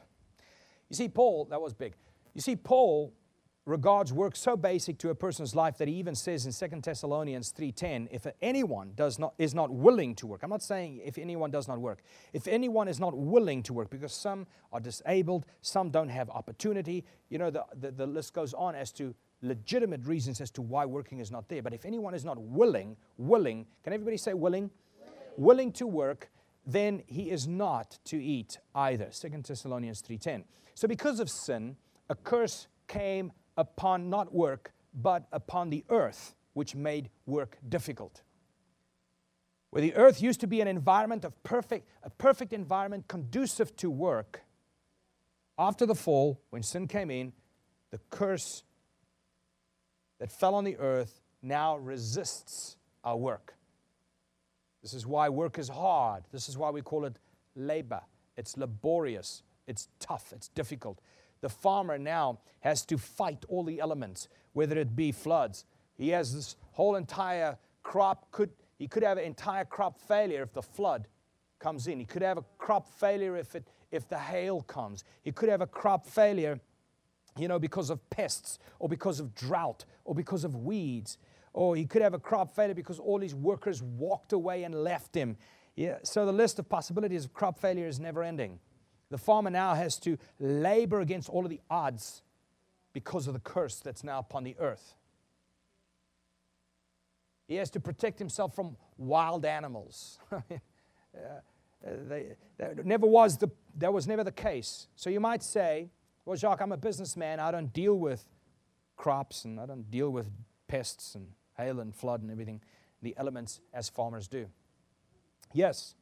You 0.89 0.97
see, 0.97 1.09
Paul, 1.09 1.47
that 1.51 1.61
was 1.61 1.73
big. 1.73 1.95
You 2.35 2.41
see, 2.41 2.57
Paul 2.57 3.13
regards 3.67 4.13
work 4.13 4.35
so 4.37 4.57
basic 4.57 4.97
to 4.99 5.11
a 5.11 5.15
person's 5.15 5.55
life 5.55 5.77
that 5.79 5.87
he 5.87 5.95
even 5.95 6.15
says 6.15 6.47
in 6.47 6.71
2 6.71 6.81
Thessalonians 6.81 7.53
3:10 7.53 8.09
if 8.11 8.27
anyone 8.41 8.93
does 8.97 9.19
not 9.19 9.35
is 9.39 9.55
not 9.55 9.71
willing 9.71 10.15
to 10.15 10.27
work 10.27 10.43
I'm 10.43 10.51
not 10.51 10.63
saying 10.63 11.01
if 11.05 11.19
anyone 11.19 11.51
does 11.51 11.69
not 11.69 11.79
work. 11.79 12.03
If 12.33 12.49
anyone 12.49 12.89
is 12.89 12.99
not 12.99 13.17
willing 13.17 13.63
to 13.65 13.73
work 13.75 13.91
because 13.91 14.13
some 14.13 14.47
are 14.73 14.81
disabled 14.81 15.45
some 15.61 15.91
don't 15.91 16.09
have 16.09 16.31
opportunity 16.31 17.05
you 17.29 17.39
know 17.39 17.51
the, 17.51 17.65
the, 17.79 17.91
the 17.91 18.07
list 18.07 18.33
goes 18.33 18.55
on 18.55 18.75
as 18.75 18.93
to 18.93 19.15
legitimate 19.43 20.05
reasons 20.07 20.41
as 20.41 20.51
to 20.51 20.63
why 20.63 20.85
working 20.85 21.19
is 21.19 21.31
not 21.31 21.49
there. 21.49 21.63
But 21.63 21.73
if 21.75 21.85
anyone 21.85 22.15
is 22.15 22.25
not 22.25 22.39
willing 22.39 22.97
willing 23.19 23.67
can 23.85 23.93
everybody 23.93 24.17
say 24.17 24.33
willing? 24.33 24.71
Willing, 24.99 25.13
willing 25.37 25.73
to 25.73 25.87
work 25.87 26.31
then 26.67 27.03
he 27.07 27.31
is 27.31 27.47
not 27.47 27.99
to 28.05 28.23
eat 28.23 28.59
either. 28.75 29.11
2 29.11 29.43
Thessalonians 29.43 30.01
3:10 30.01 30.45
so 30.75 30.89
because 30.89 31.21
of 31.21 31.29
sin 31.29 31.77
a 32.09 32.15
curse 32.15 32.67
came 32.89 33.31
upon 33.61 34.09
not 34.11 34.35
work, 34.35 34.73
but 34.95 35.27
upon 35.31 35.71
the 35.71 35.85
earth, 35.91 36.35
which 36.55 36.75
made 36.75 37.11
work 37.27 37.59
difficult. 37.69 38.23
where 39.71 39.81
the 39.81 39.95
earth 39.95 40.21
used 40.21 40.41
to 40.41 40.47
be 40.47 40.61
an 40.61 40.69
environment 40.69 41.25
of 41.25 41.41
perfect, 41.43 41.89
a 42.03 42.11
perfect 42.11 42.53
environment 42.53 43.07
conducive 43.09 43.75
to 43.77 43.89
work, 43.89 44.43
after 45.59 45.87
the 45.87 45.95
fall, 45.95 46.41
when 46.51 46.63
sin 46.63 46.89
came 46.89 47.11
in, 47.11 47.33
the 47.91 48.01
curse 48.11 48.65
that 50.19 50.33
fell 50.33 50.55
on 50.55 50.65
the 50.65 50.77
earth 50.79 51.21
now 51.43 51.77
resists 51.77 52.77
our 53.05 53.17
work. 53.17 53.55
This 54.83 54.95
is 54.95 55.07
why 55.07 55.29
work 55.29 55.59
is 55.59 55.69
hard. 55.69 56.25
This 56.33 56.49
is 56.49 56.57
why 56.57 56.71
we 56.71 56.83
call 56.83 57.05
it 57.05 57.17
labor. 57.55 58.01
It's 58.37 58.57
laborious, 58.57 59.43
it's 59.67 59.89
tough, 59.99 60.33
it's 60.33 60.49
difficult. 60.49 60.99
The 61.41 61.49
farmer 61.49 61.99
now 61.99 62.41
has 62.61 62.85
to 62.87 62.99
fight 62.99 63.45
all 63.49 63.65
the 63.65 63.81
elements, 63.81 64.29
whether 64.53 64.79
it 64.79 64.95
be 64.95 65.13
floods. 65.13 65.65
He 65.97 66.11
has 66.11 66.35
this 66.35 66.57
whole 66.73 66.97
entire 66.97 67.59
crop 67.83 68.31
could 68.31 68.51
he 68.79 68.89
could 68.89 69.03
have 69.03 69.19
an 69.19 69.25
entire 69.25 69.67
crop 69.67 69.99
failure 69.99 70.43
if 70.43 70.55
the 70.55 70.63
flood 70.63 71.07
comes 71.59 71.87
in. 71.87 71.99
He 71.99 72.07
could 72.07 72.23
have 72.23 72.39
a 72.39 72.45
crop 72.57 72.89
failure 72.89 73.37
if 73.37 73.55
it 73.55 73.69
if 73.91 74.09
the 74.09 74.19
hail 74.19 74.63
comes. 74.63 75.05
He 75.23 75.33
could 75.33 75.49
have 75.49 75.61
a 75.61 75.67
crop 75.67 76.07
failure 76.07 76.61
you 77.39 77.49
know, 77.49 77.59
because 77.59 77.91
of 77.91 78.09
pests 78.11 78.59
or 78.79 78.89
because 78.89 79.21
of 79.21 79.35
drought 79.35 79.85
or 80.05 80.15
because 80.15 80.45
of 80.45 80.57
weeds. 80.57 81.19
Or 81.53 81.75
he 81.75 81.85
could 81.85 82.03
have 82.03 82.15
a 82.15 82.19
crop 82.19 82.55
failure 82.55 82.75
because 82.75 82.99
all 82.99 83.21
his 83.21 83.35
workers 83.35 83.83
walked 83.83 84.33
away 84.33 84.65
and 84.65 84.75
left 84.75 85.15
him. 85.15 85.37
Yeah, 85.77 85.99
so 86.03 86.27
the 86.27 86.33
list 86.33 86.59
of 86.59 86.69
possibilities 86.69 87.25
of 87.25 87.33
crop 87.33 87.59
failure 87.59 87.87
is 87.87 87.99
never 87.99 88.23
ending. 88.23 88.59
The 89.11 89.19
farmer 89.19 89.51
now 89.51 89.75
has 89.75 89.99
to 90.01 90.19
labor 90.39 91.01
against 91.01 91.29
all 91.29 91.45
of 91.45 91.51
the 91.51 91.61
odds 91.69 92.23
because 92.93 93.27
of 93.27 93.35
the 93.35 93.41
curse 93.41 93.77
that's 93.77 94.05
now 94.05 94.19
upon 94.19 94.45
the 94.45 94.57
earth. 94.59 94.95
He 97.49 97.57
has 97.57 97.71
to 97.71 97.81
protect 97.81 98.19
himself 98.19 98.55
from 98.55 98.77
wild 98.97 99.45
animals. 99.45 100.19
uh, 100.33 100.43
they, 101.83 102.37
that 102.59 102.87
never 102.87 103.07
was 103.07 103.39
the, 103.39 103.51
that 103.79 103.93
was 103.93 104.07
never 104.07 104.23
the 104.23 104.33
case. 104.33 104.87
So 104.95 105.11
you 105.11 105.19
might 105.19 105.43
say, 105.43 105.89
well, 106.25 106.37
Jacques, 106.37 106.61
I'm 106.61 106.73
a 106.73 106.77
businessman. 106.77 107.41
I 107.41 107.51
don't 107.51 107.73
deal 107.73 107.99
with 107.99 108.25
crops 108.97 109.45
and 109.45 109.59
I 109.59 109.67
don't 109.67 109.91
deal 109.91 110.11
with 110.11 110.31
pests 110.69 111.17
and 111.17 111.27
hail 111.57 111.81
and 111.81 111.95
flood 111.95 112.23
and 112.23 112.31
everything, 112.31 112.61
the 113.03 113.15
elements 113.17 113.61
as 113.75 113.89
farmers 113.89 114.29
do. 114.29 114.47
Yes, 115.53 115.95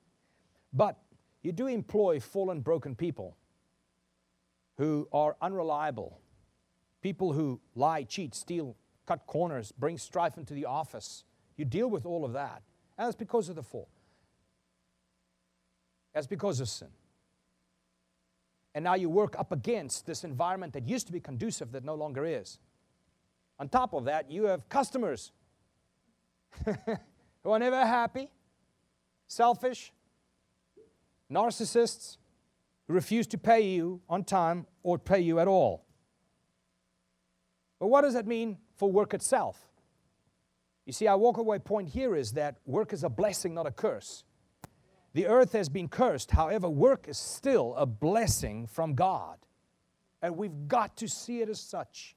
but 0.73 0.99
you 1.43 1.53
do 1.53 1.67
employ 1.67 2.21
fallen, 2.21 2.61
broken 2.61 2.95
people 2.95 3.37
who 4.77 5.09
are 5.13 5.37
unreliable, 5.41 6.21
people 7.01 7.33
who 7.33 7.61
lie, 7.75 8.03
cheat, 8.03 8.35
steal, 8.35 8.77
cut 9.07 9.27
corners, 9.27 9.73
bring 9.73 9.99
strife 9.99 10.37
into 10.37 10.55
the 10.55 10.65
office. 10.65 11.25
You 11.57 11.65
deal 11.65 11.89
with 11.89 12.07
all 12.07 12.25
of 12.25 12.33
that. 12.35 12.63
And 12.97 13.07
that's 13.07 13.17
because 13.17 13.49
of 13.49 13.57
the 13.57 13.63
fall. 13.63 13.89
That's 16.15 16.27
because 16.27 16.61
of 16.61 16.69
sin. 16.69 16.89
And 18.75 18.85
now 18.85 18.95
you 18.95 19.09
work 19.09 19.39
up 19.39 19.51
against 19.51 20.07
this 20.07 20.25
environment 20.25 20.73
that 20.75 20.89
used 20.89 21.07
to 21.07 21.13
be 21.13 21.21
conducive 21.21 21.73
that 21.73 21.85
no 21.85 21.95
longer 21.95 22.25
is. 22.25 22.59
On 23.59 23.69
top 23.69 23.93
of 23.93 24.05
that, 24.05 24.31
you 24.31 24.45
have 24.45 24.69
customers 24.69 25.33
who 26.65 27.51
are 27.51 27.59
never 27.59 27.85
happy, 27.85 28.29
selfish, 29.27 29.93
narcissists 31.33 32.17
who 32.87 32.95
refuse 32.95 33.27
to 33.29 33.39
pay 33.39 33.61
you 33.61 34.01
on 34.09 34.25
time 34.25 34.67
or 34.83 34.99
pay 34.99 35.21
you 35.21 35.39
at 35.41 35.49
all. 35.49 35.85
But 37.79 37.89
what 37.89 38.03
does 38.03 38.15
that 38.15 38.27
mean 38.27 38.59
for 38.77 38.91
work 38.91 39.15
itself? 39.15 39.69
You 40.87 40.93
see, 40.93 41.07
our 41.07 41.19
walkaway 41.19 41.63
point 41.63 41.91
here 41.91 42.17
is 42.17 42.33
that 42.33 42.57
work 42.65 42.93
is 42.93 43.05
a 43.05 43.11
blessing, 43.11 43.55
not 43.55 43.67
a 43.67 43.71
curse. 43.71 44.25
The 45.13 45.27
earth 45.27 45.53
has 45.53 45.69
been 45.69 45.89
cursed. 45.89 46.31
However, 46.31 46.69
work 46.69 47.09
is 47.09 47.19
still 47.19 47.75
a 47.77 47.87
blessing 47.87 48.67
from 48.67 48.95
God. 48.95 49.37
And 50.23 50.37
we've 50.37 50.67
got 50.67 50.97
to 50.97 51.09
see 51.09 51.41
it 51.41 51.49
as 51.49 51.61
such. 51.61 52.17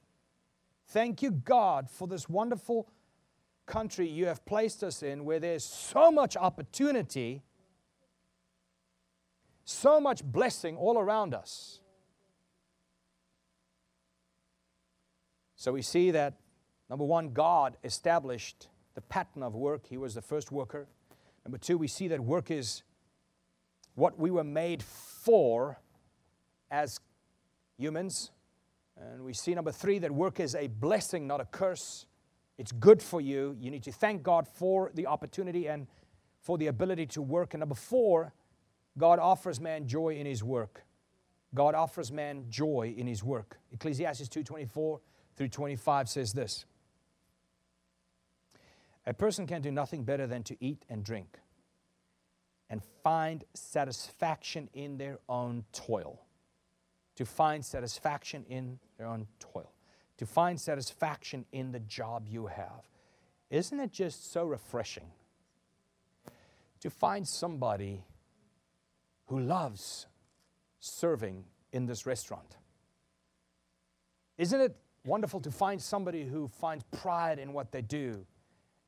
Thank 0.88 1.22
you, 1.22 1.30
God, 1.30 1.90
for 1.90 2.08
this 2.08 2.28
wonderful 2.28 2.88
country 3.66 4.08
you 4.08 4.26
have 4.26 4.44
placed 4.44 4.82
us 4.82 5.02
in 5.02 5.24
where 5.24 5.38
there's 5.38 5.64
so 5.64 6.10
much 6.10 6.36
opportunity, 6.36 7.42
so 9.72 10.00
much 10.00 10.24
blessing 10.24 10.76
all 10.76 10.98
around 10.98 11.34
us. 11.34 11.80
So 15.56 15.72
we 15.72 15.82
see 15.82 16.10
that, 16.10 16.34
number 16.90 17.04
one, 17.04 17.32
God 17.32 17.76
established 17.84 18.68
the 18.94 19.00
pattern 19.00 19.42
of 19.42 19.54
work. 19.54 19.86
He 19.86 19.96
was 19.96 20.14
the 20.14 20.22
first 20.22 20.50
worker. 20.50 20.88
Number 21.44 21.58
two, 21.58 21.78
we 21.78 21.88
see 21.88 22.08
that 22.08 22.20
work 22.20 22.50
is 22.50 22.82
what 23.94 24.18
we 24.18 24.30
were 24.30 24.44
made 24.44 24.82
for 24.82 25.78
as 26.70 26.98
humans. 27.78 28.30
And 28.96 29.22
we 29.22 29.32
see 29.32 29.54
number 29.54 29.72
three 29.72 29.98
that 30.00 30.10
work 30.10 30.40
is 30.40 30.54
a 30.54 30.66
blessing, 30.66 31.26
not 31.26 31.40
a 31.40 31.44
curse. 31.44 32.06
It's 32.58 32.72
good 32.72 33.02
for 33.02 33.20
you. 33.20 33.56
You 33.58 33.70
need 33.70 33.82
to 33.84 33.92
thank 33.92 34.22
God 34.22 34.46
for 34.46 34.90
the 34.94 35.06
opportunity 35.06 35.68
and 35.68 35.86
for 36.40 36.58
the 36.58 36.66
ability 36.66 37.06
to 37.06 37.22
work. 37.22 37.54
And 37.54 37.60
number 37.60 37.74
four, 37.74 38.32
God 38.98 39.18
offers 39.18 39.60
man 39.60 39.86
joy 39.86 40.16
in 40.16 40.26
his 40.26 40.44
work. 40.44 40.84
God 41.54 41.74
offers 41.74 42.10
man 42.10 42.46
joy 42.50 42.94
in 42.96 43.06
his 43.06 43.22
work. 43.22 43.58
Ecclesiastes 43.72 44.28
2:24 44.28 45.00
through 45.36 45.48
25 45.48 46.08
says 46.08 46.32
this. 46.32 46.64
A 49.06 49.14
person 49.14 49.46
can 49.46 49.62
do 49.62 49.70
nothing 49.70 50.04
better 50.04 50.26
than 50.26 50.42
to 50.44 50.56
eat 50.64 50.84
and 50.88 51.04
drink 51.04 51.40
and 52.70 52.82
find 53.02 53.44
satisfaction 53.54 54.68
in 54.72 54.96
their 54.96 55.18
own 55.28 55.64
toil. 55.72 56.24
To 57.16 57.26
find 57.26 57.64
satisfaction 57.64 58.44
in 58.48 58.78
their 58.96 59.06
own 59.06 59.26
toil. 59.38 59.72
To 60.18 60.26
find 60.26 60.60
satisfaction 60.60 61.44
in 61.52 61.72
the 61.72 61.80
job 61.80 62.26
you 62.28 62.46
have. 62.46 62.88
Isn't 63.50 63.80
it 63.80 63.92
just 63.92 64.32
so 64.32 64.44
refreshing 64.46 65.12
to 66.80 66.88
find 66.88 67.28
somebody 67.28 68.04
who 69.32 69.40
loves 69.40 70.06
serving 70.78 71.42
in 71.72 71.86
this 71.86 72.04
restaurant? 72.04 72.58
Isn't 74.36 74.60
it 74.60 74.76
wonderful 75.06 75.40
to 75.40 75.50
find 75.50 75.80
somebody 75.80 76.24
who 76.24 76.48
finds 76.48 76.84
pride 76.92 77.38
in 77.38 77.54
what 77.54 77.72
they 77.72 77.80
do 77.80 78.26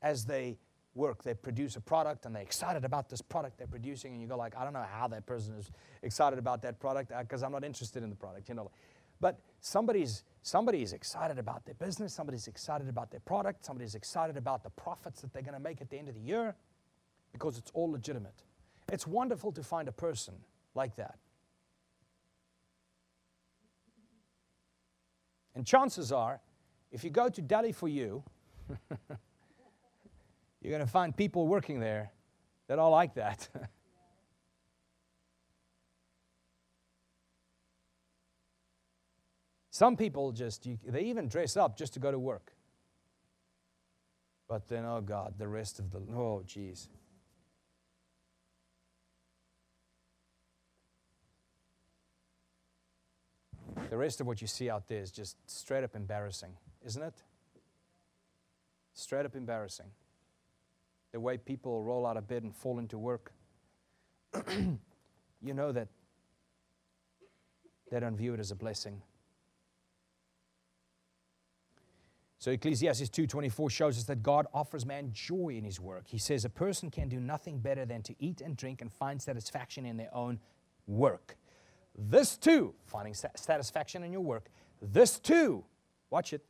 as 0.03 0.23
they 0.25 0.59
work. 0.93 1.23
They 1.23 1.33
produce 1.33 1.75
a 1.77 1.81
product 1.81 2.27
and 2.27 2.35
they're 2.35 2.43
excited 2.43 2.85
about 2.85 3.09
this 3.09 3.21
product 3.21 3.57
they're 3.57 3.65
producing, 3.65 4.13
and 4.13 4.21
you 4.21 4.27
go 4.27 4.37
like, 4.37 4.55
I 4.55 4.63
don't 4.63 4.73
know 4.73 4.85
how 4.87 5.07
that 5.07 5.25
person 5.25 5.55
is 5.55 5.71
excited 6.03 6.37
about 6.37 6.61
that 6.61 6.79
product 6.79 7.11
because 7.19 7.41
uh, 7.41 7.47
I'm 7.47 7.51
not 7.51 7.63
interested 7.63 8.03
in 8.03 8.11
the 8.11 8.15
product, 8.15 8.47
you 8.47 8.53
know. 8.53 8.69
But 9.19 9.39
somebody's 9.61 10.23
somebody's 10.43 10.93
excited 10.93 11.39
about 11.39 11.65
their 11.65 11.73
business, 11.73 12.13
somebody's 12.13 12.47
excited 12.47 12.87
about 12.87 13.09
their 13.09 13.19
product, 13.21 13.65
somebody's 13.65 13.95
excited 13.95 14.37
about 14.37 14.63
the 14.63 14.69
profits 14.69 15.21
that 15.21 15.33
they're 15.33 15.41
going 15.41 15.55
to 15.55 15.59
make 15.59 15.81
at 15.81 15.89
the 15.89 15.97
end 15.97 16.07
of 16.07 16.13
the 16.13 16.21
year 16.21 16.55
because 17.33 17.57
it's 17.57 17.71
all 17.73 17.91
legitimate. 17.91 18.43
It's 18.91 19.07
wonderful 19.07 19.51
to 19.53 19.63
find 19.63 19.87
a 19.87 19.91
person 19.91 20.35
like 20.73 20.95
that. 20.97 21.17
And 25.55 25.65
chances 25.65 26.11
are, 26.11 26.41
if 26.91 27.03
you 27.03 27.09
go 27.09 27.29
to 27.29 27.41
Delhi 27.41 27.71
for 27.71 27.87
you, 27.87 28.23
You're 30.65 30.71
going 30.71 30.85
to 30.85 30.91
find 30.91 31.15
people 31.15 31.47
working 31.47 31.79
there 31.79 32.11
that 32.67 32.79
are 32.79 32.89
like 32.89 33.13
that. 33.13 33.47
Some 39.69 39.95
people 39.95 40.31
just, 40.31 40.65
you, 40.65 40.79
they 40.83 41.01
even 41.01 41.27
dress 41.27 41.55
up 41.55 41.77
just 41.77 41.93
to 41.93 41.99
go 41.99 42.09
to 42.09 42.17
work. 42.17 42.53
But 44.47 44.67
then, 44.67 44.85
oh 44.85 45.01
God, 45.01 45.35
the 45.37 45.47
rest 45.47 45.77
of 45.77 45.91
the, 45.91 45.99
oh 46.11 46.41
geez. 46.47 46.89
The 53.89 53.97
rest 53.97 54.21
of 54.21 54.27
what 54.27 54.41
you 54.41 54.47
see 54.47 54.69
out 54.69 54.87
there 54.87 55.01
is 55.01 55.11
just 55.11 55.37
straight 55.49 55.83
up 55.83 55.95
embarrassing, 55.95 56.53
isn't 56.85 57.01
it? 57.01 57.13
Straight 58.93 59.25
up 59.25 59.35
embarrassing 59.35 59.91
the 61.15 61.21
way 61.21 61.37
people 61.37 61.81
roll 61.81 62.05
out 62.05 62.17
of 62.17 62.27
bed 62.27 62.43
and 62.43 62.53
fall 62.53 62.77
into 62.77 62.97
work, 62.97 63.31
you 64.51 65.53
know 65.53 65.71
that 65.71 65.87
they 67.89 68.01
don't 68.01 68.17
view 68.17 68.33
it 68.33 68.39
as 68.41 68.51
a 68.51 68.55
blessing. 68.55 69.01
So 72.37 72.51
Ecclesiastes 72.51 73.09
2:24 73.11 73.71
shows 73.71 73.97
us 73.97 74.03
that 74.03 74.23
God 74.23 74.45
offers 74.53 74.85
man 74.85 75.13
joy 75.13 75.55
in 75.57 75.63
his 75.63 75.79
work. 75.79 76.09
He 76.09 76.17
says 76.17 76.43
a 76.43 76.49
person 76.49 76.91
can 76.91 77.07
do 77.07 77.21
nothing 77.21 77.59
better 77.59 77.85
than 77.85 78.01
to 78.01 78.15
eat 78.19 78.41
and 78.41 78.57
drink 78.57 78.81
and 78.81 78.91
find 78.91 79.21
satisfaction 79.21 79.85
in 79.85 79.95
their 79.95 80.13
own 80.13 80.41
work. 80.85 81.37
This 81.97 82.37
too, 82.37 82.73
finding 82.85 83.13
satisfaction 83.13 84.03
in 84.03 84.11
your 84.11 84.21
work, 84.21 84.49
this 84.81 85.17
too, 85.19 85.63
watch 86.09 86.33
it, 86.33 86.45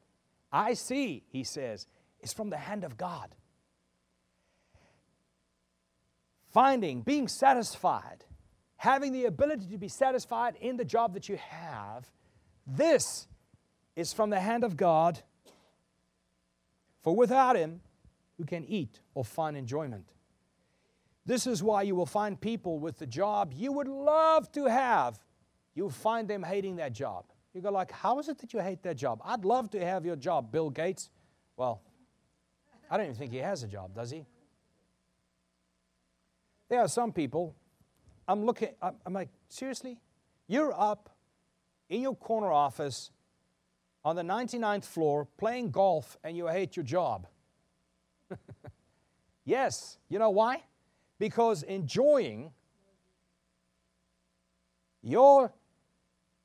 I 0.51 0.73
see, 0.73 1.23
he 1.27 1.43
says, 1.43 1.87
is 2.19 2.33
from 2.33 2.49
the 2.49 2.57
hand 2.57 2.83
of 2.83 2.97
God. 2.97 3.35
finding, 6.55 7.01
being 7.01 7.27
satisfied, 7.27 8.23
having 8.77 9.11
the 9.11 9.25
ability 9.25 9.65
to 9.65 9.77
be 9.77 9.89
satisfied 9.89 10.55
in 10.61 10.77
the 10.77 10.85
job 10.85 11.13
that 11.13 11.27
you 11.27 11.35
have, 11.35 12.09
this 12.65 13.27
is 13.97 14.13
from 14.13 14.29
the 14.29 14.39
hand 14.39 14.63
of 14.63 14.77
God. 14.77 15.21
For 17.01 17.13
without 17.13 17.57
Him, 17.57 17.81
who 18.37 18.45
can 18.45 18.63
eat 18.63 19.01
or 19.15 19.25
find 19.25 19.57
enjoyment? 19.57 20.13
This 21.25 21.45
is 21.45 21.61
why 21.61 21.81
you 21.81 21.93
will 21.93 22.05
find 22.05 22.39
people 22.39 22.79
with 22.79 22.99
the 22.99 23.05
job 23.05 23.51
you 23.53 23.73
would 23.73 23.89
love 23.89 24.49
to 24.53 24.67
have. 24.67 25.19
You'll 25.75 25.89
find 25.89 26.27
them 26.27 26.41
hating 26.41 26.77
that 26.77 26.93
job. 26.93 27.25
You 27.53 27.61
go 27.61 27.69
like, 27.69 27.91
how 27.91 28.19
is 28.19 28.27
it 28.27 28.37
that 28.39 28.53
you 28.53 28.59
hate 28.59 28.81
that 28.83 28.97
job? 28.97 29.21
I'd 29.23 29.45
love 29.45 29.69
to 29.71 29.85
have 29.85 30.05
your 30.05 30.15
job, 30.15 30.51
Bill 30.51 30.69
Gates. 30.69 31.09
Well, 31.57 31.81
I 32.89 32.97
don't 32.97 33.07
even 33.07 33.15
think 33.15 33.31
he 33.31 33.37
has 33.37 33.63
a 33.63 33.67
job, 33.67 33.93
does 33.93 34.11
he? 34.11 34.25
There 36.69 36.79
are 36.79 36.87
some 36.87 37.11
people, 37.11 37.55
I'm 38.27 38.45
looking, 38.45 38.69
I'm 38.81 39.13
like, 39.13 39.29
seriously? 39.49 39.99
You're 40.47 40.73
up 40.73 41.09
in 41.89 42.01
your 42.01 42.15
corner 42.15 42.51
office 42.51 43.11
on 44.03 44.15
the 44.15 44.21
99th 44.21 44.85
floor 44.85 45.27
playing 45.37 45.71
golf 45.71 46.17
and 46.23 46.35
you 46.35 46.47
hate 46.47 46.75
your 46.75 46.85
job. 46.85 47.27
yes, 49.45 49.97
you 50.09 50.19
know 50.19 50.29
why? 50.29 50.63
Because 51.19 51.63
enjoying 51.63 52.51
your 55.01 55.53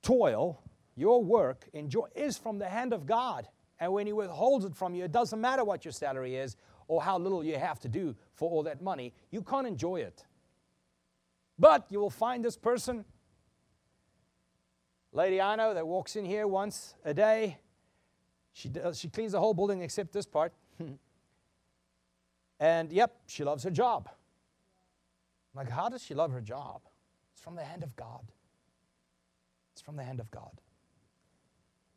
toil, 0.02 0.62
your 0.96 1.22
work, 1.22 1.68
enjoy, 1.72 2.06
is 2.14 2.36
from 2.36 2.58
the 2.58 2.68
hand 2.68 2.92
of 2.92 3.06
God. 3.06 3.48
And 3.78 3.92
when 3.92 4.06
He 4.06 4.12
withholds 4.12 4.64
it 4.64 4.74
from 4.74 4.94
you, 4.94 5.04
it 5.04 5.12
doesn't 5.12 5.40
matter 5.40 5.64
what 5.64 5.84
your 5.84 5.92
salary 5.92 6.36
is 6.36 6.56
or 6.90 7.00
how 7.00 7.18
little 7.18 7.44
you 7.44 7.56
have 7.56 7.78
to 7.78 7.88
do 7.88 8.16
for 8.34 8.50
all 8.50 8.64
that 8.64 8.82
money, 8.82 9.14
you 9.30 9.42
can't 9.42 9.66
enjoy 9.66 9.96
it. 9.96 10.24
But 11.56 11.86
you 11.88 12.00
will 12.00 12.10
find 12.10 12.44
this 12.44 12.56
person, 12.56 13.04
lady 15.12 15.40
I 15.40 15.54
know, 15.54 15.72
that 15.72 15.86
walks 15.86 16.16
in 16.16 16.24
here 16.24 16.48
once 16.48 16.94
a 17.04 17.14
day. 17.14 17.58
She, 18.52 18.68
does, 18.68 18.98
she 18.98 19.08
cleans 19.08 19.32
the 19.32 19.38
whole 19.38 19.54
building 19.54 19.82
except 19.82 20.12
this 20.12 20.26
part. 20.26 20.52
and 22.60 22.92
yep, 22.92 23.14
she 23.28 23.44
loves 23.44 23.62
her 23.62 23.70
job. 23.70 24.08
I'm 25.54 25.64
like, 25.64 25.70
how 25.70 25.88
does 25.88 26.02
she 26.02 26.14
love 26.14 26.32
her 26.32 26.40
job? 26.40 26.80
It's 27.34 27.42
from 27.42 27.54
the 27.54 27.62
hand 27.62 27.84
of 27.84 27.94
God. 27.94 28.32
It's 29.80 29.86
from 29.86 29.96
the 29.96 30.04
hand 30.04 30.20
of 30.20 30.30
God. 30.30 30.60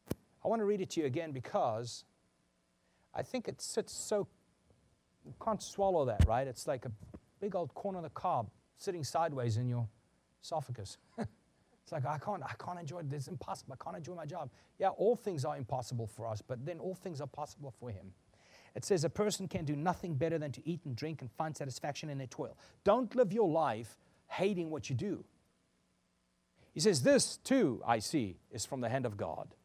I 0.10 0.48
want 0.48 0.62
to 0.62 0.66
read 0.66 0.80
it 0.80 0.92
to 0.92 1.02
you 1.02 1.06
again 1.06 1.34
because 1.34 2.06
I 3.14 3.24
think 3.24 3.50
it 3.50 3.62
sits 3.62 3.92
so 3.92 4.26
you 5.26 5.34
can't 5.44 5.62
swallow 5.62 6.06
that, 6.06 6.26
right? 6.26 6.48
It's 6.48 6.66
like 6.66 6.86
a 6.86 6.92
big 7.42 7.56
old 7.56 7.74
corn 7.74 7.98
on 7.98 8.04
the 8.04 8.10
cob 8.10 8.50
sitting 8.78 9.04
sideways 9.04 9.58
in 9.58 9.68
your 9.68 9.86
esophagus. 10.42 10.98
it's 11.18 11.92
like, 11.92 12.06
I 12.06 12.18
can't, 12.20 12.42
I 12.42 12.54
can't 12.58 12.80
enjoy 12.80 13.00
it. 13.00 13.08
It's 13.12 13.28
impossible. 13.28 13.76
I 13.78 13.84
can't 13.84 13.98
enjoy 13.98 14.16
my 14.16 14.26
job. 14.26 14.50
Yeah, 14.80 14.90
all 14.90 15.18
things 15.18 15.44
are 15.44 15.58
impossible 15.58 16.08
for 16.08 16.26
us, 16.26 16.42
but 16.42 16.66
then 16.66 16.80
all 16.80 16.96
things 16.96 17.20
are 17.20 17.28
possible 17.28 17.74
for 17.82 17.90
him. 17.90 18.14
It 18.76 18.86
says 18.86 19.04
a 19.04 19.10
person 19.10 19.50
can 19.50 19.66
do 19.66 19.76
nothing 19.76 20.16
better 20.16 20.38
than 20.38 20.54
to 20.54 20.66
eat 20.66 20.80
and 20.86 20.96
drink 20.96 21.20
and 21.20 21.30
find 21.30 21.54
satisfaction 21.58 22.10
in 22.10 22.18
their 22.18 22.28
toil. 22.28 22.58
Don't 22.86 23.14
live 23.14 23.34
your 23.34 23.50
life 23.50 23.98
hating 24.28 24.70
what 24.70 24.90
you 24.90 24.96
do. 24.96 25.26
He 26.74 26.80
says, 26.80 27.04
This 27.04 27.38
too, 27.38 27.82
I 27.86 28.00
see, 28.00 28.38
is 28.52 28.66
from 28.66 28.82
the 28.82 28.90
hand 28.90 29.06
of 29.06 29.16
God. 29.16 29.56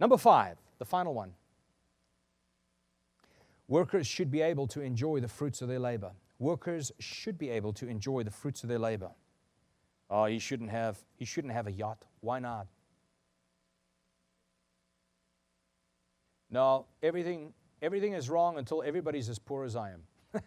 Number 0.00 0.16
five, 0.16 0.58
the 0.78 0.84
final 0.84 1.14
one. 1.14 1.34
Workers 3.68 4.06
should 4.06 4.30
be 4.30 4.42
able 4.42 4.66
to 4.68 4.82
enjoy 4.82 5.20
the 5.20 5.28
fruits 5.28 5.62
of 5.62 5.68
their 5.68 5.78
labor. 5.78 6.12
Workers 6.38 6.92
should 6.98 7.38
be 7.38 7.48
able 7.48 7.72
to 7.74 7.88
enjoy 7.88 8.24
the 8.24 8.30
fruits 8.30 8.62
of 8.62 8.68
their 8.68 8.78
labor. 8.78 9.12
Oh, 10.10 10.26
he 10.26 10.38
shouldn't 10.38 10.70
have, 10.70 10.98
he 11.16 11.24
shouldn't 11.24 11.54
have 11.54 11.66
a 11.66 11.72
yacht. 11.72 12.04
Why 12.20 12.40
not? 12.40 12.66
No, 16.50 16.86
everything, 17.02 17.54
everything 17.80 18.12
is 18.12 18.28
wrong 18.28 18.58
until 18.58 18.82
everybody's 18.82 19.28
as 19.28 19.38
poor 19.38 19.64
as 19.64 19.76
I 19.76 19.92
am. 19.92 20.02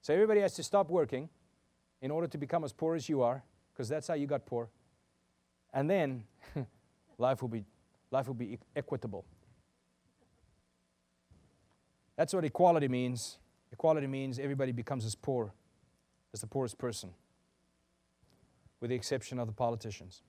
so 0.00 0.12
everybody 0.12 0.40
has 0.40 0.54
to 0.54 0.62
stop 0.62 0.90
working 0.90 1.28
in 2.04 2.10
order 2.10 2.26
to 2.26 2.36
become 2.36 2.64
as 2.64 2.72
poor 2.74 2.94
as 2.94 3.08
you 3.08 3.22
are, 3.22 3.42
because 3.72 3.88
that's 3.88 4.06
how 4.06 4.12
you 4.12 4.26
got 4.26 4.44
poor. 4.44 4.68
And 5.72 5.88
then 5.88 6.24
life 7.18 7.40
will 7.40 7.48
be, 7.48 7.64
life 8.10 8.26
will 8.26 8.34
be 8.34 8.58
equitable. 8.76 9.24
That's 12.14 12.34
what 12.34 12.44
equality 12.44 12.88
means. 12.88 13.38
Equality 13.72 14.06
means 14.06 14.38
everybody 14.38 14.70
becomes 14.70 15.06
as 15.06 15.14
poor 15.14 15.54
as 16.34 16.42
the 16.42 16.46
poorest 16.46 16.76
person, 16.76 17.08
with 18.80 18.90
the 18.90 18.96
exception 18.96 19.38
of 19.38 19.46
the 19.46 19.54
politicians. 19.54 20.20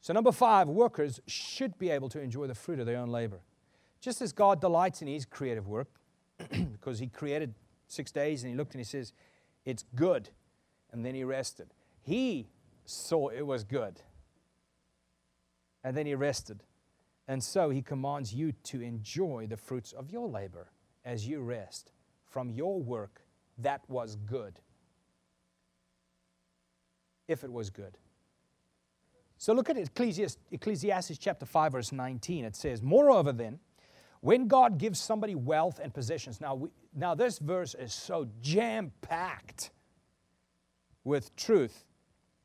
So, 0.00 0.14
number 0.14 0.32
five, 0.32 0.68
workers 0.68 1.20
should 1.26 1.78
be 1.78 1.90
able 1.90 2.08
to 2.08 2.18
enjoy 2.18 2.46
the 2.46 2.54
fruit 2.54 2.80
of 2.80 2.86
their 2.86 2.96
own 2.96 3.10
labor. 3.10 3.40
Just 4.00 4.22
as 4.22 4.32
God 4.32 4.62
delights 4.62 5.02
in 5.02 5.08
His 5.08 5.26
creative 5.26 5.68
work, 5.68 5.88
because 6.38 6.98
He 6.98 7.08
created 7.08 7.52
six 7.88 8.10
days 8.10 8.42
and 8.42 8.50
He 8.50 8.56
looked 8.56 8.72
and 8.72 8.80
He 8.80 8.84
says, 8.84 9.12
It's 9.70 9.84
good. 9.94 10.30
And 10.92 11.04
then 11.04 11.14
He 11.14 11.24
rested. 11.24 11.68
He 12.02 12.48
saw 12.84 13.28
it 13.28 13.42
was 13.42 13.64
good. 13.64 14.00
And 15.82 15.96
then 15.96 16.06
He 16.06 16.14
rested. 16.14 16.62
And 17.30 17.44
so 17.44 17.70
he 17.70 17.80
commands 17.80 18.34
you 18.34 18.50
to 18.64 18.80
enjoy 18.80 19.46
the 19.48 19.56
fruits 19.56 19.92
of 19.92 20.10
your 20.10 20.26
labor 20.26 20.72
as 21.04 21.28
you 21.28 21.40
rest 21.40 21.92
from 22.26 22.50
your 22.50 22.82
work 22.82 23.22
that 23.58 23.82
was 23.88 24.16
good. 24.16 24.58
If 27.28 27.44
it 27.44 27.52
was 27.52 27.70
good. 27.70 27.98
So 29.38 29.52
look 29.52 29.70
at 29.70 29.78
Ecclesiastes, 29.78 30.38
Ecclesiastes 30.50 31.18
chapter 31.18 31.46
5, 31.46 31.70
verse 31.70 31.92
19. 31.92 32.44
It 32.44 32.56
says, 32.56 32.82
Moreover, 32.82 33.30
then, 33.30 33.60
when 34.20 34.48
God 34.48 34.78
gives 34.78 35.00
somebody 35.00 35.34
wealth 35.34 35.80
and 35.82 35.92
possessions, 35.92 36.40
now, 36.40 36.54
we, 36.54 36.68
now 36.94 37.14
this 37.14 37.38
verse 37.38 37.74
is 37.74 37.94
so 37.94 38.28
jam 38.40 38.92
packed 39.00 39.70
with 41.04 41.34
truth 41.36 41.84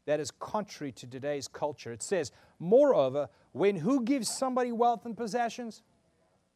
that 0.06 0.20
is 0.20 0.32
contrary 0.32 0.92
to 0.94 1.08
today's 1.08 1.48
culture. 1.48 1.92
It 1.92 2.02
says, 2.02 2.32
Moreover, 2.60 3.28
when 3.52 3.76
who 3.76 4.04
gives 4.04 4.30
somebody 4.30 4.72
wealth 4.72 5.06
and 5.06 5.18
possessions? 5.18 5.84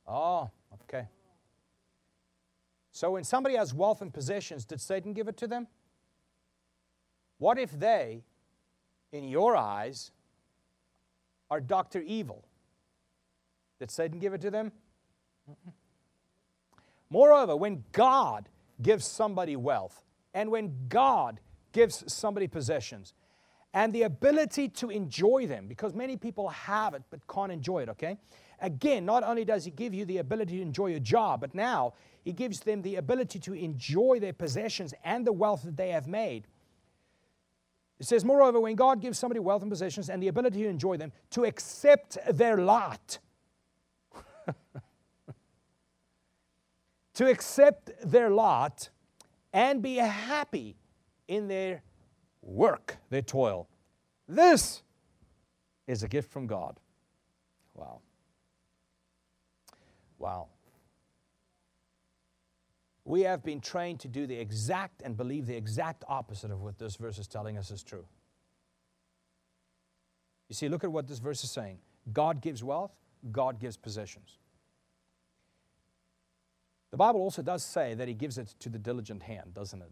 Oh, 0.07 0.49
okay. 0.83 1.07
So 2.91 3.11
when 3.11 3.23
somebody 3.23 3.55
has 3.55 3.73
wealth 3.73 4.01
and 4.01 4.13
possessions, 4.13 4.65
did 4.65 4.79
Satan 4.79 5.13
give 5.13 5.27
it 5.27 5.37
to 5.37 5.47
them? 5.47 5.67
What 7.37 7.57
if 7.57 7.77
they, 7.77 8.23
in 9.11 9.27
your 9.27 9.55
eyes, 9.55 10.11
are 11.49 11.59
Dr. 11.59 12.01
Evil? 12.01 12.45
Did 13.79 13.91
Satan 13.91 14.19
give 14.19 14.33
it 14.33 14.41
to 14.41 14.51
them? 14.51 14.71
Moreover, 17.09 17.55
when 17.55 17.83
God 17.91 18.49
gives 18.81 19.05
somebody 19.05 19.55
wealth 19.55 20.03
and 20.33 20.51
when 20.51 20.87
God 20.87 21.39
gives 21.71 22.03
somebody 22.11 22.47
possessions, 22.47 23.13
and 23.73 23.93
the 23.93 24.03
ability 24.03 24.67
to 24.67 24.89
enjoy 24.89 25.45
them 25.45 25.67
because 25.67 25.93
many 25.93 26.17
people 26.17 26.49
have 26.49 26.93
it 26.93 27.03
but 27.09 27.19
can't 27.27 27.51
enjoy 27.51 27.83
it, 27.83 27.89
okay? 27.89 28.17
Again, 28.61 29.05
not 29.05 29.23
only 29.23 29.45
does 29.45 29.63
He 29.63 29.71
give 29.71 29.93
you 29.93 30.05
the 30.05 30.17
ability 30.17 30.57
to 30.57 30.61
enjoy 30.61 30.87
your 30.87 30.99
job, 30.99 31.41
but 31.41 31.53
now 31.53 31.93
He 32.23 32.33
gives 32.33 32.61
them 32.61 32.81
the 32.81 32.95
ability 32.95 33.39
to 33.39 33.53
enjoy 33.53 34.19
their 34.19 34.33
possessions 34.33 34.93
and 35.03 35.25
the 35.25 35.33
wealth 35.33 35.63
that 35.63 35.77
they 35.77 35.89
have 35.89 36.07
made. 36.07 36.47
It 37.99 38.05
says, 38.05 38.23
moreover, 38.23 38.59
when 38.59 38.75
God 38.75 39.01
gives 39.01 39.19
somebody 39.19 39.39
wealth 39.39 39.61
and 39.61 39.69
possessions 39.69 40.09
and 40.09 40.23
the 40.23 40.29
ability 40.29 40.63
to 40.63 40.69
enjoy 40.69 40.97
them, 40.97 41.11
to 41.31 41.43
accept 41.43 42.17
their 42.29 42.57
lot. 42.57 43.19
to 47.19 47.29
accept 47.29 47.91
their 48.01 48.29
lot 48.29 48.87
and 49.51 49.81
be 49.81 49.95
happy 49.95 50.77
in 51.27 51.49
their 51.49 51.83
work, 52.41 52.95
their 53.09 53.21
toil. 53.21 53.67
This 54.25 54.83
is 55.85 56.01
a 56.01 56.07
gift 56.07 56.31
from 56.31 56.47
God. 56.47 56.79
Wow. 57.73 57.99
Wow. 60.17 60.47
We 63.03 63.23
have 63.23 63.43
been 63.43 63.59
trained 63.59 63.99
to 63.99 64.07
do 64.07 64.25
the 64.25 64.39
exact 64.39 65.01
and 65.01 65.17
believe 65.17 65.45
the 65.45 65.57
exact 65.57 66.05
opposite 66.07 66.51
of 66.51 66.61
what 66.61 66.79
this 66.79 66.95
verse 66.95 67.17
is 67.17 67.27
telling 67.27 67.57
us 67.57 67.69
is 67.69 67.83
true. 67.83 68.05
You 70.47 70.55
see, 70.55 70.69
look 70.69 70.85
at 70.85 70.91
what 70.93 71.05
this 71.05 71.19
verse 71.19 71.43
is 71.43 71.51
saying 71.51 71.79
God 72.13 72.39
gives 72.39 72.63
wealth, 72.63 72.93
God 73.29 73.59
gives 73.59 73.75
possessions. 73.75 74.38
The 76.91 76.97
Bible 76.97 77.19
also 77.19 77.41
does 77.41 77.63
say 77.63 77.93
that 77.93 78.07
He 78.07 78.13
gives 78.13 78.37
it 78.37 78.55
to 78.59 78.69
the 78.69 78.79
diligent 78.79 79.23
hand, 79.23 79.53
doesn't 79.53 79.81
it? 79.81 79.91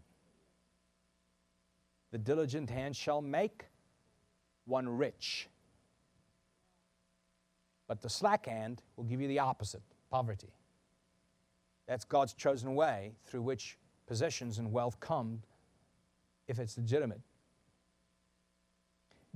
The 2.10 2.18
diligent 2.18 2.70
hand 2.70 2.96
shall 2.96 3.20
make 3.20 3.66
one 4.64 4.88
rich. 4.88 5.48
But 7.86 8.02
the 8.02 8.10
slack 8.10 8.46
hand 8.46 8.82
will 8.96 9.04
give 9.04 9.20
you 9.20 9.28
the 9.28 9.38
opposite 9.38 9.82
poverty. 10.10 10.52
That's 11.86 12.04
God's 12.04 12.34
chosen 12.34 12.74
way 12.74 13.12
through 13.26 13.42
which 13.42 13.78
possessions 14.06 14.58
and 14.58 14.72
wealth 14.72 15.00
come 15.00 15.42
if 16.46 16.58
it's 16.58 16.76
legitimate. 16.76 17.20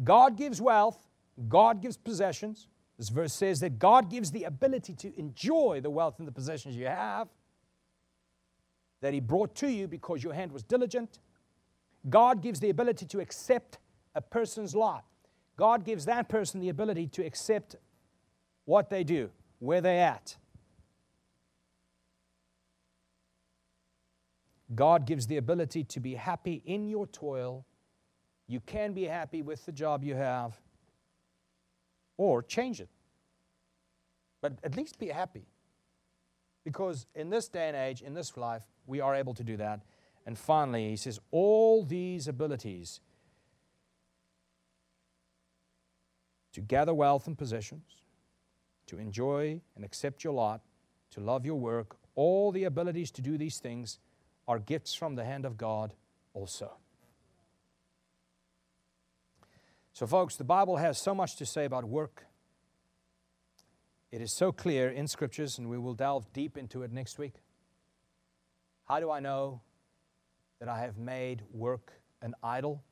God 0.03 0.37
gives 0.37 0.61
wealth, 0.61 0.99
God 1.49 1.81
gives 1.81 1.97
possessions. 1.97 2.69
This 2.99 3.09
verse 3.09 3.33
says 3.33 3.61
that 3.61 3.79
God 3.79 4.11
gives 4.11 4.31
the 4.31 4.45
ability 4.45 4.95
to 4.95 5.19
enjoy 5.19 5.81
the 5.83 5.91
wealth 5.91 6.19
and 6.19 6.29
the 6.29 6.33
possessions 6.33 6.77
you 6.77 6.87
have 6.87 7.29
that 9.03 9.13
He 9.13 9.21
brought 9.21 9.55
to 9.57 9.69
you 9.69 9.87
because 9.87 10.25
your 10.25 10.33
hand 10.33 10.51
was 10.51 10.63
diligent. 10.63 11.19
God 12.09 12.41
gives 12.41 12.59
the 12.61 12.71
ability 12.71 13.05
to 13.07 13.21
accept 13.21 13.79
a 14.15 14.23
person's 14.23 14.75
lot. 14.75 15.05
God 15.57 15.85
gives 15.85 16.07
that 16.07 16.29
person 16.29 16.61
the 16.61 16.71
ability 16.71 17.09
to 17.09 17.25
accept 17.25 17.77
what 18.65 18.89
they 18.89 19.05
do, 19.05 19.31
where 19.59 19.81
they're 19.81 20.07
at. 20.07 20.37
God 24.75 25.07
gives 25.07 25.27
the 25.27 25.37
ability 25.37 25.85
to 25.85 26.01
be 26.01 26.15
happy 26.15 26.63
in 26.65 26.89
your 26.89 27.07
toil. 27.07 27.67
You 28.47 28.61
can 28.61 28.95
be 28.95 29.05
happy 29.05 29.43
with 29.43 29.67
the 29.67 29.73
job 29.73 30.03
you 30.03 30.15
have 30.15 30.59
or 32.17 32.43
change 32.43 32.81
it. 32.81 32.89
But 34.41 34.55
at 34.65 34.77
least 34.77 34.99
be 34.99 35.09
happy. 35.09 35.47
Because 36.65 37.07
in 37.15 37.31
this 37.31 37.49
day 37.49 37.69
and 37.69 37.77
age, 37.77 38.03
in 38.03 38.15
this 38.15 38.37
life, 38.37 38.63
we 38.87 39.01
are 39.01 39.15
able 39.15 39.35
to 39.35 39.45
do 39.45 39.57
that. 39.57 39.81
And 40.27 40.39
finally, 40.39 40.91
he 40.91 40.97
says, 40.97 41.19
all 41.31 41.85
these 41.85 42.29
abilities 42.29 43.01
to 46.53 46.61
gather 46.61 46.95
wealth 46.95 47.27
and 47.27 47.37
possessions, 47.37 48.03
to 48.87 48.99
enjoy 48.99 49.61
and 49.75 49.85
accept 49.85 50.23
your 50.23 50.33
lot, 50.33 50.61
to 51.11 51.21
love 51.21 51.45
your 51.45 51.59
work, 51.59 51.97
all 52.15 52.53
the 52.53 52.65
abilities 52.65 53.11
to 53.13 53.23
do 53.23 53.39
these 53.39 53.59
things 53.59 53.99
are 54.47 54.59
gifts 54.59 54.95
from 54.95 55.15
the 55.15 55.25
hand 55.25 55.45
of 55.45 55.57
God 55.57 55.95
also. 56.35 56.73
So, 59.95 60.07
folks, 60.07 60.37
the 60.37 60.45
Bible 60.45 60.77
has 60.77 60.99
so 60.99 61.15
much 61.15 61.37
to 61.37 61.47
say 61.47 61.65
about 61.65 61.85
work. 61.85 62.27
It 64.13 64.21
is 64.21 64.31
so 64.31 64.53
clear 64.53 64.89
in 64.91 65.09
scriptures, 65.09 65.59
and 65.59 65.69
we 65.69 65.79
will 65.79 65.95
delve 65.95 66.33
deep 66.33 66.57
into 66.57 66.83
it 66.83 66.93
next 66.93 67.19
week. 67.19 67.43
How 68.85 69.01
do 69.01 69.11
I 69.11 69.21
know 69.21 69.63
that 70.61 70.69
I 70.69 70.81
have 70.81 70.99
made 70.99 71.43
work 71.51 71.93
an 72.21 72.35
idol 72.45 72.85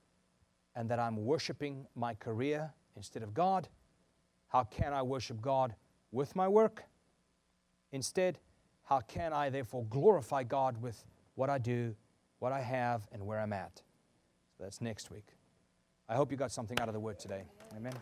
and 0.74 0.90
that 0.90 0.98
I'm 0.98 1.24
worshiping 1.24 1.86
my 1.94 2.14
career 2.14 2.72
instead 2.96 3.22
of 3.22 3.34
God? 3.34 3.68
How 4.48 4.64
can 4.64 4.92
I 4.92 5.02
worship 5.02 5.40
God 5.40 5.74
with 6.10 6.34
my 6.34 6.48
work? 6.48 6.84
Instead, 7.92 8.38
how 8.82 9.00
can 9.00 9.32
I 9.32 9.50
therefore 9.50 9.84
glorify 9.84 10.42
God 10.42 10.80
with 10.80 11.04
what 11.34 11.48
I 11.48 11.58
do, 11.58 11.94
what 12.38 12.52
I 12.52 12.60
have, 12.60 13.06
and 13.12 13.24
where 13.24 13.40
I'm 13.40 13.52
at. 13.52 13.76
So 14.56 14.64
that's 14.64 14.80
next 14.80 15.10
week. 15.10 15.26
I 16.08 16.14
hope 16.14 16.30
you 16.30 16.36
got 16.36 16.52
something 16.52 16.78
out 16.80 16.88
of 16.88 16.94
the 16.94 17.00
word 17.00 17.18
today. 17.18 17.44
Amen. 17.76 17.94